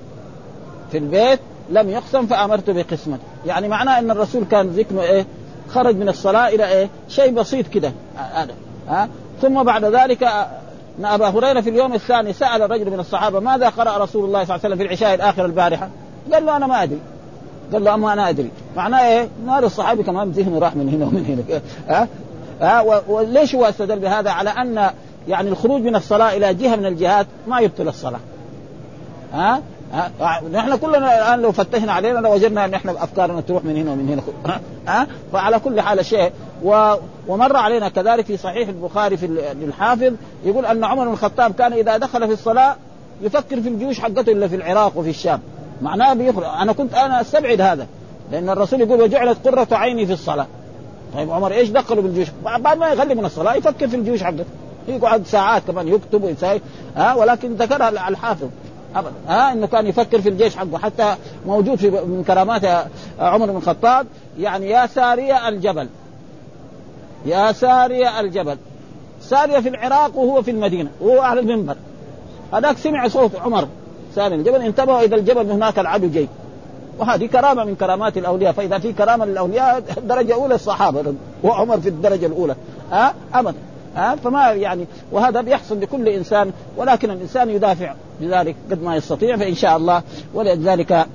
في 0.91 0.97
البيت 0.97 1.39
لم 1.69 1.89
يقسم 1.89 2.25
فأمرت 2.25 2.69
بقسمة. 2.69 3.17
يعني 3.45 3.67
معناه 3.67 3.99
إن 3.99 4.11
الرسول 4.11 4.43
كان 4.51 4.67
ذكره 4.67 5.01
إيه؟ 5.01 5.25
خرج 5.69 5.95
من 5.95 6.09
الصلاة 6.09 6.49
إلى 6.49 6.67
إيه؟ 6.67 6.89
شيء 7.09 7.31
بسيط 7.33 7.67
كده. 7.67 7.91
هذا 8.15 8.53
ها؟ 8.89 9.09
ثم 9.41 9.63
بعد 9.63 9.85
ذلك 9.85 10.29
أبا 11.03 11.29
هريرة 11.29 11.61
في 11.61 11.69
اليوم 11.69 11.93
الثاني 11.93 12.33
سأل 12.33 12.61
الرجل 12.61 12.91
من 12.91 12.99
الصحابة 12.99 13.39
ماذا 13.39 13.69
قرأ 13.69 13.97
رسول 13.97 14.25
الله 14.25 14.43
صلى 14.43 14.55
الله 14.55 14.65
عليه 14.65 14.75
وسلم 14.75 14.77
في 14.77 14.83
العشاء 14.83 15.15
الآخر 15.15 15.45
البارحة؟ 15.45 15.89
قال 16.33 16.45
له 16.45 16.57
أنا 16.57 16.67
ما 16.67 16.83
أدري. 16.83 16.99
قال 17.73 17.83
له 17.83 17.93
أما 17.93 18.13
أنا 18.13 18.29
أدري. 18.29 18.49
معناه 18.75 19.07
إيه؟ 19.07 19.29
نار 19.45 19.65
الصحابي 19.65 20.03
كمان 20.03 20.31
ذهنه 20.31 20.59
راح 20.59 20.75
من 20.75 20.89
هنا 20.89 21.05
ومن 21.05 21.25
هنا. 21.25 21.61
ها؟ 21.95 22.07
ها؟ 22.61 23.01
وليش 23.07 23.55
هو 23.55 23.65
استدل 23.65 23.99
بهذا؟ 23.99 24.31
على 24.31 24.49
أن 24.49 24.89
يعني 25.27 25.49
الخروج 25.49 25.81
من 25.81 25.95
الصلاة 25.95 26.37
إلى 26.37 26.53
جهة 26.53 26.75
من 26.75 26.85
الجهات 26.85 27.27
ما 27.47 27.59
يبطل 27.59 27.87
الصلاة. 27.87 28.19
ها؟ 29.33 29.61
ها؟ 29.93 30.11
نحن 30.53 30.75
كلنا 30.75 30.97
الآن 30.97 31.41
لو 31.41 31.51
فتحنا 31.51 31.93
علينا 31.93 32.19
لوجدنا 32.19 32.65
أن 32.65 32.73
إحنا 32.73 33.03
افكارنا 33.03 33.41
تروح 33.41 33.63
من 33.63 33.77
هنا 33.77 33.91
ومن 33.91 34.09
هنا. 34.09 34.21
ها؟ 34.93 35.07
فعلى 35.33 35.59
كل 35.59 35.81
حال 35.81 36.05
شيء 36.05 36.31
و... 36.63 36.93
ومر 37.27 37.55
علينا 37.55 37.89
كذلك 37.89 38.25
في 38.25 38.37
صحيح 38.37 38.67
البخاري 38.67 39.17
في 39.17 39.25
الحافظ 39.51 40.13
يقول 40.45 40.65
أن 40.65 40.83
عمر 40.83 41.05
بن 41.05 41.13
الخطاب 41.13 41.53
كان 41.53 41.73
إذا 41.73 41.97
دخل 41.97 42.27
في 42.27 42.33
الصلاة 42.33 42.75
يفكر 43.21 43.61
في 43.61 43.69
الجيوش 43.69 43.99
حقته 43.99 44.31
الا 44.31 44.47
في 44.47 44.55
العراق 44.55 44.97
وفي 44.97 45.09
الشام. 45.09 45.39
معناه 45.81 46.13
بيخرج. 46.13 46.43
أنا 46.61 46.73
كنت 46.73 46.93
أنا 46.93 47.21
أستبعد 47.21 47.61
هذا 47.61 47.87
لأن 48.31 48.49
الرسول 48.49 48.81
يقول 48.81 49.01
وجعلت 49.01 49.47
قرة 49.47 49.67
عيني 49.71 50.05
في 50.05 50.13
الصلاة. 50.13 50.47
طيب 51.15 51.31
عمر 51.31 51.51
إيش 51.51 51.69
دخله 51.69 52.01
بالجيوش؟ 52.01 52.27
بعد 52.43 52.77
ما 52.77 52.89
يغلب 52.89 53.17
من 53.17 53.25
الصلاة 53.25 53.55
يفكر 53.55 53.87
في 53.87 53.95
الجيوش 53.95 54.23
حقته. 54.23 54.45
يقعد 54.87 55.27
ساعات 55.27 55.61
كمان 55.67 55.87
يكتب 55.87 56.23
ويساوي. 56.23 56.61
ها 56.95 57.15
ولكن 57.15 57.53
ذكرها 57.53 57.89
الحافظ. 58.09 58.47
ابدا 58.95 59.13
ها 59.27 59.53
إنه 59.53 59.67
كان 59.67 59.87
يفكر 59.87 60.21
في 60.21 60.29
الجيش 60.29 60.55
حقه. 60.55 60.77
حتى 60.77 61.15
موجود 61.45 61.77
في 61.77 61.89
من 61.89 62.23
كرامات 62.27 62.65
عمر 63.19 63.45
بن 63.45 63.57
الخطاب 63.57 64.07
يعني 64.39 64.69
يا 64.69 64.85
سارية 64.85 65.47
الجبل. 65.47 65.87
يا 67.25 67.51
سارية 67.51 68.19
الجبل. 68.19 68.57
سارية 69.21 69.59
في 69.59 69.69
العراق 69.69 70.17
وهو 70.17 70.41
في 70.41 70.51
المدينة 70.51 70.89
وهو 71.01 71.21
على 71.21 71.39
المنبر. 71.39 71.75
هذاك 72.53 72.77
سمع 72.77 73.07
صوت 73.07 73.35
عمر 73.35 73.67
ساريه 74.15 74.35
الجبل 74.35 74.61
انتبهوا 74.61 75.01
اذا 75.01 75.15
الجبل 75.15 75.51
هناك 75.51 75.79
العدو 75.79 76.09
جاي. 76.09 76.27
وهذه 76.99 77.25
كرامة 77.25 77.63
من 77.63 77.75
كرامات 77.75 78.17
الأولياء 78.17 78.53
فإذا 78.53 78.79
في 78.79 78.93
كرامة 78.93 79.25
للأولياء 79.25 79.83
درجه 80.03 80.33
اولى 80.33 80.55
الصحابة. 80.55 81.13
وعمر 81.43 81.79
في 81.79 81.89
الدرجة 81.89 82.25
الأولى. 82.25 82.55
ها؟ 82.91 83.13
أبدا. 83.33 83.57
ها؟ 83.95 84.15
فما 84.15 84.51
يعني 84.51 84.85
وهذا 85.11 85.41
بيحصل 85.41 85.81
لكل 85.81 86.07
إنسان 86.07 86.51
ولكن 86.77 87.11
الإنسان 87.11 87.49
يدافع 87.49 87.93
بذلك 88.21 88.55
قد 88.71 88.83
ما 88.83 88.95
يستطيع 88.95 89.37
فإن 89.37 89.55
شاء 89.55 89.77
الله 89.77 90.03
ولذلك 90.33 91.05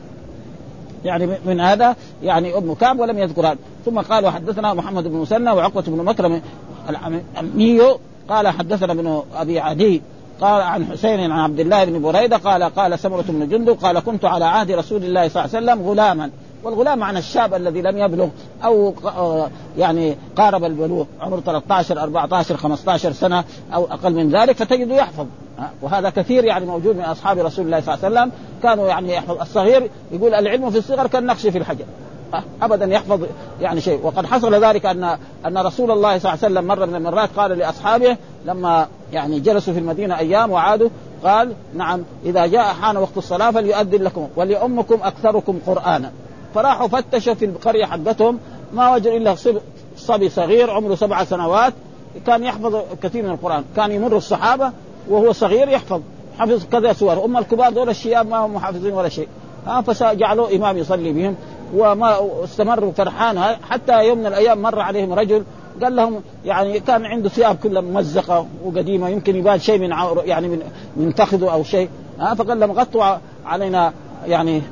يعني 1.04 1.28
من 1.46 1.60
هذا 1.60 1.96
يعني 2.22 2.56
ابن 2.56 2.74
كعب 2.74 2.98
ولم 2.98 3.18
يذكر 3.18 3.46
هذا 3.46 3.58
ثم 3.84 4.00
قال 4.00 4.26
وحدثنا 4.26 4.74
محمد 4.74 5.04
بن 5.04 5.16
مسنى 5.16 5.50
وعقبة 5.50 5.82
بن 5.86 6.04
مكرم 6.04 6.42
الأمني 6.88 7.80
قال 8.28 8.48
حدثنا 8.48 8.92
ابن 8.92 9.22
أبي 9.34 9.60
عدي 9.60 10.02
قال 10.40 10.62
عن 10.62 10.86
حسين 10.86 11.20
عن 11.20 11.38
عبد 11.38 11.60
الله 11.60 11.84
بن 11.84 12.02
بريدة 12.02 12.36
قال 12.36 12.62
قال 12.62 12.98
سمرة 12.98 13.24
بن 13.28 13.48
جندب 13.48 13.72
قال 13.82 14.00
كنت 14.00 14.24
على 14.24 14.44
عهد 14.44 14.70
رسول 14.70 15.04
الله 15.04 15.28
صلى 15.28 15.44
الله 15.44 15.56
عليه 15.56 15.66
وسلم 15.66 15.88
غلاما. 15.88 16.30
والغلام 16.64 16.98
معنى 16.98 17.18
الشاب 17.18 17.54
الذي 17.54 17.82
لم 17.82 17.98
يبلغ 17.98 18.28
أو 18.64 18.94
يعني 19.78 20.16
قارب 20.36 20.64
البلوغ 20.64 21.04
عمره 21.20 21.40
13 21.40 22.02
14 22.02 22.56
15 22.56 23.12
سنة 23.12 23.44
أو 23.74 23.84
أقل 23.84 24.14
من 24.14 24.30
ذلك 24.30 24.56
فتجده 24.56 24.94
يحفظ. 24.94 25.26
وهذا 25.82 26.10
كثير 26.10 26.44
يعني 26.44 26.66
موجود 26.66 26.96
من 26.96 27.02
أصحاب 27.02 27.38
رسول 27.38 27.64
الله 27.66 27.80
صلى 27.80 27.94
الله 27.94 28.04
عليه 28.04 28.14
وسلم. 28.14 28.32
كانوا 28.62 28.88
يعني 28.88 29.14
يحفظ. 29.14 29.40
الصغير 29.40 29.90
يقول 30.12 30.34
العلم 30.34 30.70
في 30.70 30.78
الصغر 30.78 31.06
كالنقش 31.06 31.46
في 31.46 31.58
الحجر. 31.58 31.84
ابدا 32.62 32.94
يحفظ 32.94 33.20
يعني 33.60 33.80
شيء. 33.80 34.00
وقد 34.02 34.26
حصل 34.26 34.64
ذلك 34.64 34.86
أن 34.86 35.04
أن 35.46 35.58
رسول 35.58 35.90
الله 35.90 36.18
صلى 36.18 36.32
الله 36.32 36.44
عليه 36.44 36.54
وسلم 36.54 36.64
مرة 36.64 36.86
من 36.86 36.94
المرات 36.94 37.30
قال 37.36 37.58
لأصحابه 37.58 38.16
لما 38.46 38.88
يعني 39.12 39.40
جلسوا 39.40 39.72
في 39.72 39.78
المدينة 39.78 40.18
أيام 40.18 40.50
وعادوا 40.50 40.88
قال 41.24 41.52
نعم 41.74 42.02
إذا 42.24 42.46
جاء 42.46 42.64
حان 42.64 42.96
وقت 42.96 43.16
الصلاة 43.16 43.50
فليؤذن 43.50 44.02
لكم 44.02 44.28
وليؤمكم 44.36 44.98
أكثركم 45.02 45.58
قرانا. 45.66 46.12
فراحوا 46.54 46.88
فتشوا 46.88 47.34
في 47.34 47.44
القرية 47.44 47.84
حقتهم. 47.84 48.38
ما 48.72 48.94
وجدوا 48.94 49.16
إلا 49.16 49.34
صبي 49.96 50.28
صغير 50.28 50.70
عمره 50.70 50.94
سبع 50.94 51.24
سنوات. 51.24 51.72
كان 52.26 52.44
يحفظ 52.44 52.76
كثير 53.02 53.22
من 53.22 53.30
القرآن. 53.30 53.64
كان 53.76 53.92
يمر 53.92 54.16
الصحابة 54.16 54.72
وهو 55.08 55.32
صغير 55.32 55.68
يحفظ 55.68 56.00
حفظ 56.38 56.64
كذا 56.72 56.92
سور. 56.92 57.24
أما 57.24 57.38
الكبار 57.38 57.72
دول 57.72 57.88
الشياب 57.88 58.28
ما 58.28 58.36
هم 58.36 58.58
حافظين 58.58 58.92
ولا 58.92 59.08
شيء. 59.08 59.28
ها 59.66 59.80
فجعلوه 59.80 60.56
إمام 60.56 60.78
يصلي 60.78 61.12
بهم. 61.12 61.36
وما 61.74 62.16
استمر 62.44 62.92
فرحان 62.96 63.56
حتى 63.68 64.06
يوم 64.08 64.18
من 64.18 64.26
الأيام 64.26 64.62
مر 64.62 64.80
عليهم 64.80 65.12
رجل 65.12 65.44
قال 65.82 65.96
لهم 65.96 66.20
يعني 66.44 66.80
كان 66.80 67.04
عنده 67.04 67.28
ثياب 67.28 67.56
كلها 67.62 67.82
ممزقة 67.82 68.46
وقديمة 68.64 69.08
يمكن 69.08 69.36
يبان 69.36 69.58
شيء 69.58 69.78
من 69.78 69.92
يعني 70.24 70.48
من 70.48 70.62
من 70.96 71.10
فخذه 71.10 71.52
أو 71.52 71.64
شيء. 71.64 71.88
ها 72.20 72.34
فقال 72.34 72.60
لهم 72.60 72.72
غطوا 72.72 73.16
علينا 73.46 73.92
يعني 74.26 74.62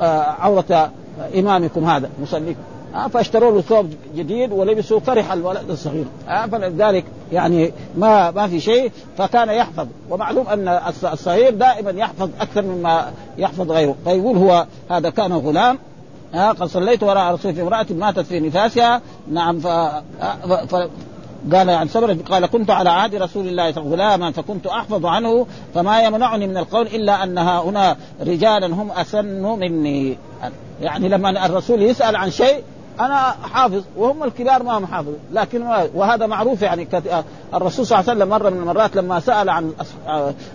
آه، 0.00 0.20
عورة 0.20 0.90
إمامكم 1.38 1.84
هذا 1.84 2.10
مصليكم. 2.22 2.60
آه 2.94 3.08
فاشتروا 3.08 3.52
له 3.52 3.60
ثوب 3.60 3.90
جديد 4.16 4.52
ولبسوا 4.52 5.00
فرح 5.00 5.32
الولد 5.32 5.70
الصغير. 5.70 6.04
آه 6.28 6.46
فلذلك 6.46 7.04
يعني 7.32 7.72
ما 7.96 8.30
ما 8.30 8.46
في 8.46 8.60
شيء 8.60 8.92
فكان 9.18 9.48
يحفظ. 9.48 9.86
ومعلوم 10.10 10.48
أن 10.48 10.68
الصغير 11.12 11.54
دائما 11.54 11.90
يحفظ 11.90 12.30
أكثر 12.40 12.62
مما 12.62 13.12
يحفظ 13.38 13.70
غيره. 13.70 13.94
فيقول 14.04 14.36
هو 14.36 14.66
هذا 14.90 15.10
كان 15.10 15.32
غلام. 15.32 15.78
آه 16.34 16.48
قد 16.48 16.64
صليت 16.64 17.02
وراء 17.02 17.34
رسول 17.34 17.54
في 17.54 17.62
امرأة 17.62 17.86
ماتت 17.90 18.20
في 18.20 18.40
نفاسها. 18.40 19.00
نعم 19.32 19.60
ف... 19.60 19.66
ف... 19.66 20.88
قال 21.52 21.70
عن 21.70 21.88
سبر 21.88 22.12
قال 22.12 22.46
كنت 22.46 22.70
على 22.70 22.90
عهد 22.90 23.14
رسول 23.14 23.48
الله 23.48 23.70
غلاما 23.70 24.32
فكنت 24.32 24.66
أحفظ 24.66 25.06
عنه 25.06 25.46
فما 25.74 26.02
يمنعني 26.02 26.46
من 26.46 26.56
القول 26.56 26.86
إلا 26.86 27.24
أن 27.24 27.38
هنا 27.38 27.96
رجالا 28.20 28.66
هم 28.66 28.90
أسن 28.90 29.42
مني. 29.42 30.18
يعني 30.80 31.08
لما 31.08 31.46
الرسول 31.46 31.82
يسأل 31.82 32.16
عن 32.16 32.30
شيء 32.30 32.62
أنا 33.00 33.34
حافظ 33.52 33.82
وهم 33.96 34.24
الكبار 34.24 34.62
ما 34.62 34.78
هم 34.78 34.86
حافظ. 34.86 35.12
لكن 35.32 35.66
وهذا 35.94 36.26
معروف 36.26 36.62
يعني 36.62 36.88
الرسول 37.54 37.86
صلى 37.86 37.98
الله 37.98 38.10
عليه 38.10 38.20
وسلم 38.20 38.28
مرة 38.28 38.50
من 38.50 38.58
المرات 38.58 38.96
لما 38.96 39.20
سأل 39.20 39.48
عن 39.48 39.72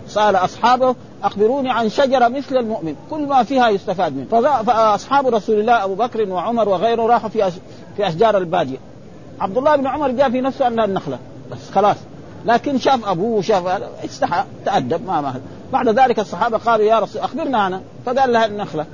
سأل 0.08 0.36
أصحابه 0.36 0.94
أخبروني 1.22 1.70
عن 1.70 1.88
شجرة 1.88 2.28
مثل 2.28 2.56
المؤمن 2.56 2.94
كل 3.10 3.26
ما 3.26 3.42
فيها 3.42 3.68
يستفاد 3.68 4.16
منه. 4.16 4.62
فأصحاب 4.62 5.26
رسول 5.26 5.60
الله 5.60 5.84
أبو 5.84 5.94
بكر 5.94 6.28
وعمر 6.28 6.68
وغيره 6.68 7.02
راحوا 7.02 7.28
في 7.28 7.50
في 7.96 8.08
أشجار 8.08 8.38
الباديه 8.38 8.78
عبد 9.40 9.58
الله 9.58 9.76
بن 9.76 9.86
عمر 9.86 10.10
جاء 10.10 10.30
في 10.30 10.40
نفسه 10.40 10.66
انها 10.66 10.84
النخلة 10.84 11.18
بس 11.52 11.70
خلاص. 11.70 11.96
لكن 12.46 12.78
شاف 12.78 13.08
أبوه 13.08 13.38
وشاف 13.38 13.82
استحى 14.04 14.44
تأدب 14.64 15.06
ما 15.06 15.20
ما 15.20 15.34
بعد 15.72 15.88
ذلك 15.88 16.18
الصحابة 16.18 16.58
قالوا 16.58 16.86
يا 16.86 16.98
رسول 16.98 17.22
أخبرنا 17.22 17.66
أنا. 17.66 17.80
فقال 18.06 18.32
لها 18.32 18.46
النخلة. 18.46 18.86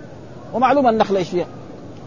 ومعلومه 0.55 0.90
النخلة 0.90 1.18
إيش 1.18 1.28
فيها 1.28 1.46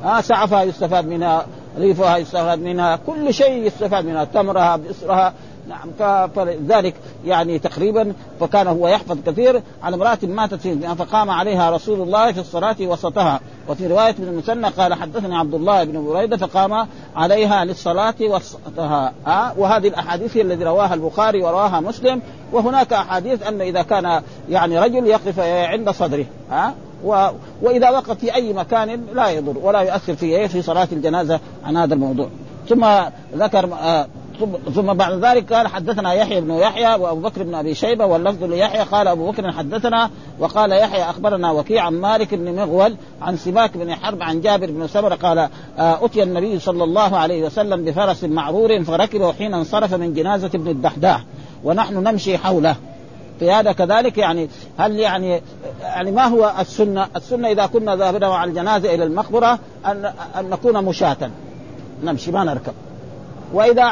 ها 0.04 0.21
سعفها 0.21 0.63
يستفاد 0.63 1.08
منها 1.08 1.45
ريفها 1.78 2.17
يستفاد 2.17 2.60
منها 2.60 3.00
كل 3.08 3.34
شيء 3.34 3.65
يستفاد 3.65 4.06
منها 4.06 4.24
تمرها 4.24 4.76
بإسرها 4.76 5.34
نعم 5.67 6.28
فلذلك 6.28 6.95
يعني 7.25 7.60
تقريبا 7.60 8.13
فكان 8.39 8.67
هو 8.67 8.88
يحفظ 8.88 9.17
كثير 9.25 9.62
على 9.84 9.95
امرأة 9.95 10.17
ماتت 10.23 10.54
في 10.54 10.95
فقام 10.95 11.30
عليها 11.30 11.69
رسول 11.69 12.01
الله 12.01 12.32
في 12.32 12.39
الصلاة 12.39 12.75
وسطها. 12.82 13.39
وفي 13.69 13.88
رواية 13.88 14.10
ابن 14.10 14.23
المثنى 14.23 14.67
قال 14.67 14.93
حدثني 14.93 15.36
عبد 15.36 15.54
الله 15.54 15.84
بن 15.84 16.06
بريدة 16.06 16.38
فقام 16.38 16.88
عليها 17.15 17.65
للصلاة 17.65 18.15
وسطها. 18.21 19.13
ها 19.25 19.54
وهذه 19.58 19.88
الأحاديث 19.88 20.38
التي 20.38 20.63
رواها 20.63 20.93
البخاري 20.93 21.43
ورواها 21.43 21.80
مسلم. 21.80 22.21
وهناك 22.51 22.93
أحاديث 22.93 23.47
أن 23.47 23.62
إذا 23.62 23.82
كان 23.82 24.21
يعني 24.49 24.80
رجل 24.80 25.08
يقف 25.08 25.39
عند 25.39 25.89
صدره 25.89 26.25
ها 26.51 26.73
و... 27.06 27.28
وإذا 27.62 27.89
وقف 27.89 28.12
في 28.12 28.36
أي 28.36 28.54
مكان 28.54 29.06
لا 29.13 29.30
يضر 29.30 29.58
ولا 29.58 29.80
يؤثر 29.80 30.15
في 30.15 30.47
في 30.47 30.62
صلاة 30.62 30.88
الجنازة. 30.91 31.39
عن 31.65 31.78
هذا 31.78 31.93
الموضوع. 31.93 32.28
ثم 32.69 32.86
ذكر 33.36 33.69
آه 33.73 34.08
ثم 34.76 34.93
بعد 34.93 35.26
ذلك 35.26 35.54
قال 35.54 35.67
حدثنا 35.67 36.13
يحيى 36.13 36.41
بن 36.41 36.52
يحيى 36.52 36.95
وأبو 36.95 37.19
بكر 37.19 37.43
بن 37.43 37.56
أبي 37.56 37.76
شيبة 37.76 38.06
واللفظ 38.06 38.43
ليحيى 38.43 38.82
قال 38.82 39.08
أبو 39.08 39.32
بكر 39.32 39.52
حدثنا 39.52 40.10
وقال 40.39 40.71
يحيى 40.71 41.04
أخبرنا 41.04 41.52
وكيع 41.52 41.84
عن 41.84 41.93
مالك 41.93 42.36
بن 42.36 42.56
مغول 42.56 42.95
عن 43.21 43.38
سماك 43.38 43.78
بن 43.78 43.95
حرب 43.95 44.21
عن 44.21 44.41
جابر 44.41 44.71
بن 44.71 44.88
سمرة 44.88 45.15
قال 45.15 45.38
آه 45.78 46.06
أتي 46.06 46.24
النبي 46.24 46.60
صلى 46.60 46.84
الله 46.84 47.17
عليه 47.17 47.45
وسلم 47.45 47.86
بفرس 47.86 48.24
معرور 48.24 48.84
فركبه 48.84 49.34
حين 49.34 49.54
انصرف 49.54 49.93
من 49.93 50.13
جنازة 50.13 50.52
ابن 50.56 50.67
الدحداح 50.67 51.24
ونحن 51.63 51.93
نمشي 51.93 52.38
حوله. 52.38 52.76
في 53.39 53.52
هذا 53.52 53.71
كذلك 53.71 54.17
يعني 54.17 54.50
هل 54.78 55.00
يعني 55.00 55.41
يعني 55.82 56.12
ما 56.12 56.26
هو 56.26 56.54
السنة؟ 56.60 57.08
السنة 57.15 57.52
إذا 57.52 57.65
كنا 57.65 57.95
ذاهبين 57.95 58.30
مع 58.30 58.43
الجنازة 58.43 58.95
إلى 58.95 59.04
المقبرة 59.04 59.60
أن 59.86 60.13
أن 60.39 60.50
نكون 60.50 60.86
مشاة. 60.86 61.32
نمشي 62.04 62.32
ما 62.32 62.43
نركب. 62.43 62.74
وإذا 63.56 63.84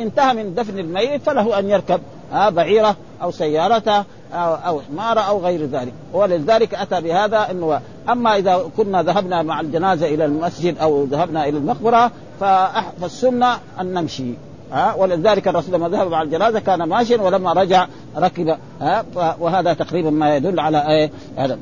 انتهى 0.00 0.34
من 0.34 0.54
دفن 0.54 0.78
الميت 0.78 1.22
فله 1.22 1.58
أن 1.58 1.70
يركب 1.70 2.00
بعيرة 2.32 2.96
أو 3.22 3.30
سيارته 3.30 3.98
أو 4.32 4.54
أو 4.54 4.80
حماره 4.80 5.20
أو 5.20 5.40
غير 5.40 5.66
ذلك 5.66 5.92
ولذلك 6.12 6.74
أتى 6.74 7.00
بهذا 7.00 7.50
إنه 7.50 7.80
أما 8.08 8.36
إذا 8.36 8.64
كنا 8.76 9.02
ذهبنا 9.02 9.42
مع 9.42 9.60
الجنازة 9.60 10.06
إلى 10.06 10.24
المسجد 10.24 10.78
أو 10.78 11.04
ذهبنا 11.04 11.48
إلى 11.48 11.58
المقبرة 11.58 12.10
فالسنة 12.40 13.58
أن 13.80 13.94
نمشي 13.94 14.34
ها 14.72 14.94
ولذلك 14.94 15.48
الرسول 15.48 15.74
لما 15.74 15.88
ذهب 15.88 16.10
مع 16.10 16.22
الجنازة 16.22 16.60
كان 16.60 16.82
ماشيا 16.82 17.22
ولما 17.22 17.52
رجع 17.52 17.86
ركب 18.16 18.56
ها 18.80 19.04
وهذا 19.40 19.72
تقريبا 19.72 20.10
ما 20.10 20.36
يدل 20.36 20.60
على 20.60 20.88
إيه 20.88 21.10
هذا 21.36 21.58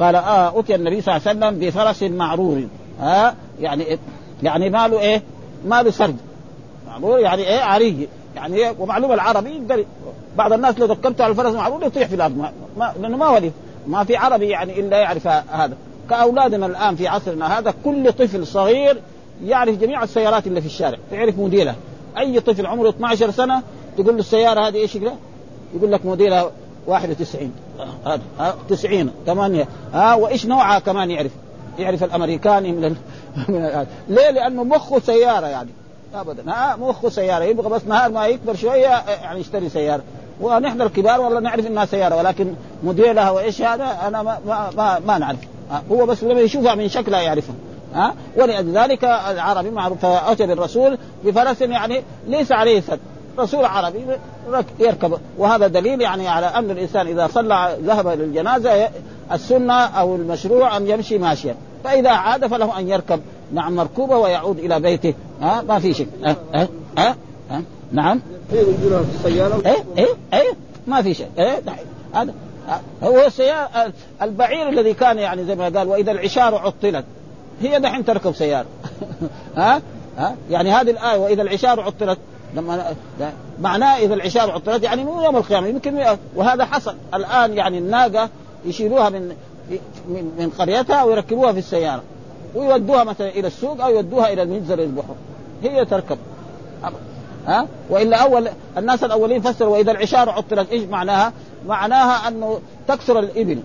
قال 0.00 0.16
آه 0.16 0.60
اتي 0.60 0.74
النبي 0.74 1.00
صلى 1.00 1.16
الله 1.16 1.28
عليه 1.28 1.38
وسلم 1.38 1.58
بفرس 1.66 2.02
معرور 2.02 2.64
ها 3.00 3.34
يعني 3.60 3.98
يعني 4.42 4.70
ماله 4.70 5.00
إيه؟ 5.00 5.22
ماله 5.66 5.90
سرد 5.90 6.16
معرور 6.92 7.18
يعني 7.18 7.42
إيه 7.42 7.60
عري 7.60 8.08
يعني 8.36 8.56
إيه 8.56 8.74
ومعلوم 8.78 9.12
العربي 9.12 9.50
يقدر 9.50 9.84
بعض 10.36 10.52
الناس 10.52 10.78
لو 10.78 10.86
ذكرته 10.86 11.24
على 11.24 11.30
الفرس 11.30 11.54
معرور 11.54 11.84
يطيح 11.84 12.08
في 12.08 12.14
الأرض. 12.14 12.36
ما 12.76 12.94
لأنه 13.00 13.16
ما 13.16 13.30
ولي 13.30 13.52
ما 13.86 14.04
في 14.04 14.16
عربي 14.16 14.48
يعني 14.48 14.80
إلا 14.80 14.96
يعرف 14.96 15.26
هذا. 15.26 15.76
كأولادنا 16.10 16.66
الآن 16.66 16.96
في 16.96 17.08
عصرنا 17.08 17.58
هذا 17.58 17.74
كل 17.84 18.12
طفل 18.12 18.46
صغير 18.46 19.00
يعرف 19.44 19.78
جميع 19.78 20.02
السيارات 20.02 20.46
اللي 20.46 20.60
في 20.60 20.66
الشارع. 20.66 20.98
يعرف 21.12 21.38
موديلها. 21.38 21.76
أي 22.18 22.40
طفل 22.40 22.66
عمره 22.66 22.88
12 22.88 23.30
سنة 23.30 23.62
تقول 23.96 24.14
له 24.14 24.20
السيارة 24.20 24.68
هذه 24.68 24.76
إيش 24.76 24.92
شكلها؟ 24.92 25.16
يقول 25.74 25.92
لك 25.92 26.06
موديلها 26.06 26.50
91 26.86 27.52
هذا. 28.06 28.56
90 28.68 29.10
8 29.26 29.68
ها 29.92 30.14
وإيش 30.14 30.46
نوعها 30.46 30.78
كمان 30.78 31.10
يعرف؟ 31.10 31.32
يعرف 31.78 32.04
الأمريكاني 32.04 32.72
من, 32.72 32.84
ال... 32.84 32.96
ليه؟ 34.14 34.30
لأنه 34.30 34.64
مخه 34.64 34.98
سيارة 34.98 35.46
يعني. 35.46 35.70
ابدا. 36.14 36.52
ها 36.52 36.76
مخه 36.76 37.08
سيارة 37.08 37.44
يبغى 37.44 37.68
بس 37.68 37.84
نهار 37.84 38.12
ما 38.12 38.26
يكبر 38.26 38.54
شوية 38.54 38.88
يعني 39.22 39.40
يشتري 39.40 39.68
سيارة. 39.68 40.02
ونحن 40.40 40.82
الكبار 40.82 41.20
والله 41.20 41.40
نعرف 41.40 41.66
إنها 41.66 41.84
سيارة 41.84 42.16
ولكن 42.16 42.54
موديلها 42.84 43.30
وإيش 43.30 43.62
هذا 43.62 43.98
أنا 44.06 44.22
ما 44.22 44.38
ما 44.46 44.70
ما, 44.76 44.98
ما 45.06 45.18
نعرف. 45.18 45.38
هو 45.90 46.06
بس 46.06 46.24
لما 46.24 46.40
يشوفها 46.40 46.74
من 46.74 46.88
شكلها 46.88 47.20
يعرفها. 47.20 47.54
ها 47.94 48.14
ولذلك 48.36 49.04
العربي 49.04 49.70
معروف 49.70 49.98
فاتى 49.98 50.46
بالرسول 50.46 50.98
بفرس 51.24 51.60
يعني 51.60 52.02
ليس 52.26 52.52
عليه 52.52 52.80
سد 52.80 53.00
رسول 53.38 53.64
عربي 53.64 54.06
يركب. 54.78 55.18
وهذا 55.38 55.66
دليل 55.66 56.00
يعني 56.00 56.28
على 56.28 56.46
أن 56.46 56.70
الإنسان 56.70 57.06
إذا 57.06 57.26
صلى 57.26 57.76
ذهب 57.82 58.08
للجنازه 58.08 58.88
السنة 59.32 59.74
أو 59.74 60.16
المشروع 60.16 60.76
أن 60.76 60.86
يمشي 60.86 61.18
ماشيا. 61.18 61.54
فإذا 61.84 62.10
عاد 62.10 62.46
فله 62.46 62.78
أن 62.78 62.88
يركب. 62.88 63.20
نعم 63.52 63.76
مركوبة 63.76 64.16
ويعود 64.16 64.58
إلى 64.58 64.80
بيته. 64.80 65.14
ها؟ 65.40 65.62
ما 65.62 65.78
في 65.78 65.94
شيء 65.94 66.08
ها؟ 66.24 66.36
ها؟ 66.54 66.68
ها, 66.98 67.16
ها؟ 67.50 67.62
نعم. 67.92 68.20
السيارة. 68.52 69.62
إيه؟ 69.66 69.84
إيه؟ 69.98 70.14
إيه؟ 70.34 70.52
ما 70.86 71.02
في 71.02 71.14
شيء 71.14 71.28
إيه؟ 71.38 71.62
هذا 72.14 72.34
هو 73.02 73.26
السيارة 73.26 73.92
البعير 74.22 74.68
الذي 74.68 74.94
كان 74.94 75.18
يعني 75.18 75.44
زي 75.44 75.54
ما 75.54 75.64
قال 75.64 75.88
وإذا 75.88 76.12
العشار 76.12 76.54
عطلت. 76.54 77.04
هي 77.60 77.80
دحين 77.80 78.04
تركب 78.04 78.34
سيارة. 78.34 78.66
ها؟ 79.56 79.82
ها؟ 80.18 80.36
يعني 80.50 80.70
هذه 80.70 80.90
الآية 80.90 81.18
وإذا 81.18 81.42
العشار 81.42 81.80
عطلت. 81.80 82.18
لما 82.56 82.94
معناه 83.60 83.98
إذا 83.98 84.14
العشار 84.14 84.50
عطلت 84.50 84.82
يعني 84.82 85.04
مو 85.04 85.22
يوم 85.22 85.36
القيامة 85.36 85.66
يمكن 85.66 86.04
وهذا 86.36 86.64
حصل. 86.64 86.94
الآن 87.14 87.54
يعني 87.54 87.78
الناقة 87.78 88.28
يشيلوها 88.64 89.10
من 89.10 89.32
من, 90.08 90.32
من 90.38 90.50
قريتها 90.58 91.04
ويركبوها 91.04 91.52
في 91.52 91.58
السيارة. 91.58 92.02
ويودوها 92.54 93.04
مثلا 93.04 93.28
إلى 93.28 93.46
السوق 93.46 93.84
أو 93.84 93.90
يودوها 93.90 94.32
إلى 94.32 94.42
المنزل 94.42 94.80
البحر 94.80 95.14
هي 95.62 95.84
تركب. 95.84 96.18
ها؟ 97.46 97.66
وإلا 97.90 98.16
أول 98.16 98.48
الناس 98.78 99.04
الأولين 99.04 99.40
فسروا 99.40 99.76
وإذا 99.76 99.90
العشار 99.90 100.30
عطلت 100.30 100.70
إيش 100.70 100.84
معناها؟ 100.84 101.32
معناها 101.66 102.28
أنه 102.28 102.60
تكسر 102.88 103.18
الإبل. 103.18 103.62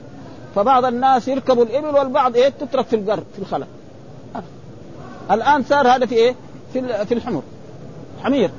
فبعض 0.55 0.85
الناس 0.85 1.27
يركبوا 1.27 1.63
الإبل 1.63 1.95
والبعض 1.95 2.35
إيه؟ 2.35 2.49
تترك 2.49 2.85
في 2.85 2.95
القر 2.95 3.23
في 3.33 3.39
الخلا 3.39 3.65
الآن 5.31 5.63
صار 5.63 5.87
هذا 5.87 6.05
في 6.05 6.15
إيه؟ 6.15 6.35
في 6.73 7.05
في 7.05 7.13
الحمر. 7.13 7.41
حمير. 8.23 8.49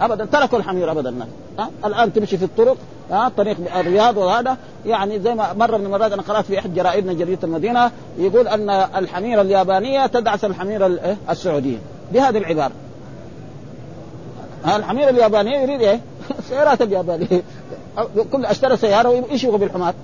ابدا 0.00 0.24
تركوا 0.24 0.58
الحمير 0.58 0.90
ابدا 0.90 1.10
الناس. 1.10 1.28
ها؟ 1.58 1.70
الآن 1.84 2.12
تمشي 2.12 2.38
في 2.38 2.44
الطرق. 2.44 2.76
ها 3.10 3.28
طريق 3.36 3.56
الرياض 3.76 4.16
وهذا. 4.16 4.56
يعني 4.86 5.20
زي 5.20 5.34
ما 5.34 5.52
مرة 5.52 5.76
من 5.76 5.86
المرات 5.86 6.12
أنا 6.12 6.22
قرأت 6.22 6.44
في 6.44 6.58
أحد 6.58 6.74
جرائدنا 6.74 7.12
جريدة 7.12 7.38
المدينة 7.44 7.90
يقول 8.18 8.48
أن 8.48 8.70
الحميرة 8.70 9.40
اليابانية 9.40 10.06
تدعس 10.06 10.44
الحميرة 10.44 11.16
السعودية. 11.30 11.78
بهذه 12.12 12.38
العبارة. 12.38 12.72
ها 14.64 14.76
الحمير 14.76 15.08
اليابانية 15.08 15.58
يريد 15.58 15.80
إيه؟ 15.80 16.00
السيارات 16.38 16.82
اليابانية. 16.82 17.42
كل 18.32 18.44
أشترى 18.44 18.76
سيارة 18.76 19.24
إيش 19.30 19.44
يبغى 19.44 19.58
بالحمار؟ 19.58 19.94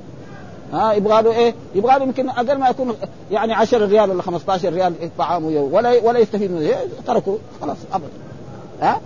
ها 0.73 0.93
يبغى 0.93 1.23
له 1.23 1.33
إيه؟ 1.33 1.55
يبغى 1.75 1.99
له 1.99 2.03
يمكن 2.03 2.29
أقل 2.29 2.59
ما 2.59 2.69
يكون 2.69 2.95
يعني 3.31 3.53
10 3.53 3.87
ريال 3.87 4.11
ولا 4.11 4.23
15 4.23 4.73
ريال 4.73 4.95
طعامه 5.19 5.51
يوم 5.51 5.75
ولا 5.75 6.01
ولا 6.03 6.19
يستفيد 6.19 6.51
منه. 6.51 6.71
تركوا 7.07 7.37
خلاص 7.61 7.77
أبدا. 7.93 8.09
ها؟ 8.81 9.01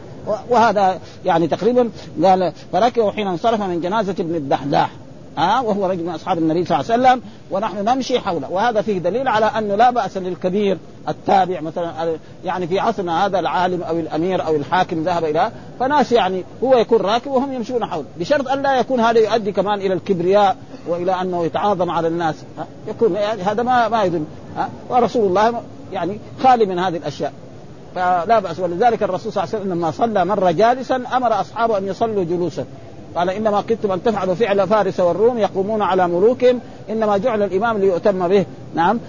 وهذا 0.50 0.98
يعني 1.24 1.46
تقريبا 1.46 1.90
قال 2.24 2.52
فركبوا 2.72 3.10
حين 3.10 3.26
انصرف 3.26 3.62
من 3.62 3.80
جنازة 3.80 4.14
ابن 4.18 4.34
الدحداح. 4.34 4.90
ها 5.38 5.60
وهو 5.60 5.86
رجل 5.86 6.04
من 6.04 6.14
أصحاب 6.14 6.38
النبي 6.38 6.64
صلى 6.64 6.80
الله 6.80 6.92
عليه 6.92 7.02
وسلم 7.02 7.22
ونحن 7.50 7.84
نمشي 7.84 8.20
حوله. 8.20 8.50
وهذا 8.50 8.82
فيه 8.82 8.98
دليل 8.98 9.28
على 9.28 9.46
أنه 9.46 9.74
لا 9.74 9.90
بأس 9.90 10.16
للكبير 10.16 10.78
التابع 11.08 11.60
مثلا 11.60 11.92
يعني 12.44 12.66
في 12.66 12.78
عصرنا 12.78 13.26
هذا 13.26 13.38
العالم 13.38 13.82
أو 13.82 13.98
الأمير 13.98 14.46
أو 14.46 14.56
الحاكم 14.56 15.02
ذهب 15.02 15.24
إلى 15.24 15.50
فناس 15.80 16.12
يعني 16.12 16.44
هو 16.64 16.76
يكون 16.76 17.00
راكب 17.00 17.30
وهم 17.30 17.52
يمشون 17.52 17.84
حوله. 17.84 18.06
بشرط 18.18 18.48
أن 18.48 18.62
لا 18.62 18.78
يكون 18.80 19.00
هذا 19.00 19.18
يؤدي 19.18 19.52
كمان 19.52 19.80
إلى 19.80 19.94
الكبرياء 19.94 20.56
وإلى 20.88 21.20
أنه 21.20 21.44
يتعاظم 21.44 21.90
على 21.90 22.08
الناس. 22.08 22.34
ها 22.58 22.66
يكون 22.88 23.14
يعني 23.14 23.42
هذا 23.42 23.62
ما 23.62 23.88
ما 23.88 24.02
يدل. 24.02 24.24
ورسول 24.88 25.26
الله 25.26 25.62
يعني 25.92 26.18
خالي 26.42 26.66
من 26.66 26.78
هذه 26.78 26.96
الأشياء. 26.96 27.32
فلا 27.94 28.38
بأس. 28.38 28.61
ولذلك 28.61 29.03
الرسول 29.03 29.33
صلى 29.33 29.44
الله 29.44 29.55
عليه 29.55 29.64
وسلم 29.64 29.79
لما 29.79 29.90
صلى 29.90 30.24
مره 30.24 30.51
جالسا 30.51 30.96
أمر 30.96 31.40
أصحابه 31.40 31.79
أن 31.79 31.87
يصلوا 31.87 32.24
جلوسا. 32.24 32.64
قال 33.16 33.31
إنما 33.31 33.61
قلتم 33.61 33.92
أن 33.92 34.03
تفعلوا 34.03 34.35
فعل 34.35 34.68
فارس 34.68 35.01
والروم 35.01 35.38
يقومون 35.38 35.83
على 35.83 36.09
ملوكهم 36.09 36.61
إنما 36.90 37.16
جعل 37.16 37.42
الإمام 37.42 37.79
ليؤتم 37.79 38.29
به. 38.29 38.46
نعم. 38.74 39.01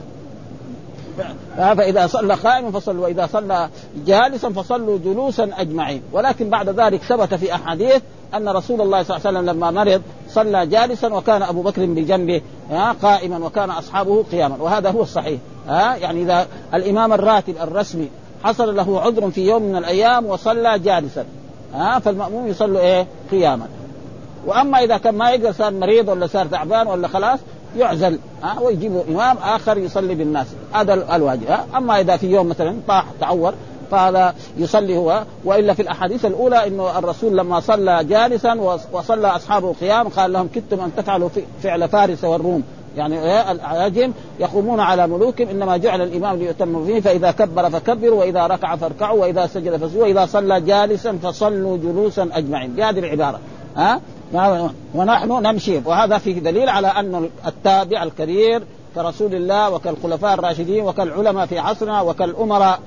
فإذا 1.57 2.07
صلى 2.07 2.33
قائما 2.33 2.71
فصلوا 2.71 3.03
وإذا 3.03 3.27
صلى 3.33 3.69
جالسا 4.05 4.49
فصلوا 4.49 4.97
جلوسا 4.97 5.49
أجمعين. 5.57 6.01
ولكن 6.11 6.49
بعد 6.49 6.69
ذلك 6.69 7.01
ثبت 7.01 7.33
في 7.33 7.55
أحاديث 7.55 8.01
أن 8.35 8.49
رسول 8.49 8.81
الله 8.81 9.03
صلى 9.03 9.17
الله 9.17 9.27
عليه 9.27 9.39
وسلم 9.39 9.49
لما 9.49 9.71
مرض 9.71 10.01
صلى 10.29 10.67
جالسا 10.67 11.13
وكان 11.13 11.41
أبو 11.41 11.61
بكر 11.61 11.85
بجنبه 11.85 12.41
قائما 13.01 13.45
وكان 13.45 13.69
أصحابه 13.69 14.23
قياما. 14.31 14.55
وهذا 14.59 14.91
هو 14.91 15.01
الصحيح 15.01 15.39
ها 15.67 15.95
يعني 15.95 16.21
إذا 16.21 16.47
الإمام 16.73 17.13
الراتب 17.13 17.55
الرسمي 17.61 18.09
حصل 18.43 18.75
له 18.75 19.01
عذر 19.01 19.31
في 19.31 19.47
يوم 19.47 19.61
من 19.61 19.75
الأيام 19.75 20.25
وصلى 20.25 20.79
جالسا. 20.79 21.25
ها 21.73 21.99
فالمأموم 21.99 22.47
يصلي 22.47 22.79
إيه؟ 22.79 23.07
قياما. 23.31 23.67
وأما 24.45 24.83
إذا 24.83 24.97
كان 24.97 25.15
ما 25.15 25.31
يقدر 25.31 25.51
صار 25.51 25.71
مريض 25.71 26.09
ولا 26.09 26.27
صار 26.27 26.45
تعبان 26.45 26.87
ولا 26.87 27.07
خلاص 27.07 27.39
يعزل 27.77 28.19
ها 28.43 28.59
ويجيبوا 28.59 29.03
إمام 29.09 29.37
آخر 29.37 29.77
يصلي 29.77 30.15
بالناس. 30.15 30.47
هذا 30.73 31.15
الواجب 31.15 31.47
ها. 31.47 31.65
أما 31.77 31.99
إذا 31.99 32.17
في 32.17 32.31
يوم 32.31 32.47
مثلا 32.49 32.75
طاح 32.87 33.05
تعور 33.19 33.53
فهذا 33.91 34.35
يصلي 34.57 34.97
هو. 34.97 35.23
وإلا 35.45 35.73
في 35.73 35.81
الأحاديث 35.81 36.25
الأولى 36.25 36.67
إنه 36.67 36.99
الرسول 36.99 37.37
لما 37.37 37.59
صلى 37.59 38.03
جالسا 38.03 38.53
وصلى 38.91 39.27
أصحابه 39.27 39.73
قيام 39.73 40.07
قال 40.07 40.33
لهم 40.33 40.49
كدتم 40.55 40.79
أن 40.79 40.91
تفعلوا 40.97 41.29
فعل 41.63 41.89
فارس 41.89 42.23
والروم. 42.23 42.63
يعني 42.97 43.51
العجم 43.51 44.11
يقومون 44.39 44.79
على 44.79 45.07
ملوكهم 45.07 45.49
إنما 45.49 45.77
جعل 45.77 46.01
الإمام 46.01 46.37
ليؤتم 46.37 46.85
به 46.85 46.99
فإذا 46.99 47.31
كبر 47.31 47.69
فكبروا 47.69 48.19
وإذا 48.19 48.47
ركع 48.47 48.75
فاركعوا 48.75 49.21
وإذا 49.21 49.47
سجد 49.47 49.77
فسجدوا 49.77 50.03
وإذا 50.03 50.25
صلى 50.25 50.61
جالسا 50.61 51.17
فصلوا 51.23 51.77
جلوسا 51.77 52.29
أجمعين. 52.33 52.71
بهذه 52.71 52.99
العبارة 52.99 53.39
ها؟ 53.75 54.01
ونحن 54.95 55.31
نمشي. 55.31 55.81
وهذا 55.85 56.17
فيه 56.17 56.39
دليل 56.39 56.69
على 56.69 56.87
أن 56.87 57.29
التابع 57.47 58.03
الكبير 58.03 58.63
كرسول 58.95 59.35
الله 59.35 59.69
وكالخلفاء 59.69 60.33
الراشدين 60.33 60.83
وكالعلماء 60.83 61.45
في 61.45 61.59
عصرنا 61.59 62.01
وكالأمراء 62.01 62.79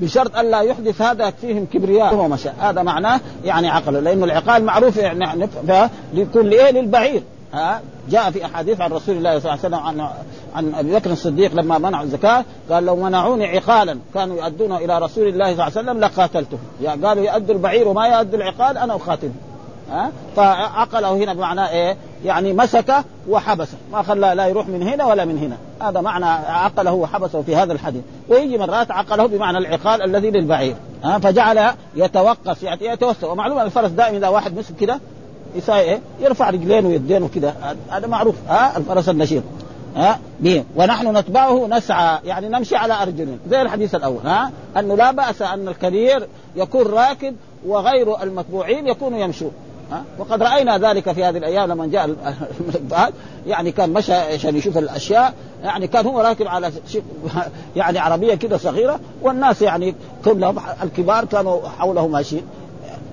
بشرط 0.00 0.38
الا 0.38 0.60
يحدث 0.60 1.02
هذا 1.02 1.30
فيهم 1.30 1.66
كبرياء. 1.72 2.14
ومشى 2.14 2.48
هذا 2.60 2.82
معناه 2.82 3.20
يعني 3.44 3.68
عقل 3.68 4.04
لأنه 4.04 4.24
العقال 4.24 4.64
معروف 4.64 4.96
يعني 4.96 5.48
لكل 6.14 6.52
إيه 6.52 6.70
للبعير 6.70 7.22
ها؟ 7.52 7.80
جاء 8.10 8.30
في 8.30 8.44
أحاديث 8.44 8.80
عن 8.80 8.92
رسول 8.92 9.16
الله 9.16 9.38
صلى 9.38 9.52
الله 9.52 9.64
عليه 9.64 9.76
وسلم 9.76 10.02
عن 10.02 10.08
عن 10.54 10.74
أبي 10.74 10.94
بكر 10.94 11.10
الصديق 11.10 11.54
لما 11.54 11.78
منعوا 11.78 12.04
الزكاة. 12.04 12.44
قال 12.70 12.84
لو 12.84 12.96
منعوني 12.96 13.46
عقالا 13.46 13.98
كانوا 14.14 14.36
يؤدونه 14.36 14.76
إلى 14.76 14.98
رسول 14.98 15.28
الله 15.28 15.44
صلى 15.44 15.52
الله 15.52 15.62
عليه 15.62 15.72
وسلم 15.72 16.00
لقاتلته. 16.00 16.58
يعني 16.82 17.06
قالوا 17.06 17.24
يؤدوا 17.24 17.54
البعير 17.54 17.88
وما 17.88 18.06
يؤدوا 18.06 18.38
العقال 18.38 18.78
أنا 18.78 18.94
اقاتله 18.94 19.32
ها؟ 19.90 20.10
فعقله 20.36 21.12
هنا 21.12 21.34
بمعنى 21.34 21.68
إيه؟ 21.68 21.96
يعني 22.24 22.52
مسك 22.52 22.94
وحبسه. 23.28 23.76
ما 23.92 24.02
خلى 24.02 24.34
لا 24.34 24.46
يروح 24.46 24.68
من 24.68 24.82
هنا 24.82 25.04
ولا 25.04 25.24
من 25.24 25.38
هنا. 25.38 25.88
هذا 25.88 26.00
معنى 26.00 26.24
عقله 26.48 26.92
وحبسه 26.92 27.42
في 27.42 27.56
هذا 27.56 27.72
الحديث. 27.72 28.02
ويجي 28.28 28.58
مرات 28.58 28.90
عقله 28.90 29.26
بمعنى 29.26 29.58
العقال 29.58 30.02
الذي 30.02 30.30
للبعير. 30.30 30.76
ها؟ 31.04 31.18
فجعل 31.18 31.70
يتوقف 31.96 32.62
يعني 32.62 32.86
يتوسع. 32.86 33.30
ومعلوم 33.30 33.60
الفرس 33.60 33.90
دائما 33.90 34.16
إذا 34.16 34.28
واحد 34.28 34.58
مسك 34.58 34.76
كده 34.76 35.00
يساوي 35.54 35.80
إيه؟ 35.80 36.00
يرفع 36.20 36.50
رجلين 36.50 36.86
ويدين 36.86 37.22
وكذا 37.22 37.76
هذا 37.90 38.06
معروف. 38.06 38.34
ها؟ 38.48 38.76
الفرس 38.76 39.08
النشيط. 39.08 39.42
ها؟ 39.96 40.18
بيه 40.40 40.64
ونحن 40.76 41.16
نتبعه 41.16 41.66
نسعى. 41.66 42.18
يعني 42.24 42.48
نمشي 42.48 42.76
على 42.76 43.02
أرجلنا. 43.02 43.36
زي 43.50 43.62
الحديث 43.62 43.94
الأول. 43.94 44.20
ها؟ 44.24 44.50
انه 44.76 44.94
لا 44.94 45.10
بأس 45.10 45.42
أن 45.42 45.68
الكبير 45.68 46.28
يكون 46.56 46.82
راكب 46.82 47.36
وغير 47.66 48.22
المتبوعين 48.22 48.86
يكونوا 48.86 49.18
يمشون. 49.18 49.52
ها؟ 49.92 50.04
وقد 50.18 50.42
رأينا 50.42 50.78
ذلك 50.78 51.12
في 51.12 51.24
هذه 51.24 51.36
الأيام 51.36 51.68
لما 51.68 51.86
جاء 51.86 52.16
يعني 53.46 53.72
كان 53.72 53.90
مشى 53.90 54.14
عشان 54.14 54.56
يشوف 54.56 54.78
الأشياء. 54.78 55.34
يعني 55.62 55.86
كان 55.86 56.06
هو 56.06 56.20
راكب 56.20 56.46
على 56.46 56.72
يعني 57.76 57.98
عربية 57.98 58.34
كده 58.34 58.56
صغيرة. 58.56 59.00
والناس 59.22 59.62
يعني 59.62 59.94
كلهم 60.24 60.56
الكبار 60.82 61.24
كانوا 61.24 61.68
حوله 61.68 62.06
ماشيين 62.06 62.42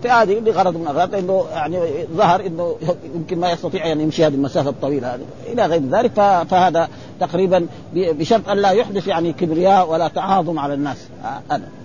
في 0.01 0.09
هذه 0.09 0.39
لغرض 0.39 0.75
من 0.75 0.81
الاغراض 0.81 1.15
إنه 1.15 1.45
يعني 1.51 1.79
ظهر 2.15 2.45
إنه 2.45 2.75
يمكن 3.15 3.39
ما 3.39 3.51
يستطيع 3.51 3.91
ان 3.91 4.01
يمشي 4.01 4.25
هذه 4.25 4.33
المسافة 4.33 4.69
الطويلة 4.69 5.15
هذه. 5.15 5.21
إلى 5.53 5.65
غير 5.65 5.81
ذلك 5.81 6.13
فهذا 6.49 6.87
تقريبا 7.19 7.67
بشرط 7.93 8.49
أن 8.49 8.57
لا 8.57 8.71
يحدث 8.71 9.07
يعني 9.07 9.33
كبرياء 9.33 9.89
ولا 9.89 10.07
تعاظم 10.07 10.59
على 10.59 10.73
الناس. 10.73 10.97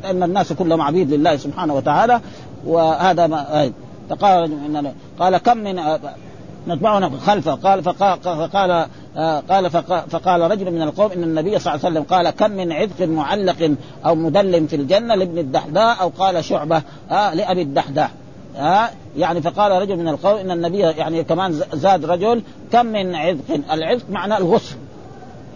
لأن 0.02 0.22
الناس 0.22 0.52
كلهم 0.52 0.80
عبيد 0.80 1.12
لله 1.12 1.36
سبحانه 1.36 1.74
وتعالى 1.74 2.20
وهذا 2.66 3.26
ما 3.26 3.70
فقال 4.10 4.92
قال 5.18 5.38
كم 5.38 5.56
من 5.56 5.80
نتبعنا 6.68 7.10
خلفه. 7.26 7.54
قال 7.54 7.82
فقال, 7.82 8.20
فقال 8.20 8.86
قال 9.16 9.70
فقال 10.10 10.40
رجل 10.40 10.70
من 10.70 10.82
القوم 10.82 11.12
إن 11.12 11.22
النبي 11.22 11.58
صلى 11.58 11.74
الله 11.74 11.86
عليه 11.86 11.94
وسلم 11.94 12.02
قال 12.02 12.30
كم 12.30 12.50
من 12.50 12.72
عذق 12.72 13.06
معلق 13.06 13.74
أو 14.06 14.14
مدل 14.14 14.68
في 14.68 14.76
الجنة 14.76 15.14
لابن 15.14 15.38
الدحداء 15.38 16.00
أو 16.00 16.08
قال 16.08 16.44
شعبة 16.44 16.82
آه 17.10 17.34
لأبي 17.34 17.62
الدحداء. 17.62 18.10
آه 18.56 18.88
يعني 19.16 19.42
فقال 19.42 19.82
رجل 19.82 19.96
من 19.96 20.08
القوم 20.08 20.38
إن 20.38 20.50
النبي 20.50 20.78
يعني 20.78 21.24
كمان 21.24 21.60
زاد 21.72 22.04
رجل 22.04 22.42
كم 22.72 22.86
من 22.86 23.14
عذق؟ 23.14 23.60
العذق 23.72 24.04
معناه 24.10 24.38
الغسل. 24.38 24.76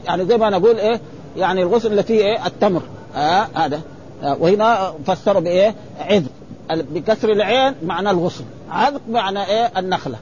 يعني 0.07 0.25
زي 0.25 0.37
ما 0.37 0.51
نقول 0.51 0.77
إيه 0.77 1.01
يعني 1.37 1.63
الغسل 1.63 1.91
اللي 1.91 2.03
فيه 2.03 2.21
إيه 2.21 2.47
التمر. 2.47 2.83
آه 3.17 3.47
هذا. 3.55 3.81
آه 4.23 4.37
وهنا 4.41 4.95
فسروا 5.07 5.41
بإيه 5.41 5.75
عذق. 6.01 6.31
بكسر 6.71 7.33
العين 7.33 7.75
معنى 7.83 8.11
الغصن 8.11 8.45
عذق 8.71 9.01
معنى 9.09 9.47
إيه 9.47 9.71
النخلة. 9.77 10.17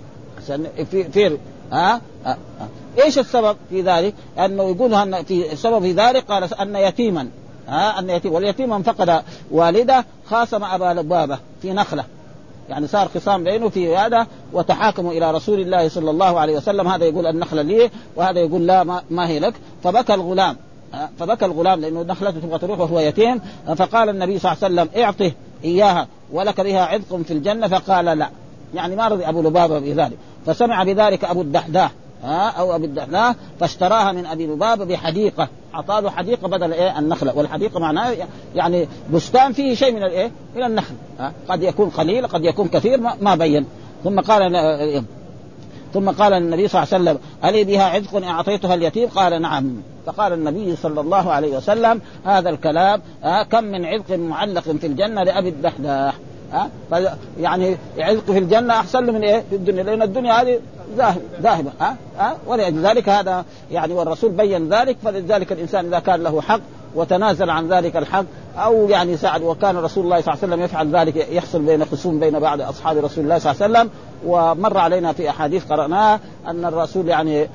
عشان 0.44 0.66
في 0.90 1.05
في 1.05 1.38
ها 1.72 1.94
أه؟ 1.94 2.01
أه؟ 2.27 2.37
إيش 3.04 3.18
السبب 3.18 3.56
في 3.70 3.82
ذلك؟ 3.82 4.14
أنه 4.38 4.62
يقول 4.62 4.94
أن 4.94 5.24
في 5.24 5.52
السبب 5.52 5.82
في 5.82 5.92
ذلك 5.92 6.24
قال 6.24 6.54
أن 6.54 6.76
يتيما. 6.76 7.28
ها؟ 7.68 7.98
أن 7.98 8.11
يتيم. 8.11 8.32
واليتيم 8.32 8.70
من 8.70 8.82
فقد 8.82 9.22
والده 9.50 10.04
خاصم 10.30 10.64
أبا 10.64 11.00
لبابة 11.00 11.38
في 11.62 11.72
نخلة. 11.72 12.04
يعني 12.68 12.87
صار 12.87 13.09
خصام 13.14 13.44
بينه 13.44 13.68
في 13.68 13.96
هذا 13.96 14.26
وتحاكموا 14.52 15.12
إلى 15.12 15.30
رسول 15.30 15.61
الله 15.61 15.88
صلى 15.88 16.11
الله 16.11 16.40
عليه 16.40 16.56
وسلم. 16.56 16.88
هذا 16.88 17.04
يقول 17.04 17.26
النخلة 17.26 17.62
لي 17.62 17.90
وهذا 18.16 18.40
يقول 18.40 18.66
لا 18.66 18.85
ما, 18.85 19.02
ما 19.11 19.28
هي 19.28 19.38
لك. 19.38 19.54
فبكى 19.85 20.14
الغلام. 20.14 20.56
فبكى 21.18 21.44
الغلام 21.44 21.80
لأنه 21.80 22.02
نخلته 22.02 22.40
تبغى 22.40 22.59
تروح 22.59 22.80
وهو 22.80 23.00
يتيم. 23.00 23.40
فقال 23.76 24.09
النبي 24.09 24.38
صلى 24.38 24.52
الله 24.52 24.64
عليه 24.64 24.74
وسلم 24.74 25.02
اعطه 25.04 25.32
إياها 25.64 26.06
ولك 26.32 26.61
بها 26.61 26.80
عذق 26.80 27.16
في 27.26 27.32
الجنة. 27.32 27.68
فقال 27.68 28.04
لا. 28.04 28.30
يعني 28.74 28.96
ما 28.96 29.09
رضي 29.09 29.28
أبو 29.28 29.42
لبابة 29.42 29.78
بذلك. 29.78 30.18
فسمع 30.46 30.82
بذلك 30.82 31.24
أبو 31.24 31.40
الدحداح. 31.40 31.90
ها 32.24 32.48
أو 32.48 32.74
ابو 32.74 32.85
الدحداح 32.85 33.35
فاشتراها 33.61 34.12
من 34.12 34.26
أبي 34.26 34.46
لبابه 34.46 34.85
بحديقة. 34.85 35.48
أعطاه 35.74 36.00
له 36.00 36.11
حديقة 36.11 36.48
بدل 36.48 36.72
إيه؟ 36.72 36.98
النخلة. 36.98 37.37
والحديقة 37.37 37.81
معناه 37.81 38.16
يعني 38.55 38.88
بستان 39.12 39.52
فيه 39.52 39.74
شيء 39.74 39.92
من 39.92 40.02
الايه 40.02 40.31
من 40.57 40.62
النخل. 40.62 40.94
ها 41.18 41.33
قد 41.48 41.62
يكون 41.62 41.90
قليل 41.90 42.26
قد 42.26 42.44
يكون 42.44 42.68
كثير 42.68 43.00
ما 43.20 43.35
بين. 43.35 43.66
ثم 44.05 44.20
قال 44.20 45.05
ثم 45.94 46.11
قال 46.11 46.33
النبي 46.33 46.68
صلى 46.68 46.83
الله 46.83 46.94
عليه 46.94 47.05
وسلم 47.05 47.18
ألي 47.44 47.64
بها 47.64 47.85
عذق 47.85 48.26
أعطيتها 48.26 48.74
اليتيم؟ 48.74 49.09
قال 49.09 49.42
نعم. 49.42 49.76
فقال 50.07 50.33
النبي 50.33 50.76
صلى 50.76 51.00
الله 51.00 51.33
عليه 51.33 51.57
وسلم 51.57 52.00
هذا 52.24 52.50
الكلام 52.50 53.02
كم 53.50 53.64
من 53.64 53.85
عذق 53.85 54.16
معلق 54.16 54.62
في 54.62 54.87
الجنة 54.87 55.22
لأبي 55.22 55.48
الدحداح. 55.48 56.14
ها 56.52 56.70
أه؟ 56.92 57.16
يعني 57.40 57.76
عذق 57.98 58.24
في 58.24 58.38
الجنة 58.38 58.74
أحسن 58.74 59.04
له 59.04 59.12
من 59.12 59.22
إيه؟ 59.22 59.44
في 59.50 59.56
الدنيا 59.56 59.82
لأن 59.82 60.02
الدنيا 60.02 60.42
هذه 60.42 60.61
ذاهبة 61.42 61.70
ها؟ 61.80 61.96
أه؟ 62.20 62.37
ولذلك 62.46 63.09
هذا 63.09 63.44
يعني 63.70 63.94
والرسول 63.94 64.30
بين 64.30 64.68
ذلك 64.68 64.96
فلذلك 65.04 65.52
الإنسان 65.52 65.87
إذا 65.87 65.98
كان 65.98 66.22
له 66.22 66.40
حق 66.40 66.61
وتنازل 66.94 67.50
عن 67.50 67.68
ذلك 67.68 67.96
الحق 67.96 68.24
أو 68.56 68.88
يعني 68.88 69.16
ساعد 69.16 69.42
وكان 69.42 69.76
رسول 69.76 70.04
الله 70.04 70.20
صلى 70.20 70.35
الله 70.35 70.42
عليه 70.42 70.54
وسلم 70.54 70.62
يفعل 70.64 70.96
ذلك 70.96 71.16
يحصل 71.16 71.62
بين 71.62 71.85
خصوم 71.85 72.20
بين 72.20 72.38
بعض 72.38 72.61
أصحاب 72.61 72.96
رسول 72.96 73.24
الله 73.24 73.38
صلى 73.38 73.52
الله 73.52 73.62
عليه 73.62 73.74
وسلم 73.74 73.90
ومر 74.26 74.78
علينا 74.78 75.12
في 75.12 75.30
أحاديث 75.30 75.64
قرأناها 75.72 76.20
أن 76.46 76.64
الرسول 76.64 77.09
يعني 77.09 77.48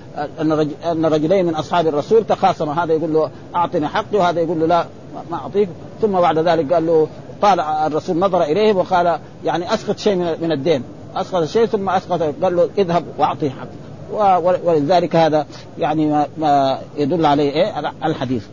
أن 0.92 1.06
رجلين 1.06 1.46
من 1.46 1.56
أصحاب 1.56 1.88
الرسول 1.88 2.24
تخاصما 2.24 2.84
هذا 2.84 2.94
يقول 2.94 3.14
له 3.14 3.30
أعطني 3.56 3.88
حقي 3.88 4.18
وهذا 4.18 4.42
يقول 4.42 4.60
له 4.60 4.66
لا 4.66 4.86
ما 5.32 5.38
أعطيك 5.38 5.70
ثم 6.02 6.12
بعد 6.12 6.38
ذلك 6.38 6.74
قال 6.74 6.86
له 6.86 7.08
قال 7.42 7.60
الرسول 7.60 8.20
نظر 8.20 8.44
إليهم 8.44 8.78
وقال 8.78 9.20
يعني 9.46 9.74
أسقط 9.74 9.98
شيء 9.98 10.16
من 10.16 10.52
الدين. 10.52 10.84
أسقط 11.16 11.44
شيء 11.44 11.66
ثم 11.66 11.90
أسقط. 11.90 12.22
قال 12.44 12.56
له 12.56 12.70
اذهب 12.78 13.04
واعطيه 13.18 13.50
حقه 13.50 14.40
ولذلك 14.40 15.16
هذا 15.16 15.46
يعني 15.80 16.06
ما, 16.06 16.28
ما 16.38 16.80
يدل 16.98 17.26
عليه 17.26 17.52
إيه؟ 17.52 17.92
الحديث. 18.06 18.46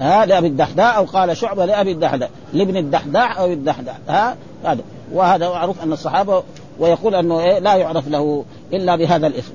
ها 0.00 0.26
لأبي 0.26 0.46
الدحداء 0.46 0.96
أو 0.96 1.04
قال 1.04 1.36
شعبة 1.36 1.64
لأبي 1.64 1.92
الدحداء. 1.92 2.30
لابن 2.52 2.76
الدحداء 2.76 3.38
أو 3.38 3.52
الدحداء. 3.52 4.00
ها؟ 4.08 4.36
هذا. 4.64 4.80
وهذا 5.12 5.48
معروف 5.48 5.82
أن 5.82 5.92
الصحابة 5.92 6.42
ويقول 6.78 7.14
أنه 7.14 7.40
إيه؟ 7.40 7.58
لا 7.58 7.74
يعرف 7.74 8.08
له 8.08 8.44
إلا 8.72 8.96
بهذا 8.96 9.26
الاسم. 9.26 9.52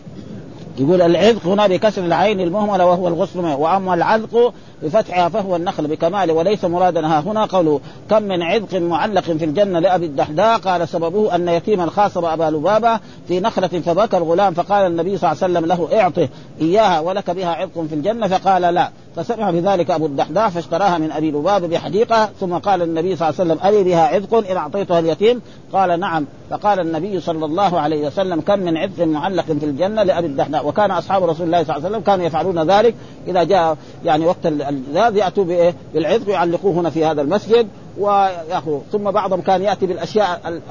يقول 0.77 1.01
العذق 1.01 1.47
هنا 1.47 1.67
بكسر 1.67 2.05
العين 2.05 2.39
المهملة 2.39 2.85
وهو 2.85 3.07
الغسل 3.07 3.39
وأما 3.39 3.93
العذق 3.93 4.53
بفتحها 4.83 5.29
فهو 5.29 5.55
النخل 5.55 5.87
بكماله 5.87 6.33
وليس 6.33 6.65
مرادنا 6.65 7.19
هنا 7.19 7.45
قوله 7.45 7.79
كم 8.09 8.23
من 8.23 8.41
عذق 8.41 8.73
معلق 8.73 9.21
في 9.21 9.45
الجنة 9.45 9.79
لأبي 9.79 10.05
الدحداء. 10.05 10.59
قال 10.59 10.87
سببه 10.87 11.35
أن 11.35 11.47
يتيما 11.47 11.89
خاصم 11.89 12.25
أبا 12.25 12.43
لبابة 12.43 12.99
في 13.27 13.39
نخلة 13.39 13.67
فبكى 13.67 14.17
الغلام 14.17 14.53
فقال 14.53 14.85
النبي 14.85 15.17
صلى 15.17 15.31
الله 15.31 15.43
عليه 15.43 15.53
وسلم 15.53 15.65
له 15.65 16.01
اعطه 16.01 16.29
إياها 16.61 16.99
ولك 16.99 17.31
بها 17.31 17.49
عذق 17.49 17.85
في 17.89 17.95
الجنة. 17.95 18.27
فقال 18.27 18.61
لا. 18.61 18.91
فسمع 19.15 19.51
بذلك 19.51 19.91
أبو 19.91 20.05
الدحداء 20.05 20.49
فاشتراها 20.49 20.97
من 20.97 21.11
أبي 21.11 21.31
لبابة 21.31 21.67
بحديقة. 21.67 22.29
ثم 22.39 22.57
قال 22.57 22.81
النبي 22.81 23.15
صلى 23.15 23.29
الله 23.29 23.39
عليه 23.39 23.53
وسلم 23.53 23.67
الي 23.69 23.83
بها 23.83 24.07
عذق 24.07 24.51
إن 24.51 24.57
أعطيتها 24.57 24.99
اليتيم. 24.99 25.41
قال 25.73 25.99
نعم. 25.99 26.25
فقال 26.49 26.79
النبي 26.79 27.19
صلى 27.19 27.45
الله 27.45 27.79
عليه 27.79 28.07
وسلم 28.07 28.41
كم 28.41 28.59
من 28.59 28.77
عذق 28.77 29.05
معلق 29.05 29.45
في 29.45 29.65
الجنة 29.65 30.03
لأبي 30.03 30.27
الدحداء. 30.27 30.67
وكان 30.67 30.91
أصحاب 30.91 31.23
رسول 31.23 31.45
الله 31.45 31.63
صلى 31.63 31.75
الله 31.75 31.85
عليه 31.85 31.95
وسلم 31.95 32.01
كانوا 32.01 32.25
يفعلون 32.25 32.71
ذلك 32.71 32.95
إذا 33.27 33.43
جاء 33.43 33.77
يعني 34.05 34.25
وقت 34.25 34.45
الجهاد 34.71 35.15
يأتوا 35.15 35.43
بإيه؟ 35.43 35.75
بالعذق 35.93 36.29
يعلقوه 36.29 36.73
هنا 36.73 36.89
في 36.89 37.05
هذا 37.05 37.21
المسجد 37.21 37.67
وياخذوا 37.99 38.79
ثم 38.91 39.11
بعضهم 39.11 39.41
كان 39.41 39.61
يأتي 39.61 39.85
بالأشياء 39.85 40.61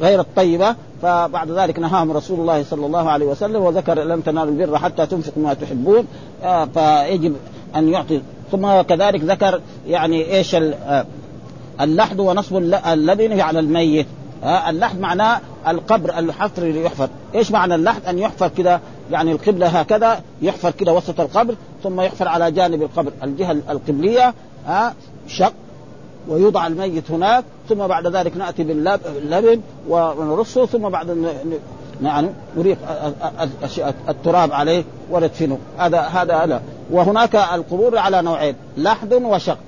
غير 0.00 0.20
الطيبة 0.20 0.74
فبعد 1.02 1.50
ذلك 1.50 1.78
نهاهم 1.78 2.12
رسول 2.12 2.40
الله 2.40 2.62
صلى 2.62 2.86
الله 2.86 3.10
عليه 3.10 3.26
وسلم 3.26 3.62
وذكر 3.62 4.02
لن 4.02 4.24
تنالوا 4.24 4.52
البر 4.52 4.78
حتى 4.78 5.06
تنفقوا 5.06 5.42
ما 5.42 5.54
تحبون 5.54 6.06
آه، 6.44 6.64
فيجب 6.64 7.36
أن 7.76 7.88
يعطي 7.88 8.20
ثم 8.52 8.80
كذلك 8.80 9.20
ذكر 9.20 9.60
يعني 9.88 10.34
إيش 10.34 10.54
آه، 10.54 11.06
اللحد 11.80 12.20
ونصب 12.20 12.56
اللبن 12.86 13.40
على 13.40 13.58
الميت 13.58 14.06
آه، 14.44 14.70
اللحد 14.70 15.00
معناه 15.00 15.40
القبر 15.68 16.18
الحفر 16.18 16.62
اللي 16.62 16.84
يحفر 16.84 17.08
إيش 17.34 17.50
معنى 17.50 17.74
اللحد 17.74 18.06
أن 18.06 18.18
يحفر 18.18 18.48
كذا 18.48 18.80
يعني 19.10 19.32
القبلة 19.32 19.66
هكذا 19.66 20.20
يحفر 20.42 20.70
كذا 20.70 20.92
وسط 20.92 21.20
القبر 21.20 21.54
ثم 21.82 22.00
يحفر 22.00 22.28
على 22.28 22.50
جانب 22.50 22.82
القبر. 22.82 23.12
الجهة 23.22 23.52
القبلية 23.70 24.34
ها 24.66 24.94
شق 25.28 25.52
ويوضع 26.28 26.66
الميت 26.66 27.10
هناك 27.10 27.44
ثم 27.68 27.86
بعد 27.86 28.06
ذلك 28.06 28.36
نأتي 28.36 28.64
باللبن 28.64 29.60
ونرصه 29.88 30.66
ثم 30.66 30.88
بعد 30.88 31.34
يعني 32.02 32.28
نريق 32.56 32.78
التراب 34.08 34.52
عليه 34.52 34.84
وندفنه. 35.10 35.58
هذا 35.78 36.00
هذا 36.00 36.46
لا. 36.46 36.60
وهناك 36.90 37.34
القبور 37.34 37.98
على 37.98 38.22
نوعين 38.22 38.54
لحد 38.76 39.12
وشق. 39.12 39.58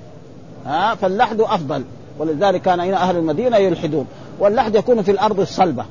ها 0.65 0.95
فاللحد 0.95 1.41
أفضل. 1.41 1.83
ولذلك 2.19 2.61
كان 2.61 2.79
هنا 2.79 2.97
أهل 2.97 3.17
المدينة 3.17 3.57
يلحدون. 3.57 4.07
واللحد 4.39 4.75
يكون 4.75 5.01
في 5.01 5.11
الأرض 5.11 5.39
الصلبة. 5.39 5.85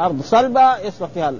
أرض 0.00 0.22
صلبة 0.22 0.78
يصلح 0.78 1.08
فيها 1.14 1.32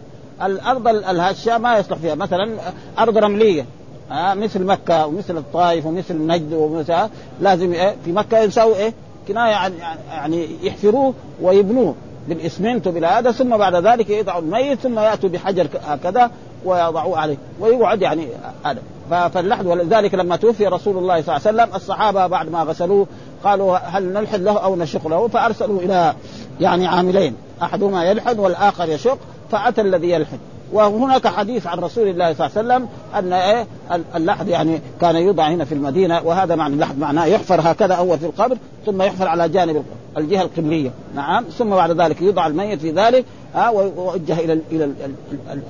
الأرض 0.42 0.88
الهشة 0.88 1.59
ما 1.59 1.79
يصلح 1.79 1.99
فيها. 1.99 2.14
مثلا 2.14 2.51
أرض 2.99 3.19
رملية. 3.19 3.66
آه 4.12 4.35
مثل 4.35 4.64
مكة 4.64 5.07
ومثل 5.07 5.37
الطائف 5.37 5.87
ومثل 5.87 6.27
نجد 6.27 6.53
ومثل 6.53 6.95
لازم 7.40 7.73
إيه 7.73 7.95
في 8.05 8.12
مكة 8.12 8.38
يسووا 8.38 8.77
إيه؟ 8.77 8.92
كناية 9.29 9.55
عن 9.55 9.73
يعني 10.11 10.49
يحفروه 10.62 11.14
ويبنوه 11.42 11.95
بالإسمنت 12.29 12.87
وبلا 12.87 13.19
هذا 13.19 13.31
ثم 13.31 13.57
بعد 13.57 13.75
ذلك 13.75 14.11
يضعوا 14.11 14.40
الميت 14.40 14.79
ثم 14.79 14.99
يأتوا 14.99 15.29
بحجر 15.29 15.69
هكذا 15.87 16.31
ويضعوه 16.64 17.19
عليه. 17.19 17.37
ويقعد 17.61 18.03
يعني 18.03 18.29
هذا. 18.64 18.83
فاللحد 19.11 19.66
ولذلك 19.66 20.14
لما 20.14 20.37
توفي 20.37 20.66
رسول 20.66 20.99
الله 20.99 21.23
صلى 21.23 21.37
الله 21.37 21.49
عليه 21.49 21.62
وسلم 21.62 21.77
الصحابة 21.77 22.27
بعد 22.27 22.51
ما 22.51 22.62
غسلوه 22.62 23.07
قالوا 23.44 23.77
هل 23.77 24.12
نلحد 24.12 24.40
له 24.40 24.59
أو 24.59 24.77
نشق 24.77 25.09
له؟ 25.09 25.29
فأرسلوا 25.29 25.81
إلى 25.81 26.14
يعني 26.61 26.87
عاملين. 26.87 27.35
أحدهما 27.62 28.05
يلحد 28.05 28.38
والآخر 28.38 28.88
يشق 28.88 29.18
فأتى 29.51 29.81
الذي 29.81 30.11
يلحد. 30.11 30.38
وهناك 30.72 31.27
حديث 31.27 31.66
عن 31.66 31.79
رسول 31.79 32.09
الله 32.09 32.35
صلى 32.35 32.46
الله 32.46 32.59
عليه 32.59 32.85
وسلم 32.85 32.88
أن 33.14 33.33
إيه؟ 33.33 33.66
اللحد 34.14 34.49
يعني 34.49 34.81
كان 35.01 35.16
يوضع 35.16 35.49
هنا 35.49 35.64
في 35.64 35.75
المدينة 35.75 36.20
وهذا 36.25 36.55
معنى 36.55 36.75
اللحد 36.75 36.99
معناه 36.99 37.25
يحفر 37.25 37.61
هكذا 37.64 37.94
أول 37.94 38.18
في 38.18 38.27
القبر 38.27 38.57
ثم 38.87 39.03
يحفر 39.03 39.29
على 39.29 39.49
جانب 39.49 39.85
الجهة 40.16 40.42
القبلية. 40.42 40.90
نعم 41.14 41.44
ثم 41.44 41.70
بعد 41.70 42.01
ذلك 42.01 42.22
يوضع 42.22 42.46
الميت 42.46 42.81
في 42.81 42.90
ذلك 42.90 43.25
ها 43.55 43.70
ويوجه 43.70 44.38
إلى 44.38 44.61
إلى 44.72 44.92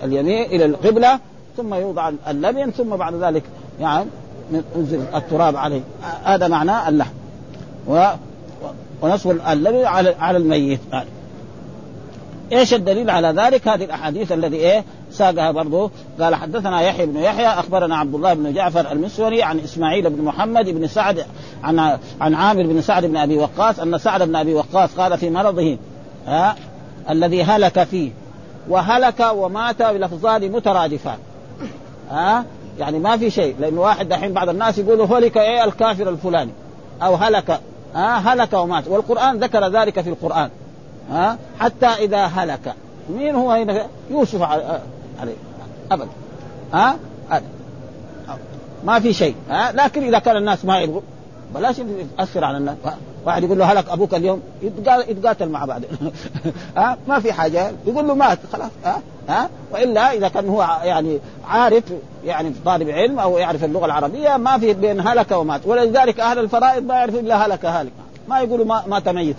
اليمين 0.05 0.45
إلى 0.45 0.65
القبلة 0.65 1.19
ثم 1.57 1.75
يوضع 1.75 2.13
اللبن 2.29 2.71
ثم 2.71 2.97
بعد 2.97 3.15
ذلك 3.15 3.43
يعني 3.81 4.07
ينزل 4.77 5.03
التراب 5.15 5.57
عليه. 5.57 5.81
هذا 6.25 6.49
معناه 6.49 6.89
اللحد. 6.89 7.13
ونصب 9.03 9.31
اللبن 9.31 9.85
على 9.85 10.15
على 10.21 10.39
الميت. 10.39 10.81
إيش 12.53 12.75
الدليل 12.75 13.11
على 13.11 13.29
ذلك؟ 13.29 13.69
هذه 13.69 13.85
الأحاديث 13.85 14.33
الذي 14.33 14.57
إيه؟ 14.57 14.85
ساقها 15.13 15.51
برضه 15.51 15.91
قال 16.21 16.35
حدثنا 16.35 16.81
يحيى 16.81 17.07
بن 17.07 17.17
يحيى 17.17 17.47
أخبرنا 17.47 17.97
عبد 17.97 18.15
الله 18.15 18.35
بن 18.35 18.53
جعفر 18.53 18.93
المسوري 18.93 19.43
عن 19.43 19.59
إسماعيل 19.59 20.11
بن 20.11 20.25
محمد 20.25 20.69
بن 20.69 20.87
سعد 20.87 21.27
عن 21.63 21.99
عن 22.21 22.35
عامر 22.35 22.63
بن 22.63 22.81
سعد 22.81 23.05
بن 23.05 23.17
أبي 23.17 23.39
وقاص 23.39 23.81
أن 23.81 23.99
سعد 23.99 24.23
بن 24.23 24.37
أبي 24.37 24.55
وقاص 24.55 24.91
قال 24.99 25.19
في 25.19 25.31
مرضه 25.31 25.79
ها 26.27 26.57
الذي 27.11 27.43
هلك 27.43 27.85
فيه. 27.85 28.11
وهلك 28.69 29.27
ومات 29.35 29.83
بلفظان 29.83 30.53
مترادفان. 30.53 31.19
ها 32.11 32.45
يعني 32.79 32.99
ما 32.99 33.17
في 33.17 33.31
شيء. 33.31 33.55
لأنه 33.61 33.81
واحد 33.81 34.09
دحين 34.09 34.33
بعض 34.33 34.49
الناس 34.49 34.79
يقولوا 34.79 35.07
هلك 35.07 35.37
إيه؟ 35.37 35.65
الكافر 35.65 36.09
الفلاني. 36.09 36.53
أو 37.03 37.15
هلك. 37.15 37.61
ها 37.97 38.19
هلك 38.19 38.53
ومات. 38.53 38.89
والقرآن 38.89 39.39
ذكر 39.39 39.69
ذلك 39.69 40.01
في 40.01 40.11
القرآن. 40.11 40.51
ها 41.11 41.39
حتى 41.61 41.87
إذا 41.87 42.25
هلك. 42.25 42.75
مين 43.11 43.35
هو 43.35 43.53
هنا؟ 43.53 43.87
يوسف 44.11 44.43
عليه 44.43 45.37
أبدا. 45.93 46.09
ها 46.73 46.97
ما 48.85 49.01
في 49.01 49.13
شيء. 49.13 49.35
ها 49.51 49.73
لكن 49.73 50.05
إذا 50.05 50.19
كان 50.19 50.37
الناس 50.37 50.65
ما 50.65 50.81
يبغوا 50.81 51.01
بلاش 51.57 51.77
ياثر 52.19 52.45
على 52.45 52.59
الناس. 52.59 52.77
واحد 53.27 53.45
يقول 53.45 53.59
له 53.59 53.73
هلك 53.73 53.89
أبوك 53.89 54.15
اليوم 54.15 54.43
يتقاتل 55.09 55.49
مع 55.49 55.65
بعض. 55.65 55.83
ها؟ 56.77 56.97
ما 57.09 57.21
في 57.21 57.33
حاجة. 57.33 57.73
يقول 57.87 58.09
له 58.09 58.15
مات 58.15 58.39
خلاص. 58.53 58.71
ها؟ 58.85 59.01
ها؟ 59.29 59.49
وإلا 59.73 60.13
إذا 60.13 60.29
كان 60.29 60.49
هو 60.49 60.79
يعني 60.85 61.19
عارف 61.49 61.85
يعني 62.25 62.53
طالب 62.65 62.89
علم 62.89 63.19
أو 63.19 63.39
يعرف 63.39 63.65
اللغة 63.65 63.87
العربية 63.87 64.37
ما 64.37 64.59
في 64.59 64.75
بين 64.75 65.09
هلك 65.09 65.31
ومات. 65.31 65.61
ولذلك 65.67 66.21
أهل 66.21 66.39
الفرائض 66.39 66.83
ما 66.83 66.95
يعرفوا 66.95 67.21
إلا 67.21 67.47
هلك 67.47 67.65
هالك. 67.65 67.93
ما 68.29 68.41
يقولوا 68.41 68.67
ما 68.67 68.83
مات 68.87 69.09
ميت. 69.09 69.37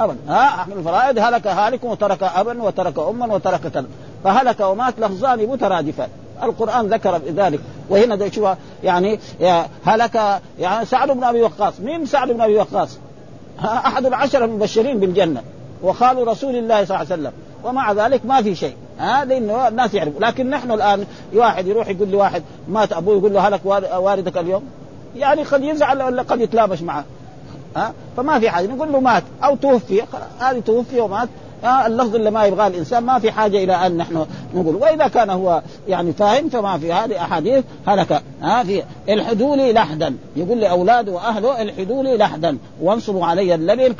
ابدا. 0.00 0.18
ها؟ 0.28 0.62
أهل 0.62 0.72
الفرائض 0.72 1.18
هلك 1.18 1.46
هالك 1.46 1.84
وترك 1.84 2.22
ابا 2.22 2.62
وترك 2.62 2.98
اما 2.98 3.34
وترك 3.34 3.60
كذا 3.60 3.86
فهلك 4.24 4.60
ومات 4.60 4.94
لفظان 4.98 5.46
مترادفان. 5.46 6.08
القرآن 6.42 6.86
ذكر 6.86 7.20
ذلك 7.36 7.60
وهنا 7.90 8.30
شو 8.30 8.54
يعني 8.84 9.18
هلك 9.84 10.40
يعني 10.58 10.86
سعد 10.86 11.10
بن 11.10 11.24
أبي 11.24 11.42
وقاص. 11.42 11.80
مين 11.80 12.06
سعد 12.06 12.30
بن 12.30 12.40
أبي 12.40 12.56
وقاص؟ 12.56 12.98
أحد 13.64 14.06
العشرة 14.06 14.44
المبشرين 14.44 15.00
بالجنة. 15.00 15.42
وخالوا 15.82 16.24
رسول 16.24 16.56
الله 16.56 16.84
صلى 16.84 16.96
الله 16.96 17.12
عليه 17.12 17.22
وسلم. 17.22 17.32
ومع 17.64 17.92
ذلك 17.92 18.26
ما 18.26 18.42
في 18.42 18.54
شيء. 18.54 18.74
ها 18.98 19.24
لأنه 19.24 19.68
الناس 19.68 19.94
يعرفوا. 19.94 20.20
لكن 20.20 20.50
نحن 20.50 20.72
الآن 20.72 21.06
واحد 21.34 21.66
يروح 21.66 21.88
يقول 21.88 22.08
لواحد 22.08 22.42
مات 22.68 22.92
أبوه 22.92 23.18
يقول 23.18 23.34
له 23.34 23.48
هلك 23.48 23.60
والدك 23.96 24.38
اليوم؟ 24.38 24.62
يعني 25.16 25.42
قد 25.42 25.62
يزعل 25.62 26.02
ولا 26.02 26.22
قد 26.22 26.40
يتلامش 26.40 26.82
معه. 26.82 27.04
ها؟ 27.76 27.92
فما 28.16 28.38
في 28.38 28.50
حاجة. 28.50 28.66
نقول 28.66 28.92
له 28.92 29.00
مات 29.00 29.22
أو 29.44 29.56
توفي. 29.56 30.02
هذه 30.40 30.60
توفي 30.60 31.00
ومات. 31.00 31.28
آه 31.64 31.86
اللفظ 31.86 32.14
اللي 32.14 32.30
ما 32.30 32.44
يبغاه 32.44 32.66
الإنسان 32.66 33.04
ما 33.04 33.18
في 33.18 33.32
حاجة 33.32 33.64
إلى 33.64 33.86
أن 33.86 33.96
نحن 33.96 34.26
نقول. 34.54 34.76
وإذا 34.76 35.08
كان 35.08 35.30
هو 35.30 35.62
يعني 35.88 36.12
فاهم 36.12 36.48
فما 36.48 36.78
في 36.78 36.92
هذه 36.92 37.16
أحاديث 37.16 37.64
هلك. 37.86 38.22
ها 38.42 38.62
في 38.62 38.82
الحدوا 39.08 39.56
لي 39.56 39.72
لحدا. 39.72 40.16
يقول 40.36 40.60
لأولاده 40.60 41.12
وأهله 41.12 41.62
الحدوا 41.62 42.02
لي 42.02 42.16
لحدا. 42.16 42.58
وانصبوا 42.80 43.26
علي 43.26 43.54
اللبن 43.54 43.94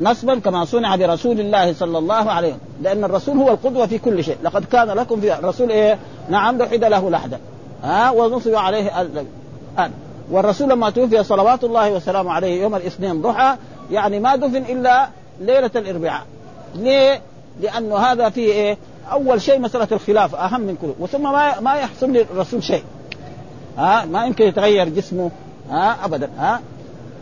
نصبا 0.00 0.38
كما 0.38 0.64
صنع 0.64 0.96
برسول 0.96 1.40
الله 1.40 1.72
صلى 1.72 1.98
الله 1.98 2.30
عليه 2.30 2.48
وسلم. 2.48 2.60
لأن 2.82 3.04
الرسول 3.04 3.36
هو 3.36 3.48
القدوة 3.48 3.86
في 3.86 3.98
كل 3.98 4.24
شيء. 4.24 4.36
لقد 4.42 4.64
كان 4.64 4.86
لكم 4.86 5.20
في 5.20 5.38
الرسول 5.38 5.70
إيه؟ 5.70 5.98
نعم 6.28 6.58
لحد 6.58 6.84
له 6.84 7.10
لحدا. 7.10 7.38
ها 7.82 8.10
ونصب 8.10 8.54
عليه 8.54 9.00
اللبن 9.00 9.26
والرسول 10.30 10.70
لما 10.70 10.90
توفي 10.90 11.24
صلوات 11.24 11.64
الله 11.64 11.92
وسلامه 11.92 12.32
عليه 12.32 12.62
يوم 12.62 12.74
الاثنين 12.74 13.22
ضحى 13.22 13.56
يعني 13.90 14.20
ما 14.20 14.36
دفن 14.36 14.56
إلا 14.56 15.08
ليلة 15.40 15.70
الإربعاء. 15.76 16.22
ليه؟ 16.74 17.20
لأنه 17.60 17.96
هذا 17.96 18.28
فيه 18.28 18.52
إيه؟ 18.52 18.76
أول 19.12 19.42
شيء 19.42 19.60
مسألة 19.60 19.88
الخلافه 19.92 20.38
أهم 20.38 20.60
من 20.60 20.76
كله 20.82 20.94
وثم 20.98 21.22
ما 21.22 21.60
ما 21.60 21.74
يحصل 21.74 22.10
للرسول 22.12 22.62
شيء 22.62 22.84
ها 23.78 24.04
ما 24.04 24.26
يمكن 24.26 24.44
يتغير 24.44 24.88
جسمه 24.88 25.30
ها 25.70 26.04
ابدا 26.04 26.30
ها 26.38 26.60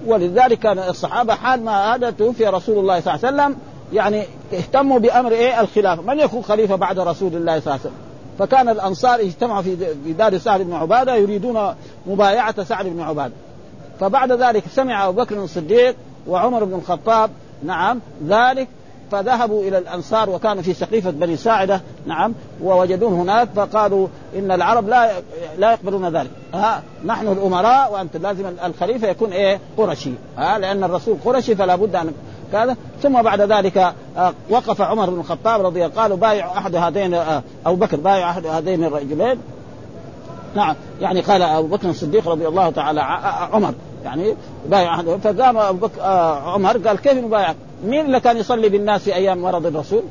ولذلك 0.06 0.58
كان 0.58 0.78
الصحابة 0.78 1.34
حال 1.34 1.64
ما 1.64 1.94
هذا 1.94 2.10
توفي 2.10 2.46
رسول 2.46 2.78
الله 2.78 3.00
صلى 3.00 3.14
الله 3.14 3.26
عليه 3.26 3.36
وسلم 3.36 3.58
يعني 3.92 4.24
اهتموا 4.54 4.98
بأمر 4.98 5.32
إيه 5.32 5.60
الخلافه، 5.60 6.02
من 6.02 6.20
يكون 6.20 6.42
خليفة 6.42 6.76
بعد 6.76 6.98
رسول 6.98 7.36
الله 7.36 7.60
صلى 7.60 7.66
الله 7.66 7.72
عليه 7.72 7.80
وسلم؟ 7.80 8.06
فكان 8.38 8.68
الأنصار 8.68 9.20
اجتمعوا 9.20 9.62
في 9.62 9.76
دار 10.18 10.38
سعد 10.38 10.60
بن 10.60 10.72
عبادة 10.72 11.14
يريدون 11.14 11.74
مبايعة 12.06 12.64
سعد 12.64 12.86
بن 12.86 13.00
عبادة. 13.00 13.34
فبعد 14.00 14.32
ذلك 14.32 14.64
سمع 14.74 15.08
أبو 15.08 15.22
بكر 15.22 15.44
الصديق 15.44 15.96
وعمر 16.26 16.64
بن 16.64 16.74
الخطاب 16.74 17.30
نعم 17.62 18.00
ذلك 18.28 18.68
فذهبوا 19.10 19.62
إلى 19.62 19.78
الأنصار 19.78 20.30
وكانوا 20.30 20.62
في 20.62 20.74
سقيفه 20.74 21.10
بني 21.10 21.36
ساعدة 21.36 21.80
نعم 22.06 22.34
ووجدون 22.62 23.12
هناك 23.12 23.48
فقالوا 23.56 24.08
إن 24.38 24.52
العرب 24.52 24.88
لا 24.88 25.10
لا 25.58 25.72
يقبلون 25.72 26.16
ذلك. 26.16 26.30
ها 26.54 26.82
نحن 27.04 27.28
الأمراء 27.28 27.92
وانت 27.92 28.16
لازم 28.16 28.52
الخليفة 28.64 29.08
يكون 29.08 29.32
إيه؟ 29.32 29.60
قرشي. 29.76 30.12
ها 30.38 30.58
لأن 30.58 30.84
الرسول 30.84 31.16
قرشي 31.24 31.56
فلا 31.56 31.76
بد 31.76 31.96
أن 31.96 32.12
كذا. 32.52 32.76
ثم 33.02 33.22
بعد 33.22 33.40
ذلك 33.40 33.94
آه، 34.16 34.32
وقف 34.50 34.80
عمر 34.80 35.10
بن 35.10 35.20
الخطاب 35.20 35.66
رضي 35.66 35.84
الله 35.84 36.02
قالوا 36.02 36.16
بايع 36.16 36.58
أحد 36.58 36.76
هذين 36.76 37.14
آه، 37.14 37.42
أبو 37.66 37.76
بكر 37.76 37.96
بايع 37.96 38.30
أحد 38.30 38.46
هذين 38.46 38.84
الرجلين. 38.84 39.38
نعم 40.54 40.74
يعني 41.00 41.20
قال 41.20 41.42
أبو 41.42 41.66
بكر 41.66 41.90
الصديق 41.90 42.28
رضي 42.28 42.48
الله 42.48 42.70
تعالى 42.70 43.00
عمر. 43.52 43.74
يعني 44.06 44.36
بايع 44.66 44.94
احد 44.94 45.04
فقام 45.04 45.58
أبو 45.58 45.86
بكر 45.86 46.00
آه، 46.00 46.52
عمر 46.52 46.78
قال 46.78 46.98
كيف 46.98 47.12
نبايعك؟ 47.12 47.56
مين 47.84 48.06
اللي 48.06 48.20
كان 48.20 48.36
يصلي 48.36 48.68
بالناس 48.68 49.02
في 49.02 49.14
أيام 49.14 49.38
مرض 49.38 49.66
الرسول؟ 49.66 50.02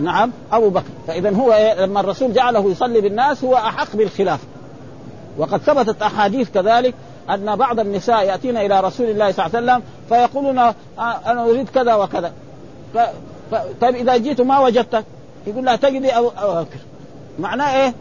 نعم 0.00 0.32
أبو 0.52 0.68
بكر 0.68 0.90
فاذا 1.06 1.36
هو 1.36 1.52
إيه 1.52 1.84
لما 1.84 2.00
الرسول 2.00 2.32
جعله 2.32 2.70
يصلي 2.70 3.00
بالناس 3.00 3.44
هو 3.44 3.54
أحق 3.54 3.96
بالخلافه 3.96 4.44
وقد 5.38 5.60
ثبتت 5.60 6.02
أحاديث 6.02 6.50
كذلك 6.50 6.94
أن 7.30 7.56
بعض 7.56 7.80
النساء 7.80 8.26
يأتين 8.26 8.56
إلى 8.56 8.80
رسول 8.80 9.06
الله 9.10 9.32
صلى 9.32 9.46
الله 9.46 9.56
عليه 9.56 9.66
وسلم 9.66 9.82
فيقولون 10.08 10.58
آه، 10.58 10.74
أنا 10.98 11.44
أريد 11.44 11.68
كذا 11.68 11.94
وكذا 11.94 12.32
ف... 12.94 12.98
ف... 13.50 13.54
طيب 13.80 13.94
إذا 13.94 14.16
جئت 14.16 14.40
ما 14.40 14.58
وجدتك 14.58 15.04
يقول 15.46 15.64
لها 15.64 15.76
تجدي. 15.76 16.10
أو 16.10 16.28
بكر 16.28 16.78
معناه 17.38 17.76
إيه؟ 17.76 17.94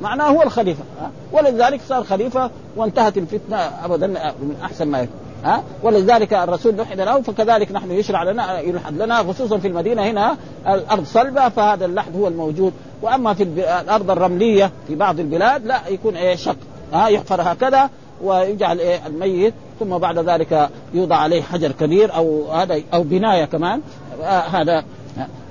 معناه 0.00 0.28
هو 0.28 0.42
الخليفة 0.42 0.84
ولذلك 1.32 1.80
صار 1.88 2.04
خليفة 2.04 2.50
وانتهت 2.76 3.18
الفتنة 3.18 3.56
ابدا 3.56 4.06
من 4.06 4.56
أحسن 4.64 4.88
ما 4.88 4.98
يكون 4.98 5.26
ها؟ 5.44 5.62
ولذلك 5.82 6.32
الرسول 6.32 6.76
لحد 6.76 7.00
له 7.00 7.20
فكذلك 7.20 7.72
نحن 7.72 7.90
يشرع 7.90 8.22
لنا 8.22 8.60
يلحد 8.60 9.02
لنا 9.02 9.22
خصوصا 9.22 9.58
في 9.58 9.68
المدينة 9.68 10.02
هنا 10.02 10.36
الأرض 10.68 11.04
صلبة 11.04 11.48
فهذا 11.48 11.86
اللحد 11.86 12.16
هو 12.16 12.28
الموجود. 12.28 12.72
وأما 13.02 13.34
في 13.34 13.42
الأرض 13.42 14.10
الرملية 14.10 14.70
في 14.88 14.94
بعض 14.94 15.20
البلاد 15.20 15.66
لا 15.66 15.88
يكون 15.88 16.16
إيه 16.16 16.36
شق 16.36 16.56
ها؟ 16.92 17.08
يحفر 17.08 17.42
هكذا 17.42 17.90
ويجعل 18.22 18.78
إيه 18.78 19.06
الميت 19.06 19.54
ثم 19.80 19.98
بعد 19.98 20.18
ذلك 20.18 20.68
يوضع 20.94 21.16
عليه 21.16 21.42
حجر 21.42 21.72
كبير 21.72 22.14
أو 22.16 22.50
هذا 22.52 22.80
أو 22.94 23.02
بناية 23.02 23.44
كمان 23.44 23.80
آه 24.22 24.40
هذا 24.40 24.84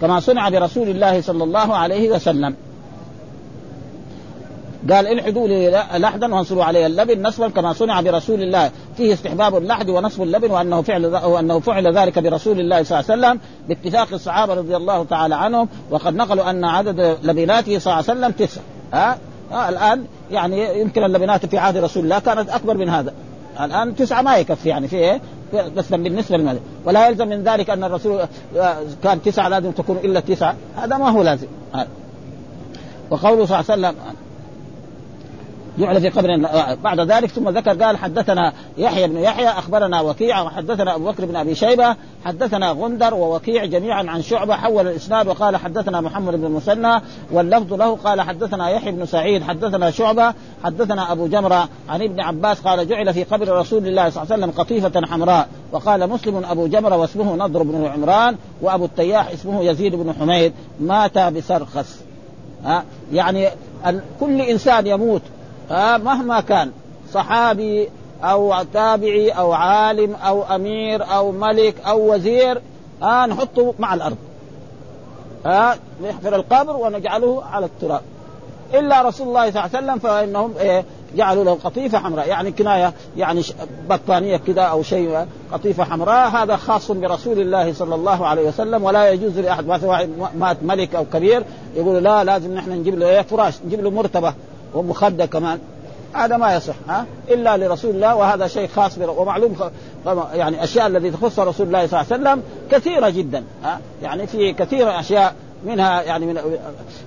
كما 0.02 0.20
صنع 0.20 0.50
برسول 0.50 0.90
الله 0.90 1.22
صلى 1.22 1.44
الله 1.44 1.76
عليه 1.76 2.12
وسلم. 2.12 2.56
قال 4.92 5.08
الحدوا 5.08 5.48
لي 5.48 5.86
لحدا 5.94 6.36
وانصروا 6.36 6.64
علي 6.64 6.86
اللبن 6.86 7.28
نصبا 7.28 7.50
كما 7.50 7.74
صنع 7.74 8.02
برسول 8.02 8.42
الله. 8.42 8.72
فيه 8.98 9.14
استحباب 9.14 9.58
اللحد 9.58 9.90
ونصب 9.90 10.24
اللبن 10.24 10.52
وأنه 10.52 10.82
فعل 10.82 11.06
وأنه 11.06 11.60
فعل 11.60 11.98
ذلك 11.98 12.20
برسول 12.20 12.60
الله 12.60 12.84
صلى 12.84 13.00
الله 13.00 13.12
عليه 13.12 13.22
وسلم 13.22 13.40
باتفاق 13.68 14.08
الصحابة 14.14 14.54
رضي 14.54 14.76
الله 14.76 15.04
تعالى 15.04 15.36
عنهم. 15.36 15.68
وقد 15.92 16.16
نقلوا 16.16 16.50
أن 16.50 16.66
عدد 16.66 17.18
لبناته 17.24 17.80
صلى 17.80 17.94
الله 17.94 18.04
عليه 18.10 18.20
وسلم 18.20 18.32
تسع. 18.32 18.62
ها؟ 18.94 19.18
آه 19.52 19.70
الآن 19.70 20.06
يعني 20.32 20.82
يمكن 20.82 21.04
اللبنات 21.04 21.46
في 21.46 21.58
عهد 21.58 21.78
رسول 21.78 22.04
الله 22.04 22.20
كانت 22.20 22.50
أكبر 22.50 22.78
من 22.78 22.90
هذا. 22.90 23.14
الآن 23.62 23.96
تسعة 23.96 24.22
ما 24.22 24.38
يكفي 24.38 24.70
يعني 24.70 24.88
في 24.88 24.96
إيه؟ 24.96 25.22
بس 25.78 25.90
بالنسبة 25.90 26.38
للمال 26.38 26.60
ولا 26.86 27.08
يلزم 27.08 27.28
من 27.28 27.44
ذلك 27.44 27.70
أن 27.70 27.84
الرسول 27.84 28.28
آه، 28.58 28.78
كان 29.04 29.22
تسعة 29.22 29.48
لازم 29.48 29.72
تكون 29.72 29.98
إلا 29.98 30.20
تسعة. 30.20 30.56
هذا 30.78 30.98
ما 30.98 31.10
هو 31.10 31.24
لازم. 31.24 31.48
وقوله 33.10 33.46
صلى 33.46 33.60
الله 33.60 33.88
عليه 33.88 33.88
وسلم 33.88 33.96
جعل 35.78 36.02
في 36.02 36.10
قبر 36.10 36.38
بعد 36.84 37.00
ذلك 37.00 37.30
ثم 37.30 37.50
ذكر 37.50 37.84
قال 37.84 37.98
حدثنا 37.98 38.54
يحيى 38.78 39.08
بن 39.08 39.18
يحيى 39.18 39.48
أخبرنا 39.48 40.02
وكيع 40.02 40.42
وحدثنا 40.42 40.96
أبو 40.96 41.06
بكر 41.06 41.26
بن 41.26 41.36
أبي 41.36 41.56
شيبة 41.56 41.96
حدثنا 42.26 42.72
غندر 42.72 43.14
ووكيع 43.14 43.66
جميعا 43.66 44.04
عن 44.08 44.22
شعبة 44.22 44.56
حول 44.56 44.88
الإسناد 44.88 45.28
وقال 45.28 45.58
حدثنا 45.58 46.02
محمد 46.02 46.36
بن 46.36 46.46
المثنى 46.46 47.02
واللفظ 47.32 47.74
له 47.74 47.96
قال 47.96 48.22
حدثنا 48.22 48.70
يحيى 48.70 48.92
بن 48.92 49.06
سعيد 49.06 49.44
حدثنا 49.44 49.92
شعبة 49.92 50.34
حدثنا 50.64 51.12
أبو 51.12 51.28
جمرة 51.28 51.70
عن 51.90 52.02
ابن 52.02 52.20
عباس 52.20 52.60
قال 52.62 52.88
جعل 52.88 53.14
في 53.14 53.24
قبر 53.24 53.60
رسول 53.60 53.88
الله 53.88 54.10
صلى 54.10 54.24
الله 54.24 54.34
عليه 54.34 54.44
وسلم 54.44 54.60
قطيفة 54.60 55.06
حمراء 55.06 55.48
وقال 55.72 56.10
مسلم 56.10 56.46
أبو 56.46 56.68
جمرة 56.68 56.98
واسمه 56.98 57.36
نضر 57.36 57.64
بن 57.64 57.86
عمران 57.86 58.36
وأبو 58.62 58.86
التياح 58.86 59.32
اسمه 59.32 59.64
يزيد 59.64 59.96
بن 59.96 60.14
حميد 60.20 60.54
مات 60.80 61.18
بسرخس. 61.18 62.00
ها؟ 62.66 62.84
يعني 63.14 63.50
كل 64.20 64.42
إنسان 64.42 64.88
يموت 64.88 65.22
آه 65.72 65.98
مهما 65.98 66.42
كان 66.42 66.72
صحابي 67.14 67.90
أو 68.24 68.64
تابعي 68.74 69.30
أو 69.30 69.54
عالم 69.54 70.16
أو 70.16 70.44
أمير 70.44 71.16
أو 71.16 71.32
ملك 71.32 71.76
أو 71.88 72.14
وزير 72.14 72.62
آه 73.04 73.26
نحطه 73.26 73.74
مع 73.80 73.94
الأرض. 73.94 74.18
آه 75.46 75.76
نحفر 76.04 76.36
القبر 76.36 76.76
ونجعله 76.76 77.44
على 77.52 77.66
التراب. 77.66 78.02
إلا 78.74 79.02
رسول 79.02 79.28
الله 79.28 79.52
صلى 79.52 79.66
الله 79.66 79.70
عليه 79.76 79.86
وسلم 79.86 80.00
فإنهم 80.00 80.54
إيه 80.60 80.86
جعلوا 81.16 81.44
له 81.44 81.58
قطيفة 81.64 81.98
حمراء 82.00 82.28
يعني 82.28 82.52
كناية 82.52 82.94
يعني 83.18 83.42
بطانية 83.90 84.38
كذا 84.38 84.62
أو 84.62 84.84
شيء 84.84 85.26
قطيفة 85.54 85.84
حمراء. 85.84 86.30
هذا 86.30 86.56
خاص 86.56 86.92
برسول 86.92 87.40
الله 87.40 87.74
صلى 87.74 87.96
الله 87.96 88.28
عليه 88.28 88.48
وسلم 88.48 88.84
ولا 88.84 89.12
يجوز 89.12 89.40
لأحد 89.40 89.68
واحد 89.68 90.10
مات 90.36 90.58
ملك 90.64 90.96
أو 90.96 91.06
كبير 91.14 91.44
يقول 91.76 92.04
لا 92.04 92.24
لازم 92.24 92.56
نحن 92.56 92.72
نجيب 92.72 93.00
له 93.00 93.10
إيه 93.10 93.22
فراش 93.22 93.54
نجيب 93.66 93.84
له 93.84 93.90
مرتبة. 93.90 94.34
ومخدة 94.76 95.26
كمان. 95.26 95.60
هذا 96.14 96.38
ما 96.38 96.56
يصح 96.56 96.74
ها؟ 96.88 97.06
إلا 97.30 97.58
لرسول 97.58 97.92
الله 97.92 98.16
وهذا 98.16 98.48
شيء 98.48 98.68
خاص 98.68 99.00
بر... 99.00 99.10
ومعلوم 99.10 99.56
خ... 99.56 99.64
يعني 100.34 100.64
أشياء 100.64 100.88
التي 100.88 101.12
تخص 101.12 101.40
رسول 101.40 101.68
الله 101.68 101.88
صلى 101.88 102.02
الله 102.02 102.14
عليه 102.14 102.24
وسلم 102.24 102.44
كثيرة 102.72 103.10
جدا 103.10 103.44
ها؟ 103.64 103.80
يعني 104.04 104.28
في 104.28 104.54
كثير 104.54 105.00
أشياء 105.00 105.36
منها 105.66 106.02
يعني 106.02 106.26
من 106.26 106.40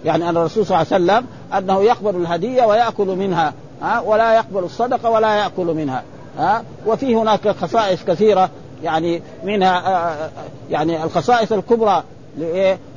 يعني 0.05 0.29
أن 0.29 0.37
الرسول 0.37 0.67
صلى 0.67 0.83
الله 0.83 0.95
عليه 0.95 1.05
وسلم 1.05 1.27
أنه 1.59 1.83
يقبل 1.83 2.17
الهدية 2.17 2.65
ويأكل 2.65 3.07
منها 3.07 3.53
ها؟ 3.83 4.01
ولا 4.01 4.35
يقبل 4.35 4.65
الصدقة 4.65 5.11
ولا 5.11 5.35
يأكل 5.35 5.67
منها 5.67 6.03
ها؟ 6.39 6.65
وفي 6.87 7.17
هناك 7.17 7.49
خصائص 7.49 8.05
كثيرة 8.05 8.51
يعني 8.83 9.23
منها 9.45 10.31
يعني 10.71 11.05
الخصائص 11.05 11.53
الكبرى 11.53 12.03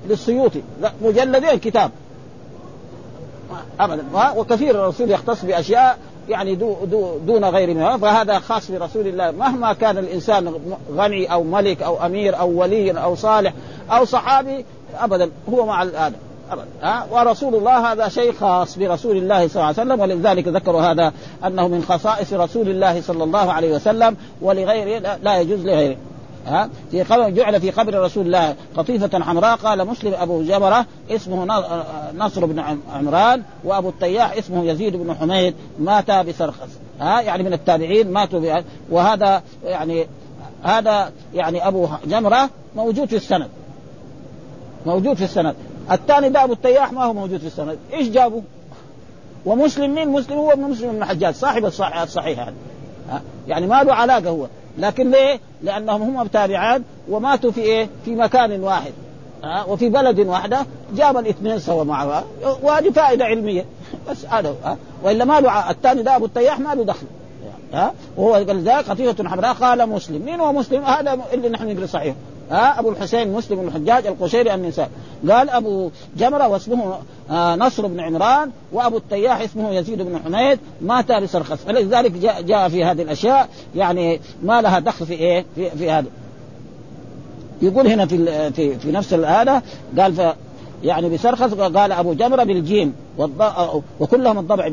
للسيوطي 0.09 0.61
مجلدين 1.01 1.59
كتاب. 1.59 1.91
ابدا. 3.79 4.03
وكثير 4.35 4.83
الرسول 4.83 5.11
يختص 5.11 5.45
بأشياء 5.45 5.97
يعني 6.29 6.55
دو 6.55 6.75
دو 6.85 7.17
دون 7.17 7.45
غير 7.45 7.73
منها 7.73 7.97
فهذا 7.97 8.39
خاص 8.39 8.71
برسول 8.71 9.07
الله. 9.07 9.31
مهما 9.31 9.73
كان 9.73 9.97
الإنسان 9.97 10.53
غني 10.95 11.33
أو 11.33 11.43
ملك 11.43 11.81
أو 11.81 12.05
أمير 12.05 12.39
أو 12.39 12.61
ولي 12.61 12.91
أو 12.91 13.15
صالح 13.15 13.53
أو 13.91 14.05
صحابي 14.05 14.65
ابدا 14.99 15.29
هو 15.49 15.65
مع 15.65 15.83
ابدا. 15.83 16.15
ها؟ 16.81 17.07
ورسول 17.11 17.55
الله 17.55 17.91
هذا 17.91 18.09
شيء 18.09 18.33
خاص 18.33 18.77
برسول 18.77 19.17
الله 19.17 19.47
صلى 19.47 19.55
الله 19.55 19.65
عليه 19.65 19.81
وسلم. 19.81 19.99
ولذلك 19.99 20.47
ذكروا 20.47 20.81
هذا 20.81 21.13
أنه 21.45 21.67
من 21.67 21.83
خصائص 21.83 22.33
رسول 22.33 22.69
الله 22.69 23.01
صلى 23.01 23.23
الله 23.23 23.51
عليه 23.51 23.75
وسلم. 23.75 24.17
ولغيره 24.41 25.17
لا 25.23 25.41
يجوز 25.41 25.65
لغيره. 25.65 25.97
ها؟ 26.47 26.69
في 26.91 27.03
قبر 27.03 27.29
جعل 27.29 27.61
في 27.61 27.71
قبر 27.71 28.01
رسول 28.01 28.25
الله 28.25 28.55
قطيفة 28.77 29.19
حمراء. 29.19 29.55
قال 29.55 29.87
مسلم 29.87 30.13
أبو 30.13 30.43
جبرة 30.43 30.85
اسمه 31.09 31.45
نصر 32.17 32.45
بن 32.45 32.63
عمران 32.93 33.43
وأبو 33.63 33.89
التياح 33.89 34.37
اسمه 34.37 34.63
يزيد 34.63 34.95
بن 34.95 35.15
حميد. 35.15 35.55
مات 35.79 36.11
بسرخس. 36.11 36.69
ها؟ 37.01 37.21
يعني 37.21 37.43
من 37.43 37.53
التابعين 37.53 38.11
ماتوا 38.11 38.61
وهذا 38.89 39.43
يعني 39.63 40.07
هذا 40.63 41.11
يعني 41.33 41.67
أبو 41.67 41.87
جمرة 42.05 42.49
موجود 42.75 43.07
في 43.07 43.15
السند. 43.15 43.49
موجود 44.85 45.13
في 45.13 45.23
السند. 45.23 45.55
الثاني 45.91 46.29
ده 46.29 46.43
أبو 46.43 46.53
التياح 46.53 46.93
ما 46.93 47.03
هو 47.03 47.13
موجود 47.13 47.39
في 47.39 47.47
السند. 47.47 47.77
إيش 47.93 48.09
جابوا 48.09 48.41
ومسلم 49.45 49.95
مين؟ 49.95 50.09
مسلم 50.09 50.37
هو 50.37 50.51
ابن 50.51 50.61
مسلم 50.61 50.91
بن 50.91 51.05
حجاج 51.05 51.33
صاحب 51.33 51.65
الصحيح 51.65 52.39
هذا. 52.39 52.53
يعني 53.47 53.67
ما 53.67 53.83
له 53.83 53.93
علاقة 53.93 54.29
هو. 54.29 54.47
لكن 54.77 55.11
ليه؟ 55.11 55.39
لأنهم 55.63 56.01
هم 56.01 56.27
تابعان 56.27 56.83
وماتوا 57.09 57.51
في 57.51 57.61
إيه؟ 57.61 57.89
في 58.05 58.15
مكان 58.15 58.63
واحد. 58.63 58.91
ها؟ 59.43 59.63
وفي 59.63 59.89
بلد 59.89 60.19
واحدة 60.19 60.65
جاب 60.95 61.17
الاثنين 61.17 61.59
سوا 61.59 61.83
مع 61.83 62.23
وهذه 62.63 62.89
فائدة 62.89 63.25
علمية. 63.25 63.65
بس 64.09 64.25
هذا 64.25 64.55
ها؟ 64.63 64.77
وإلا 65.03 65.25
ما 65.25 65.39
له 65.39 65.69
الثاني 65.71 66.03
ده 66.03 66.15
أبو 66.15 66.25
التياح 66.25 66.59
ما 66.59 66.75
له 66.75 66.83
دخل. 66.83 67.07
ها؟ 67.73 67.93
وهو 68.17 68.37
ذلك 68.37 68.89
قطيفه 68.89 69.29
حمراء 69.29 69.53
قال 69.53 69.89
مسلم. 69.89 70.25
مين 70.25 70.39
هو 70.39 70.53
مسلم؟ 70.53 70.83
هذا 70.83 71.19
اللي 71.33 71.49
نحن 71.49 71.71
نقرا 71.71 71.85
صحيح. 71.85 72.15
ها 72.51 72.79
ابو 72.79 72.89
الحسين 72.89 73.33
مسلم 73.33 73.61
بن 73.61 73.67
الحجاج 73.67 74.07
القشيري 74.07 74.53
النساء 74.53 74.89
قال 75.29 75.49
ابو 75.49 75.89
جمرة 76.17 76.47
واسمه 76.47 76.97
آه 77.29 77.55
نصر 77.55 77.87
بن 77.87 77.99
عمران 77.99 78.51
وابو 78.73 78.97
التياح 78.97 79.41
اسمه 79.41 79.71
يزيد 79.71 80.01
بن 80.01 80.19
حميد 80.25 80.59
مات 80.81 81.11
بسرخس 81.11 81.63
فلذلك 81.63 82.11
جاء, 82.11 82.41
جاء 82.41 82.69
في 82.69 82.83
هذه 82.83 83.01
الأشياء 83.01 83.49
يعني 83.75 84.21
ما 84.43 84.61
لها 84.61 84.79
دخل 84.79 85.05
في 85.05 85.13
إيه؟ 85.13 85.45
في, 85.55 85.69
في 85.69 85.91
هذا. 85.91 86.07
يقول 87.61 87.87
هنا 87.87 88.05
في 88.05 88.51
في, 88.51 88.79
في 88.79 88.91
نفس 88.91 89.13
هذا 89.13 89.61
قال 89.97 90.13
ف 90.13 90.21
يعني 90.83 91.09
بسرخس 91.09 91.53
قال 91.53 91.91
أبو 91.91 92.13
جمرة 92.13 92.43
بالجيم 92.43 92.93
وكلهم 93.99 94.39
الضبع 94.39 94.67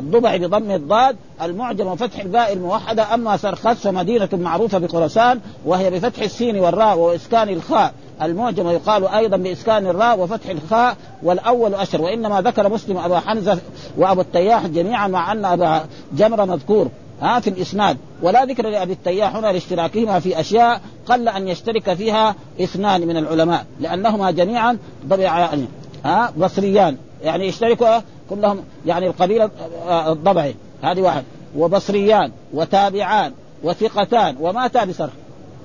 الضبع 0.00 0.36
بضم 0.36 0.70
الضاد 0.70 1.16
المعجم 1.42 1.86
وفتح 1.86 2.20
الباء 2.20 2.52
الموحدة 2.52 3.14
أما 3.14 3.36
سرخس 3.36 3.76
فمدينة 3.76 4.28
معروفة 4.32 4.78
بخراسان 4.78 5.40
وهي 5.64 5.90
بفتح 5.90 6.22
السين 6.22 6.58
والراء 6.58 6.98
وإسكان 6.98 7.48
الخاء. 7.48 7.92
المعجم 8.22 8.68
يقال 8.68 9.08
أيضا 9.08 9.36
بإسكان 9.36 9.86
الراء 9.86 10.18
وفتح 10.18 10.48
الخاء 10.50 10.96
والأول 11.22 11.74
أشهر 11.74 12.02
وإنما 12.02 12.40
ذكر 12.40 12.68
مسلم 12.68 12.96
أبا 12.96 13.18
حمزة 13.18 13.58
وأبو 13.96 14.20
التياح 14.20 14.66
جميعا 14.66 15.08
مع 15.08 15.32
أن 15.32 15.44
أبا 15.44 15.84
جمرة 16.12 16.44
مذكور. 16.44 16.88
ها 17.20 17.40
في 17.40 17.50
الإسناد. 17.50 17.96
ولا 18.22 18.44
ذكر 18.44 18.68
لأبي 18.68 18.92
التياح 18.92 19.36
هنا 19.36 19.52
لاشتراكهما 19.52 20.20
في 20.20 20.40
أشياء 20.40 20.80
قل 21.06 21.28
أن 21.28 21.48
يشترك 21.48 21.94
فيها 21.94 22.34
اثنان 22.60 23.00
من 23.00 23.16
العلماء 23.16 23.66
لأنهما 23.80 24.30
جميعا 24.30 24.78
ضبعان 25.06 25.66
ها 26.04 26.32
بصريان. 26.36 26.96
يعني 27.22 27.46
يشتركوا 27.46 27.98
كلهم 28.34 28.64
يعني 28.86 29.06
القبيله 29.06 29.50
الضبعي 29.88 30.54
هذه 30.82 31.00
واحد. 31.00 31.24
وبصريان 31.56 32.32
وتابعان 32.54 33.32
وثقتان 33.62 34.36
وماتا 34.40 34.84
بسرح 34.84 35.10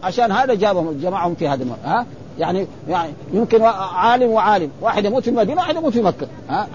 عشان 0.03 0.32
هذا 0.32 0.53
جابهم 0.53 0.99
جمعهم 1.01 1.36
في 1.36 1.47
هذا 1.47 1.65
ها؟ 1.84 2.05
يعني 2.39 2.68
يعني 2.89 3.11
يمكن 3.34 3.61
عالم 3.93 4.32
وعالم. 4.32 4.72
واحد 4.82 5.05
يموت 5.05 5.24
في 5.24 5.30
المدينة 5.30 5.61
واحد 5.61 5.76
يموت 5.76 5.93
في 5.93 6.01
مكة 6.01 6.28
ها, 6.49 6.68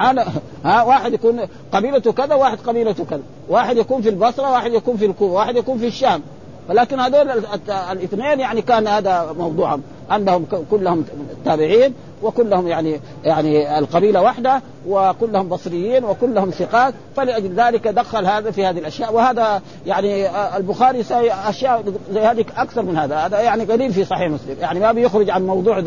ها؟ 0.65 0.83
واحد 0.83 1.13
يكون 1.13 1.41
قبيلته 1.73 2.13
كذا 2.13 2.35
واحد 2.35 2.59
قبيلته 2.59 3.05
كذا. 3.05 3.23
واحد 3.49 3.77
يكون 3.77 4.03
في 4.03 4.09
البصرة 4.09 4.51
واحد 4.51 4.73
يكون 4.73 4.97
في 4.97 5.07
الكوفة 5.07 5.35
واحد 5.35 5.57
يكون 5.57 5.79
في 5.79 5.87
الشام. 5.87 6.23
ولكن 6.69 7.01
هذول 7.01 7.31
الاثنين 7.69 8.41
يعني 8.41 8.63
كان 8.63 8.87
هذا 8.87 9.35
موضوعهم. 9.39 9.83
أنهم 10.13 10.47
كلهم 10.71 11.05
تابعين 11.45 11.95
وكلهم 12.23 12.69
يعني 12.69 13.01
يعني 13.25 13.79
القبيلة 13.79 14.23
واحدة 14.23 14.63
وكلهم 14.89 15.49
بصريين 15.49 16.05
وكلهم 16.05 16.51
ثقات 16.51 16.95
فلأجل 17.17 17.55
ذلك 17.55 17.89
دخل 17.89 18.27
هذا 18.27 18.51
في 18.51 18.67
هذه 18.67 18.79
الأشياء. 18.79 19.15
وهذا 19.15 19.63
يعني 19.87 20.29
البخاري 20.57 21.05
أشياء 21.49 21.85
زي 22.13 22.21
هذه 22.21 22.45
أكثر 22.57 22.83
من 22.83 22.97
هذا. 22.97 23.17
هذا 23.17 23.41
يعني 23.41 23.65
قليل 23.65 23.93
في 23.93 24.05
صحيح 24.05 24.31
مسلم. 24.31 24.57
يعني 24.61 24.81
ما 24.81 24.93
بيخرج 24.93 25.31
عن 25.31 25.47
موضوع 25.47 25.83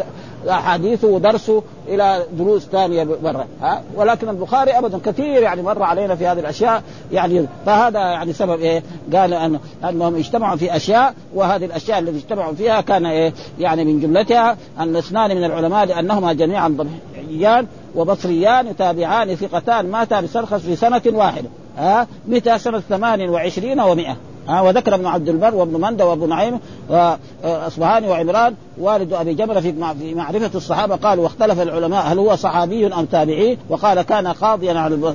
أحاديثه 0.49 1.07
ودرسه 1.07 1.63
إلى 1.87 2.23
دروس 2.37 2.65
ثانية 2.65 3.03
برا. 3.03 3.45
ها؟ 3.61 3.81
ولكن 3.95 4.29
البخاري 4.29 4.71
ابدا 4.71 4.99
كثير 5.05 5.41
يعني 5.41 5.61
مر 5.61 5.83
علينا 5.83 6.15
في 6.15 6.27
هذه 6.27 6.39
الأشياء. 6.39 6.83
يعني 7.11 7.45
فهذا 7.65 7.99
يعني 7.99 8.33
سبب 8.33 8.59
إيه؟ 8.59 8.83
قال 9.13 9.33
أن 9.33 9.59
أنهم 9.89 10.15
اجتمعوا 10.15 10.55
في 10.55 10.75
أشياء 10.75 11.13
وهذه 11.33 11.65
الأشياء 11.65 11.99
التي 11.99 12.17
اجتمعوا 12.17 12.53
فيها 12.53 12.81
كان 12.81 13.05
إيه؟ 13.05 13.33
يعني 13.59 13.85
من 13.85 13.99
جملتها 13.99 14.57
أن 14.79 14.95
اثنان 14.95 15.35
من 15.35 15.43
العلماء 15.43 15.85
لانهما 16.25 16.33
جميعا 16.33 16.67
ضبعيان 16.67 17.67
وبصريان 17.95 18.67
يتابعان 18.67 19.35
ثقتان 19.35 19.91
ماتا 19.91 20.21
بسرخس 20.21 20.61
في 20.61 20.75
سنة 20.75 21.01
واحدة 21.05 21.49
ها؟ 21.77 22.07
متى؟ 22.27 22.59
سنة 22.59 22.79
ثمان 22.79 23.29
وعشرين 23.29 23.79
ومئة 23.79 24.17
ها؟ 24.47 24.61
وذكر 24.61 24.95
ابن 24.95 25.05
عبد 25.05 25.29
البر 25.29 25.55
وابن 25.55 25.81
مندى 25.81 26.03
وابن 26.03 26.29
نعيم 26.29 26.59
واصبهاني 26.89 28.07
وعمران 28.07 28.55
والد 28.77 29.13
أبي 29.13 29.33
جبل 29.33 29.61
في 29.61 29.73
معرفة 30.15 30.51
الصحابة 30.55 30.95
قال 30.95 31.19
واختلف 31.19 31.61
العلماء 31.61 32.03
هل 32.07 32.19
هو 32.19 32.35
صحابي 32.35 32.87
أم 32.87 33.05
تابعي 33.05 33.57
وقال 33.69 34.01
كان 34.01 34.27
قاضيا 34.27 34.73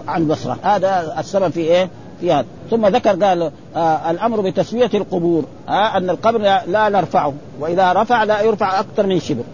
عن 0.08 0.22
البصرة. 0.22 0.58
هذا 0.62 1.14
السبب 1.18 1.48
في 1.48 1.60
إيه؟ 1.60 1.90
في 2.20 2.32
هذا. 2.32 2.46
ثم 2.70 2.86
ذكر 2.86 3.24
قال 3.24 3.50
آه 3.76 4.10
الأمر 4.10 4.40
بتسوية 4.40 4.90
القبور 4.94 5.44
آه 5.68 5.96
أن 5.96 6.10
القبر 6.10 6.38
لا 6.66 6.88
نرفعه 6.88 7.34
وإذا 7.60 7.92
رفع 7.92 8.24
لا 8.24 8.42
يرفع 8.42 8.80
أكثر 8.80 9.06
من 9.06 9.20
شبر. 9.20 9.44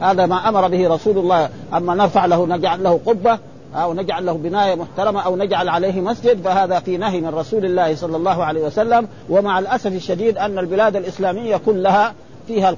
هذا 0.00 0.26
ما 0.26 0.48
أمر 0.48 0.68
به 0.68 0.88
رسول 0.88 1.18
الله. 1.18 1.48
أما 1.74 1.94
نرفع 1.94 2.26
له 2.26 2.46
نجعل 2.46 2.84
له 2.84 3.00
قبة 3.06 3.38
أو 3.74 3.94
نجعل 3.94 4.26
له 4.26 4.32
بناية 4.32 4.74
محترمة 4.74 5.20
أو 5.20 5.36
نجعل 5.36 5.68
عليه 5.68 6.00
مسجد 6.00 6.42
فهذا 6.42 6.80
في 6.80 6.96
نهي 6.96 7.20
من 7.20 7.28
رسول 7.28 7.64
الله 7.64 7.94
صلى 7.94 8.16
الله 8.16 8.44
عليه 8.44 8.66
وسلم. 8.66 9.08
ومع 9.30 9.58
الأسف 9.58 9.92
الشديد 9.92 10.38
أن 10.38 10.58
البلاد 10.58 10.96
الإسلامية 10.96 11.56
كلها 11.56 12.14
فيها 12.46 12.76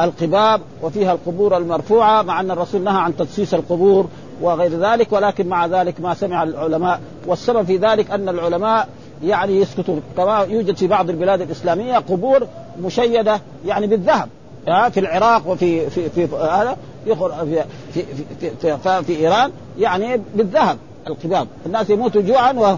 القباب 0.00 0.60
وفيها 0.82 1.12
القبور 1.12 1.56
المرفوعة 1.56 2.22
مع 2.22 2.40
أن 2.40 2.50
الرسول 2.50 2.80
نهى 2.80 3.00
عن 3.00 3.16
تدسيس 3.16 3.54
القبور 3.54 4.06
وغير 4.42 4.80
ذلك 4.80 5.12
ولكن 5.12 5.48
مع 5.48 5.66
ذلك 5.66 6.00
ما 6.00 6.14
سمع 6.14 6.42
العلماء. 6.42 7.00
والسبب 7.26 7.62
في 7.62 7.76
ذلك 7.76 8.10
أن 8.10 8.28
العلماء 8.28 8.88
يعني 9.24 9.60
يسكتون. 9.60 10.02
كما 10.16 10.38
يوجد 10.38 10.76
في 10.76 10.86
بعض 10.86 11.10
البلاد 11.10 11.40
الإسلامية 11.40 11.98
قبور 11.98 12.46
مشيدة 12.82 13.40
يعني 13.66 13.86
بالذهب. 13.86 14.28
في 14.64 15.00
العراق 15.00 15.48
وفي 15.48 15.90
في 15.90 16.10
في 16.10 16.36
هذا 16.36 16.76
في 17.04 17.14
في 17.14 17.64
في, 17.92 18.02
في, 18.40 18.50
في, 18.60 18.78
في, 18.78 19.04
في 19.04 19.16
إيران 19.16 19.52
يعني 19.78 20.16
بالذهب. 20.34 20.78
القباب 21.06 21.48
الناس 21.66 21.90
يموتوا 21.90 22.22
جوعا 22.22 22.76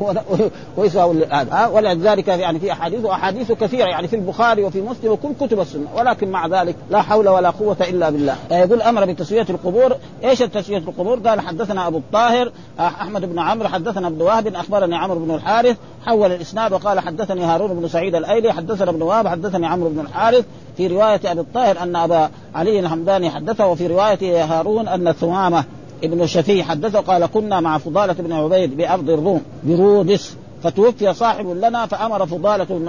ويسووا 0.76 1.14
هذا 1.30 1.66
ولذلك 1.66 2.28
يعني 2.28 2.58
في 2.58 2.72
احاديث 2.72 3.04
وأحاديث 3.04 3.52
كثيرة 3.52 3.86
يعني 3.86 4.08
في 4.08 4.16
البخاري 4.16 4.64
وفي 4.64 4.80
مسلم 4.80 5.12
وكل 5.12 5.32
كتب 5.40 5.60
السنة. 5.60 5.86
ولكن 5.96 6.30
مع 6.30 6.46
ذلك 6.46 6.76
لا 6.90 7.02
حول 7.02 7.28
ولا 7.28 7.50
قوة 7.50 7.76
إلا 7.80 8.10
بالله. 8.10 8.36
يقول 8.50 8.82
أمر 8.82 9.04
بتسوية 9.04 9.46
القبور. 9.50 9.96
إيش 10.24 10.38
تسوية 10.38 10.78
القبور؟ 10.78 11.18
قال 11.18 11.40
حدثنا 11.40 11.86
أبو 11.86 11.98
الطاهر 11.98 12.52
أحمد 12.80 13.24
بن 13.24 13.38
عمرو 13.38 13.68
حدثنا 13.68 14.08
ابن 14.08 14.22
وهب 14.22 14.46
أخبرني 14.46 14.96
عمرو 14.96 15.18
بن 15.18 15.34
الحارث 15.34 15.76
حول 16.06 16.32
الإسناد 16.32 16.72
وقال 16.72 17.00
حدثني 17.00 17.44
هارون 17.44 17.80
بن 17.80 17.88
سعيد 17.88 18.14
الأيلي 18.14 18.52
حدثنا 18.52 18.90
ابن 18.90 19.02
وهب 19.02 19.28
حدثني 19.28 19.66
عمرو 19.66 19.88
بن 19.88 20.00
الحارث. 20.00 20.44
في 20.76 20.86
رواية 20.86 21.20
أبي 21.24 21.40
الطاهر 21.40 21.82
أن 21.82 21.96
أبا 21.96 22.30
علي 22.54 22.80
الحمداني 22.80 23.30
حدثه 23.30 23.66
وفي 23.66 23.86
رواية 23.86 24.44
هارون 24.44 24.88
أن 24.88 25.12
ثمامه 25.12 25.64
ابن 26.05 26.26
شفي 26.26 26.62
حدثه 26.62 27.00
قال 27.00 27.26
كنا 27.26 27.61
مع 27.61 27.78
فضالة 27.78 28.12
بن 28.12 28.32
عبيد 28.32 28.76
بأرض 28.76 29.11
الروم 29.11 29.42
برودس 29.64 30.36
فتوفي 30.62 31.14
صاحب 31.14 31.46
لنا 31.46 31.86
فأمر 31.86 32.26
فضالة 32.26 32.66
بن 32.70 32.88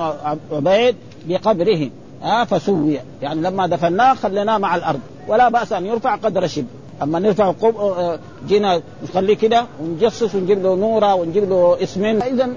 عبيد 0.52 0.96
بقبره. 1.28 1.90
آه 2.24 2.44
فسوي. 2.44 3.00
يعني 3.22 3.42
لما 3.42 3.68
دفناه 3.68 4.14
خليناه 4.14 4.58
مع 4.58 4.76
الأرض. 4.76 5.00
ولا 5.28 5.50
بأس 5.50 5.74
أن 5.74 5.86
يرفع 5.86 6.16
قدر 6.16 6.48
شبر 6.48 6.66
أما 7.02 7.20
نرفع 7.20 7.52
قب... 7.52 7.76
آه، 7.78 8.20
جينا 8.48 8.82
نخليه 9.04 9.36
كده 9.36 9.66
ونجسس 9.82 10.36
ونجيب 10.36 10.64
له 10.64 10.76
نورة 10.76 11.16
ونجيب 11.16 11.50
له 11.50 11.84
اسمين. 11.84 12.22
اذا 12.22 12.50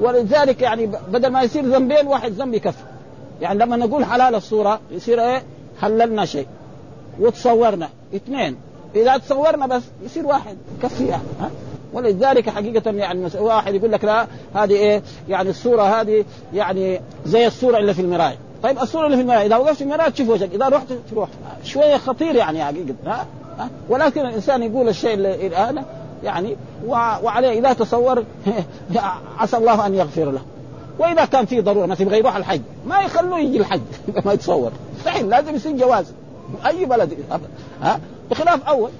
ولذلك 0.00 0.62
يعني 0.62 0.86
بدل 0.86 1.28
ما 1.28 1.42
يصير 1.42 1.64
ذنبين 1.64 2.06
واحد 2.06 2.32
ذنب 2.32 2.54
يكفي. 2.54 2.82
يعني 3.40 3.58
لما 3.58 3.76
نقول 3.76 4.04
حلال 4.04 4.34
الصورة 4.34 4.80
يصير 4.90 5.20
إيه؟ 5.20 5.42
حللنا 5.80 6.24
شيء. 6.24 6.46
وتصورنا. 7.20 7.88
اثنين. 8.16 8.56
إذا 8.94 9.16
تصورنا 9.16 9.66
بس 9.66 9.82
يصير 10.04 10.26
واحد 10.26 10.56
كفي 10.82 11.06
يعني 11.06 11.22
ها؟ 11.40 11.50
ولذلك 11.92 12.50
حقيقة 12.50 12.90
يعني 12.90 13.28
واحد 13.38 13.74
يقول 13.74 13.92
لك 13.92 14.04
لا 14.04 14.26
هذه 14.54 14.72
إيه؟ 14.72 15.02
يعني 15.28 15.50
الصورة 15.50 15.82
هذه 15.82 16.24
يعني 16.54 17.00
زي 17.26 17.46
الصورة 17.46 17.78
اللي 17.78 17.94
في 17.94 18.02
المراية. 18.02 18.36
طيب 18.62 18.78
الصورة 18.78 19.06
اللي 19.06 19.16
في 19.16 19.22
المراية 19.22 19.46
إذا 19.46 19.56
وقفت 19.56 19.76
في 19.76 19.84
المراية 19.84 20.08
تشوف 20.08 20.28
وجهك 20.28 20.54
إذا 20.54 20.68
رحت 20.68 20.86
تروح. 21.10 21.28
شوية 21.64 21.96
خطير 21.96 22.36
يعني 22.36 22.64
حقيقة 22.64 22.94
ها؟ 23.06 23.26
ها؟ 23.58 23.68
ولكن 23.88 24.20
الإنسان 24.20 24.62
يقول 24.62 24.88
الشيء 24.88 25.14
اللي 25.14 25.56
هذا 25.56 25.84
يعني 26.24 26.56
وعليه 26.86 27.58
إذا 27.58 27.72
تصور 27.72 28.24
عسى 29.38 29.56
الله 29.56 29.86
أن 29.86 29.94
يغفر 29.94 30.30
له. 30.30 30.40
وإذا 30.98 31.24
كان 31.24 31.46
في 31.46 31.60
ضرورة 31.60 31.86
مثلا 31.86 32.06
يبغى 32.06 32.18
يروح 32.18 32.36
الحج 32.36 32.60
ما 32.86 33.00
يخلوه 33.00 33.40
يجي 33.40 33.58
الحج 33.58 33.80
ما 34.26 34.32
يتصور. 34.32 34.72
مستحيل 34.98 35.28
لازم 35.28 35.54
يصير 35.54 35.72
جواز. 35.72 36.12
أي 36.66 36.84
بلد 36.84 37.16
ها؟ 37.82 38.00
بخلاف 38.30 38.68
أول. 38.68 38.90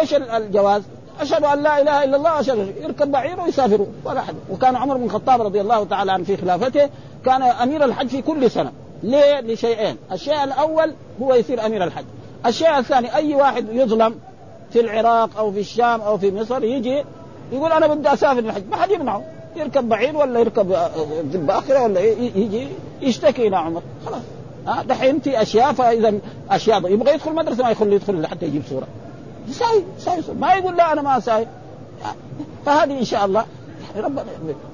إيش 0.00 0.14
الجواز؟ 0.14 0.82
أشهد 1.20 1.44
أن 1.44 1.62
لا 1.62 1.82
إله 1.82 2.04
إلا 2.04 2.16
الله 2.16 2.40
أشهد 2.40 2.74
يركب 2.82 3.10
بعير 3.10 3.40
ويسافر. 3.40 3.86
ولا 4.04 4.20
حد 4.20 4.34
وكان 4.50 4.76
عمر 4.76 4.96
بن 4.96 5.04
الخطاب 5.04 5.42
رضي 5.42 5.60
الله 5.60 5.84
تعالى 5.84 6.12
عنه 6.12 6.24
في 6.24 6.36
خلافته 6.36 6.88
كان 7.24 7.42
أمير 7.42 7.84
الحج 7.84 8.08
في 8.08 8.22
كل 8.22 8.50
سنة. 8.50 8.72
ليه؟ 9.02 9.40
لشيئين، 9.40 9.96
الشيء 10.12 10.44
الأول 10.44 10.94
هو 11.22 11.34
يصير 11.34 11.66
أمير 11.66 11.84
الحج، 11.84 12.04
الشيء 12.46 12.78
الثاني 12.78 13.14
أي 13.14 13.34
واحد 13.34 13.66
يظلم 13.72 14.14
في 14.70 14.80
العراق 14.80 15.30
أو 15.38 15.52
في 15.52 15.60
الشام 15.60 16.00
أو 16.00 16.18
في 16.18 16.32
مصر 16.32 16.64
يجي 16.64 17.04
يقول 17.52 17.72
أنا 17.72 17.86
بدي 17.86 18.12
أسافر 18.12 18.38
الحج، 18.38 18.62
ما 18.70 18.76
حد 18.76 18.90
يمنعه، 18.90 19.24
يركب 19.56 19.88
بعير 19.88 20.16
ولا 20.16 20.40
يركب 20.40 20.76
باخره 21.34 21.82
ولا 21.82 22.00
يجي 22.00 22.68
يشتكي 23.02 23.48
إلى 23.48 23.56
عمر، 23.56 23.82
خلاص. 24.06 24.22
ها 24.66 24.82
دحين 24.82 25.20
في 25.20 25.42
أشياء 25.42 25.72
فإذا 25.72 26.14
أشياء 26.50 26.92
يبغى 26.92 27.14
يدخل 27.14 27.34
مدرسة 27.34 27.62
ما 27.62 27.70
يخلي 27.70 27.94
يدخل 27.94 28.26
حتى 28.26 28.46
يجيب 28.46 28.62
صورة. 28.70 28.86
ساي 29.50 29.84
ساي 29.98 30.22
ما 30.40 30.54
يقول 30.54 30.76
لا 30.76 30.92
أنا 30.92 31.02
ما 31.02 31.20
ساي. 31.20 31.46
فهذه 32.66 32.98
إن 32.98 33.04
شاء 33.04 33.24
الله. 33.24 33.44
ربنا 33.96 34.24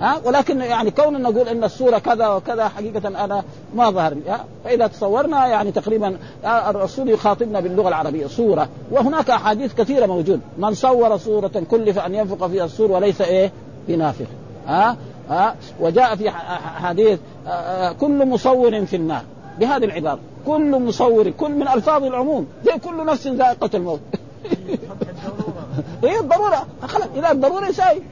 ها 0.01 0.20
ولكن 0.24 0.61
يعني 0.61 0.90
كون 0.90 1.22
نقول 1.22 1.49
إن 1.49 1.64
الصورة 1.64 1.99
كذا 1.99 2.28
وكذا 2.28 2.68
حقيقة 2.68 3.09
أنا 3.09 3.43
ما 3.74 3.90
ظهر 3.90 4.14
ها 4.28 4.45
فإذا 4.64 4.86
تصورنا 4.86 5.47
يعني 5.47 5.72
تقريبا 5.72 6.16
الرسول 6.45 7.09
يخاطبنا 7.09 7.61
باللغة 7.61 7.88
العربية 7.88 8.26
صورة. 8.26 8.68
وهناك 8.90 9.30
أحاديث 9.30 9.74
كثيرة 9.74 10.07
موجود. 10.07 10.40
من 10.59 10.74
صور 10.74 11.16
صورة 11.16 11.62
كلف 11.70 11.99
أن 11.99 12.14
ينفق 12.14 12.47
فيها 12.47 12.64
الصور 12.64 12.93
وليس 12.93 13.20
إيه؟ 13.20 13.53
بنافخ 13.88 14.26
ها 14.66 14.97
ها 15.30 15.55
وجاء 15.80 16.16
في 16.16 16.30
حديث 16.80 17.18
كل 18.01 18.26
مصور 18.26 18.86
في 18.86 18.97
النار. 18.97 19.22
بهذه 19.59 19.84
العبارة. 19.84 20.18
كل 20.46 20.70
مصور 20.70 21.30
كل 21.30 21.50
من 21.50 21.68
ألفاظ 21.68 22.05
العموم. 22.05 22.46
زي 22.64 22.78
كل 22.78 23.07
نفس 23.07 23.26
ذائقة 23.26 23.70
الموت. 23.74 24.00
هي 26.05 26.20
الضروره 26.20 26.66
خلاص 26.82 27.09
إذا 27.16 27.30
الضروره 27.30 27.68
يساوي. 27.68 28.03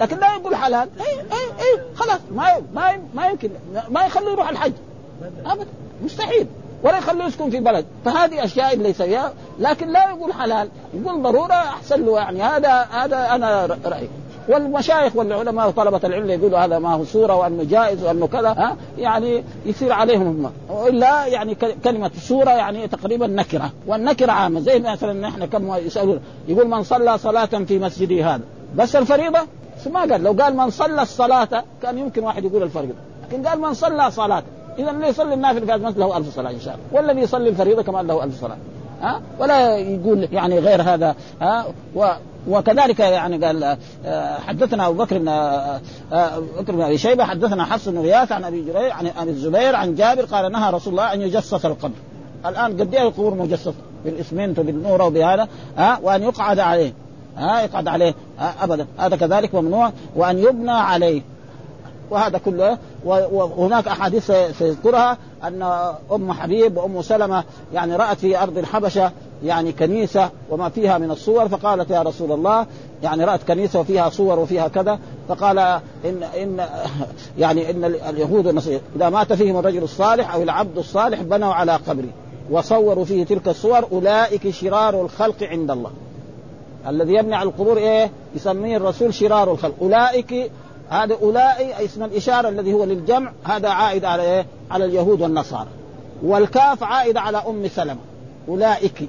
لكن 0.00 0.18
لا 0.18 0.34
يقول 0.34 0.56
حلال. 0.56 0.88
اي 1.00 1.20
اي 1.20 1.46
اي 1.58 1.80
خلاص. 1.94 2.20
ما 2.30 2.62
ما 2.74 2.98
ما 3.14 3.26
يمكن. 3.26 3.50
ما 3.90 4.04
يخليه 4.04 4.30
يروح 4.30 4.48
الحج. 4.48 4.72
ابدا. 5.46 5.66
مستحيل. 6.04 6.46
ولا 6.82 6.98
يخليه 6.98 7.24
يسكن 7.24 7.50
في 7.50 7.60
بلد. 7.60 7.86
فهذه 8.04 8.44
أشياء 8.44 8.74
اللي 8.74 8.88
يسويها 8.88 9.32
لكن 9.58 9.88
لا 9.88 10.08
يقول 10.08 10.32
حلال. 10.32 10.68
يقول 10.94 11.22
ضرورة. 11.22 11.54
أحسن 11.54 12.04
له 12.04 12.16
يعني. 12.16 12.42
هذا 12.42 12.86
هذا 12.90 13.34
أنا 13.34 13.78
رأيي. 13.84 14.08
والمشايخ 14.48 15.16
والعلماء 15.16 15.68
وطلبة 15.68 16.00
العلم 16.04 16.30
يقولوا 16.30 16.58
هذا 16.58 16.78
ما 16.78 16.94
هو 16.94 17.04
صورة 17.04 17.34
وأنه 17.34 17.64
جائز 17.64 18.04
وأنه 18.04 18.26
كذا 18.26 18.48
ها؟ 18.48 18.76
يعني 18.98 19.44
يصير 19.66 19.92
عليهم 19.92 20.26
هم. 20.26 20.52
وإلا 20.70 21.26
يعني 21.26 21.54
كلمة 21.84 22.10
صورة 22.20 22.50
يعني 22.50 22.88
تقريبا 22.88 23.26
نكرة 23.26 23.70
والنكرة 23.86 24.32
عامة. 24.32 24.60
زي 24.60 24.78
مثلا 24.78 25.12
نحن 25.12 25.44
كم 25.44 25.74
يسألون 25.74 26.20
يقول 26.48 26.68
من 26.68 26.82
صلى 26.82 27.18
صلاة 27.18 27.44
في 27.44 27.78
مسجدي 27.78 28.24
هذا. 28.24 28.42
بس 28.76 28.96
الفريضة؟ 28.96 29.38
ما 29.92 30.00
قال. 30.00 30.22
لو 30.22 30.32
قال 30.32 30.56
من 30.56 30.70
صلى 30.70 31.02
الصلاة 31.02 31.64
كان 31.82 31.98
يمكن 31.98 32.22
واحد 32.22 32.44
يقول 32.44 32.62
الفريضة. 32.62 32.94
لكن 33.28 33.46
قال 33.46 33.60
من 33.60 33.74
صلى 33.74 34.10
صلاة. 34.10 34.42
إذا 34.78 34.90
اللي 34.90 35.08
يصلي 35.08 35.34
النافل 35.34 35.70
قال 35.70 35.94
له 35.96 36.16
ألف 36.16 36.34
صلاة 36.36 36.50
إن 36.50 36.60
شاء 36.60 36.74
الله. 36.74 36.84
والذي 36.92 37.20
يصلي 37.20 37.48
الفريضة 37.48 37.82
كمان 37.82 38.06
له 38.06 38.24
ألف 38.24 38.40
صلاة. 38.40 38.56
ها؟ 39.02 39.20
ولا 39.38 39.76
يقول 39.76 40.28
يعني 40.32 40.58
غير 40.58 40.82
هذا 40.82 41.14
ها؟ 41.40 41.66
و 41.96 42.06
وكذلك 42.48 43.00
يعني 43.00 43.46
قال 43.46 43.76
حدثنا 44.46 44.86
أبو 44.86 45.04
بكر 45.04 45.18
بن 45.18 45.24
بكر 46.58 46.72
بن 46.72 46.82
أبي 46.82 46.98
شيبة 46.98 47.24
حدثنا 47.24 47.64
حفص 47.64 47.88
بن 47.88 47.98
غياث 47.98 48.32
عن 48.32 48.44
أبي 48.44 48.64
جرير 48.64 48.92
عن 48.92 49.06
ابي 49.06 49.30
الزبير 49.30 49.76
عن 49.76 49.94
جابر 49.94 50.24
قال 50.24 50.52
نهى 50.52 50.70
رسول 50.70 50.92
الله 50.92 51.12
أن 51.12 51.20
يجسس 51.20 51.64
القبر. 51.66 51.94
الآن 52.46 52.80
قد 52.80 52.94
إيه 52.94 53.02
القبور 53.02 53.34
مجسسة؟ 53.34 53.74
بالإسمنت 54.04 54.58
وبالنور 54.58 55.02
وبهذا 55.02 55.48
ها 55.76 55.98
وأن 56.02 56.22
يقعد 56.22 56.58
عليه 56.58 56.92
ها 57.36 57.62
يقعد 57.62 57.88
عليه 57.88 58.14
ابدا. 58.60 58.86
هذا 58.98 59.16
كذلك 59.16 59.54
ممنوع 59.54 59.92
وأن 60.16 60.38
يبنى 60.38 60.70
عليه. 60.70 61.22
وهذا 62.14 62.38
كله 62.38 62.78
وهناك 63.04 63.88
أحاديث 63.88 64.32
سيذكرها 64.58 65.18
أن 65.44 65.62
أم 66.12 66.32
حبيب 66.32 66.76
وأم 66.76 67.02
سلمة 67.02 67.44
يعني 67.72 67.96
رأت 67.96 68.18
في 68.18 68.38
أرض 68.38 68.58
الحبشة 68.58 69.12
يعني 69.44 69.72
كنيسة 69.72 70.30
وما 70.50 70.68
فيها 70.68 70.98
من 70.98 71.10
الصور 71.10 71.48
فقالت 71.48 71.90
يا 71.90 72.02
رسول 72.02 72.32
الله 72.32 72.66
يعني 73.02 73.24
رأت 73.24 73.42
كنيسة 73.42 73.80
وفيها 73.80 74.10
صور 74.10 74.38
وفيها 74.38 74.68
كذا 74.68 74.98
فقال 75.28 75.58
ان 75.58 76.22
ان 76.42 76.66
يعني 77.38 77.70
إن 77.70 77.84
اليهود 77.84 78.46
والنصارى 78.46 78.80
إذا 78.96 79.08
مات 79.08 79.32
فيهم 79.32 79.58
الرجل 79.58 79.82
الصالح 79.82 80.34
أو 80.34 80.42
العبد 80.42 80.78
الصالح 80.78 81.22
بنوا 81.22 81.54
على 81.54 81.72
قبره 81.72 82.08
وصوروا 82.50 83.04
فيه 83.04 83.24
تلك 83.24 83.48
الصور 83.48 83.86
أولئك 83.92 84.50
شرار 84.50 85.00
الخلق 85.00 85.42
عند 85.42 85.70
الله. 85.70 85.90
الذي 86.88 87.18
على 87.18 87.42
القبور 87.48 87.76
إيه؟ 87.76 88.10
يسميه 88.36 88.76
الرسول 88.76 89.14
شرار 89.14 89.52
الخلق. 89.52 89.74
أولئك 89.82 90.50
هذا 90.90 91.14
اولئك 91.22 91.74
اسم 91.80 92.04
الإشارة 92.04 92.48
الذي 92.48 92.72
هو 92.72 92.84
للجمع 92.84 93.32
هذا 93.44 93.68
عائد 93.68 94.04
على 94.04 94.22
إيه؟ 94.22 94.46
على 94.70 94.84
اليهود 94.84 95.20
والنصارى. 95.20 95.68
والكاف 96.22 96.82
عائد 96.82 97.16
على 97.16 97.38
أم 97.48 97.68
سلمة. 97.68 98.00
أولئك. 98.48 99.08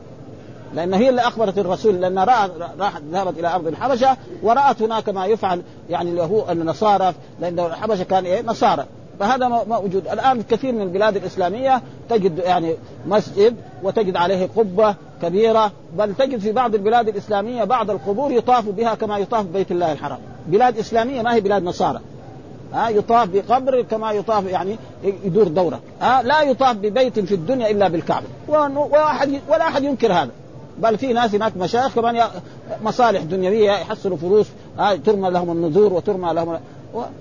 لأن 0.74 0.94
هي 0.94 1.10
اللي 1.10 1.22
أخبرت 1.22 1.58
الرسول 1.58 2.02
لأن 2.02 2.20
رأت 2.20 2.52
راحت 2.80 3.02
ذهبت 3.12 3.40
إلى 3.40 3.56
أرض 3.56 3.68
الحبشة 3.68 4.18
ورأت 4.44 4.82
هناك 4.82 5.10
ما 5.10 5.26
يفعل 5.26 5.62
يعني 5.90 6.12
اليهود 6.12 6.50
النصارى 6.50 7.14
لأن 7.40 7.60
الحبشة 7.60 8.04
كان 8.04 8.26
إيه؟ 8.26 8.42
نصارى. 8.42 8.86
فهذا 9.20 9.48
موجود 9.48 10.08
الآن 10.08 10.42
كثير 10.42 10.74
من 10.74 10.82
البلاد 10.82 11.16
الإسلامية 11.16 11.82
تجد 12.10 12.38
يعني 12.40 12.76
مسجد 13.08 13.56
وتجد 13.84 14.16
عليه 14.16 14.50
قبة 14.56 14.96
كبيرة 15.22 15.72
بل 15.98 16.16
تجد 16.16 16.40
في 16.40 16.52
بعض 16.52 16.76
البلاد 16.76 17.08
الإسلامية 17.08 17.64
بعض 17.64 17.92
القبور 17.92 18.32
يطاف 18.32 18.70
بها 18.70 18.96
كما 18.96 19.18
يطاف 19.18 19.46
ببيت 19.46 19.72
الله 19.72 19.92
الحرام. 19.92 20.20
بلاد 20.48 20.78
إسلامية 20.78 21.22
ما 21.22 21.36
هي 21.36 21.42
بلاد 21.42 21.64
نصارى. 21.64 22.00
ها 22.74 22.90
يطاف 22.90 23.30
بقبر 23.30 23.82
كما 23.82 24.12
يطاف 24.12 24.46
يعني 24.46 24.78
يدور 25.04 25.48
دوره. 25.48 25.80
ها 26.02 26.24
لا 26.24 26.42
يطاف 26.42 26.76
ببيت 26.76 27.20
في 27.20 27.36
الدنيا 27.36 27.72
إلا 27.72 27.88
بالكعبة. 27.88 28.26
وأحد 28.48 29.40
ولا 29.50 29.68
أحد 29.68 29.84
ينكر 29.84 30.14
هذا. 30.14 30.32
بل 30.80 30.98
في 30.98 31.14
ناس 31.14 31.36
هناك 31.36 31.58
مشايخ 31.58 31.96
كمان 31.96 32.24
مصالح 32.84 33.22
دنيوية 33.22 33.72
يحصلوا 33.72 34.18
فلوس. 34.18 34.48
ترمى 35.06 35.30
لهم 35.30 35.52
النذور 35.52 35.94
وترمى 35.94 36.34
لهم 36.34 36.60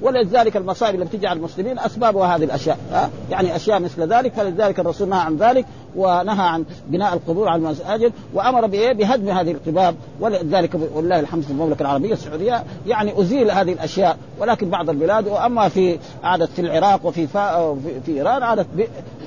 ولذلك 0.02 0.56
المصائب 0.56 0.94
اللي 0.94 1.06
بتجي 1.06 1.26
على 1.26 1.36
المسلمين 1.36 1.78
اسبابها 1.78 2.36
هذه 2.36 2.44
الأشياء 2.44 2.78
ها؟ 2.92 3.10
يعني 3.30 3.56
أشياء 3.56 3.80
مثل 3.80 4.02
ذلك 4.02 4.32
فلذلك 4.32 4.80
الرسول 4.80 5.08
نهى 5.08 5.20
عن 5.20 5.36
ذلك 5.36 5.66
ونهى 5.96 6.46
عن 6.46 6.64
بناء 6.88 7.14
القبور 7.14 7.48
على 7.48 7.62
المساجد 7.62 8.12
وأمر 8.34 8.66
بإيه؟ 8.66 8.92
بهدم 8.92 9.28
هذه 9.28 9.50
القباب 9.50 9.94
ولذلك 10.20 10.70
ولله 10.94 11.20
الحمد 11.20 11.42
في 11.42 11.50
المملكة 11.50 11.82
العربية 11.82 12.12
السعودية 12.12 12.64
يعني 12.86 13.20
أزيل 13.20 13.50
هذه 13.50 13.72
الأشياء 13.72 14.16
ولكن 14.40 14.70
بعض 14.70 14.90
البلاد 14.90 15.28
وأما 15.28 15.68
في 15.68 15.98
عادت 16.22 16.50
في 16.50 16.60
العراق 16.60 17.06
وفي 17.06 17.26
في, 17.26 17.74
في 18.06 18.12
إيران 18.12 18.42
عادت 18.42 18.66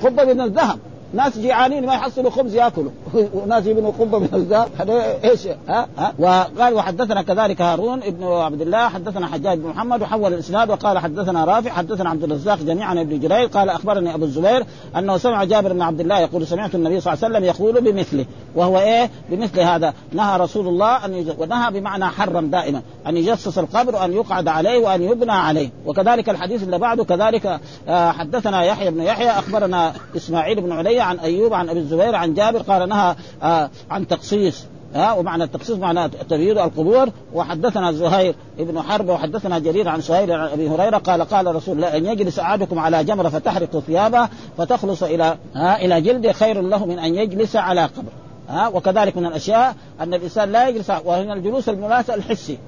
قبه 0.04 0.24
من 0.24 0.40
الذهب 0.40 0.78
ناس 1.12 1.38
جيعانين 1.38 1.86
ما 1.86 1.94
يحصلوا 1.94 2.30
خبز 2.30 2.54
ياكلوا. 2.54 2.90
وناس 3.34 3.66
يبنوا 3.66 3.92
قبة 3.98 4.18
من 4.18 4.28
الذهب 4.32 4.68
هذا 4.78 5.24
إيش؟ 5.24 5.46
ها؟ 5.68 5.88
ها؟ 5.98 6.12
وقال 6.18 6.74
وحدثنا 6.74 7.22
كذلك 7.22 7.62
هارون 7.62 8.02
ابن 8.02 8.24
عبد 8.24 8.60
الله 8.60 8.88
حدثنا 8.88 9.26
حجاج 9.26 9.58
بن 9.58 9.68
محمد 9.68 10.02
وحول 10.02 10.34
الإسناد 10.34 10.70
وقال 10.70 10.98
حدثنا 10.98 11.44
رافع 11.44 11.70
حدثنا 11.70 12.10
عبد 12.10 12.24
الرزاق 12.24 12.58
جميعا 12.58 13.00
ابن 13.00 13.20
جرير 13.20 13.46
قال 13.46 13.70
أخبرني 13.70 14.14
أبو 14.14 14.24
الزبير 14.24 14.64
أنه 14.96 15.16
سمع 15.16 15.44
جابر 15.44 15.72
بن 15.72 15.82
عبد 15.82 16.00
الله 16.00 16.18
يقول 16.18 16.46
سمعت 16.46 16.74
النبي 16.74 17.00
صلى 17.00 17.12
الله 17.12 17.24
عليه 17.24 17.36
وسلم 17.36 17.48
يقول 17.48 17.80
بمثله 17.80 18.26
وهو 18.54 18.78
إيه؟ 18.78 19.10
بمثل 19.30 19.60
هذا. 19.60 19.94
نهى 20.12 20.38
رسول 20.38 20.68
الله 20.68 21.04
أن 21.04 21.14
يجسس 21.14 21.38
ونهى 21.38 21.70
بمعنى 21.70 22.06
حرم 22.06 22.46
دائما 22.50 22.82
أن 23.06 23.16
يجسس 23.16 23.58
القبر 23.58 23.94
وان 23.94 24.12
يقعد 24.12 24.48
عليه 24.48 24.78
وأن 24.78 25.02
يبنى 25.02 25.32
عليه. 25.32 25.70
وكذلك 25.86 26.28
الحديث 26.28 26.62
اللي 26.62 26.78
بعده 26.78 27.04
كذلك 27.04 27.60
حدثنا 27.88 28.62
يحيى 28.64 28.90
بن 28.90 29.02
يحيى 29.02 29.30
أخبرنا 29.30 29.92
إسماعيل 30.16 30.60
بن 30.60 30.72
علي 30.72 30.97
عن 31.00 31.18
أيوب 31.18 31.54
عن 31.54 31.68
أبي 31.68 31.78
الزبير 31.78 32.14
عن 32.14 32.34
جابر 32.34 32.62
قال 32.62 32.88
نهى 32.88 33.16
آه 33.42 33.70
عن 33.90 34.06
تقصيص 34.08 34.64
ها 34.94 35.12
ومعنى 35.12 35.44
التقصيص 35.44 35.76
معنى 35.76 36.08
تبييض 36.08 36.58
القبور. 36.58 37.08
وحدثنا 37.34 37.92
زهير 37.92 38.34
ابن 38.58 38.82
حرب 38.82 39.08
وحدثنا 39.08 39.58
جرير 39.58 39.88
عن 39.88 40.00
سهيل 40.00 40.32
عن 40.32 40.48
أبي 40.48 40.68
هريرة 40.68 40.98
قال 40.98 41.22
قال 41.22 41.54
رسول 41.54 41.76
الله 41.76 41.96
إن 41.96 42.06
يجلس 42.06 42.38
أحدكم 42.38 42.78
على 42.78 43.04
جمرة 43.04 43.28
فتحرق 43.28 43.78
ثيابه 43.78 44.28
فتخلص 44.58 45.02
إلى 45.02 45.36
ها 45.54 45.84
إلى 45.84 46.00
جلده 46.00 46.32
خير 46.32 46.60
له 46.60 46.86
من 46.86 46.98
أن 46.98 47.14
يجلس 47.14 47.56
على 47.56 47.84
قبر. 47.84 48.12
ها 48.48 48.68
وكذلك 48.68 49.16
من 49.16 49.26
الأشياء 49.26 49.76
أن 50.00 50.14
الإنسان 50.14 50.52
لا 50.52 50.68
يجلس 50.68 50.90
وهنا 51.04 51.34
الجلوس 51.34 51.68
المناسب 51.68 52.14
الحسي. 52.14 52.58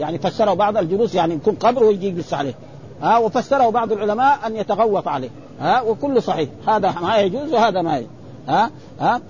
يعني 0.00 0.18
فسره 0.18 0.54
بعض 0.54 0.76
الجلوس 0.76 1.14
يعني 1.14 1.34
يكون 1.34 1.54
قبر 1.54 1.84
ويجي 1.84 2.06
يجلس 2.06 2.34
عليه. 2.34 2.54
ها 3.02 3.18
وفسره 3.18 3.70
بعض 3.70 3.92
العلماء 3.92 4.38
أن 4.46 4.56
يتغوط 4.56 5.08
عليه 5.08 5.30
ها 5.60 5.80
وكل 5.80 6.22
صحيح. 6.22 6.48
هذا 6.68 6.94
ما 7.02 7.18
يجوز 7.18 7.52
وهذا 7.52 7.82
ما 7.82 7.96
يجوز 7.96 8.10
ها 8.48 8.70
ها 9.00 9.20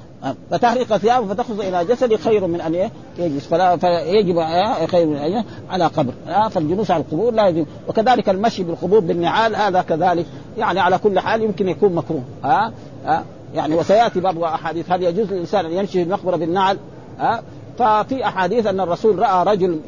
فتحرق 0.50 0.96
ثيابه 0.96 1.34
فتخرج 1.34 1.60
إلى 1.60 1.84
جسدي 1.84 2.16
خير 2.16 2.46
من 2.46 2.60
أن 2.60 2.90
يجلس. 3.18 3.46
فلا 3.46 3.76
فيجب 3.76 4.40
خير 4.86 5.06
من 5.06 5.16
أن 5.16 5.44
على 5.70 5.84
قبر 5.84 6.12
فالجلوس 6.50 6.90
على 6.90 7.02
القبور 7.02 7.32
لا 7.32 7.48
يجب 7.48 7.66
وكذلك 7.88 8.28
المشي 8.28 8.62
بالقبور 8.62 9.00
بالنعال 9.00 9.56
هذا 9.56 9.82
كذلك 9.82 10.26
يعني 10.58 10.80
على 10.80 10.98
كل 10.98 11.20
حال 11.20 11.42
يمكن 11.42 11.68
يكون 11.68 11.94
مكروه 11.94 12.22
ها 12.44 12.72
ها 13.04 13.24
يعني 13.54 13.74
وسيأتي 13.74 14.20
برضو 14.20 14.44
أحاديث. 14.44 14.90
هل 14.92 15.02
يجوز 15.02 15.32
للإنسان 15.32 15.66
أن 15.66 15.72
يمشي 15.72 16.02
المقبره 16.02 16.36
بالنعل؟ 16.36 16.78
ها 17.18 17.42
ففي 17.78 18.24
أحاديث 18.24 18.66
أن 18.66 18.80
الرسول 18.80 19.18
رأى 19.18 19.44
رجل 19.44 19.80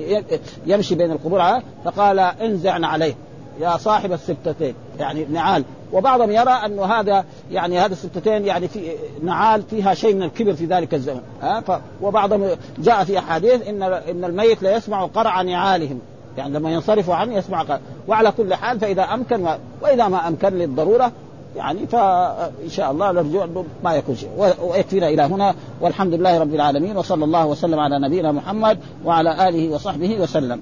يمشي 0.66 0.94
بين 0.94 1.10
القبور 1.12 1.42
فقال 1.84 2.18
انزعن 2.18 2.84
عليه. 2.84 3.14
يا 3.60 3.76
صاحب 3.76 4.12
السبتتين 4.12 4.74
يعني 4.98 5.24
نعال. 5.24 5.64
وبعضهم 5.92 6.30
يرى 6.30 6.50
أن 6.50 6.78
هذا 6.78 7.24
يعني 7.50 7.78
هذا 7.78 7.92
السبتتين 7.92 8.46
يعني 8.46 8.68
في 8.68 8.92
نعال 9.22 9.62
فيها 9.62 9.94
شيء 9.94 10.14
من 10.14 10.22
الكبر 10.22 10.52
في 10.52 10.66
ذلك 10.66 10.94
الزمن. 10.94 11.20
ها 11.42 11.60
ف 11.60 11.80
وبعضهم 12.02 12.48
جاء 12.78 13.04
في 13.04 13.18
أحاديث 13.18 13.68
إن 13.68 13.82
إن 13.82 14.24
الميت 14.24 14.62
لا 14.62 14.76
يسمع 14.76 15.06
قرع 15.06 15.42
نعالهم. 15.42 16.00
يعني 16.38 16.54
لما 16.54 16.72
ينصرفوا 16.72 17.14
عنه 17.14 17.34
يسمع 17.34 17.62
قرع. 17.62 17.80
وعلى 18.08 18.32
كل 18.32 18.54
حال 18.54 18.80
فإذا 18.80 19.02
أمكن 19.02 19.48
وإذا 19.82 20.08
ما 20.08 20.28
أمكن 20.28 20.48
للضرورة 20.48 21.12
يعني 21.56 21.86
فان 21.86 22.68
شاء 22.68 22.90
الله 22.90 23.10
انه 23.10 23.64
ما 23.84 23.94
يكون 23.94 24.16
شيء. 24.16 24.30
ويكفينا 24.62 25.08
إلى 25.08 25.22
هنا. 25.22 25.54
والحمد 25.80 26.14
لله 26.14 26.38
رب 26.38 26.54
العالمين 26.54 26.96
وصلى 26.96 27.24
الله 27.24 27.46
وسلم 27.46 27.78
على 27.78 27.98
نبينا 27.98 28.32
محمد 28.32 28.78
وعلى 29.04 29.48
آله 29.48 29.74
وصحبه 29.74 30.20
وسلم. 30.20 30.60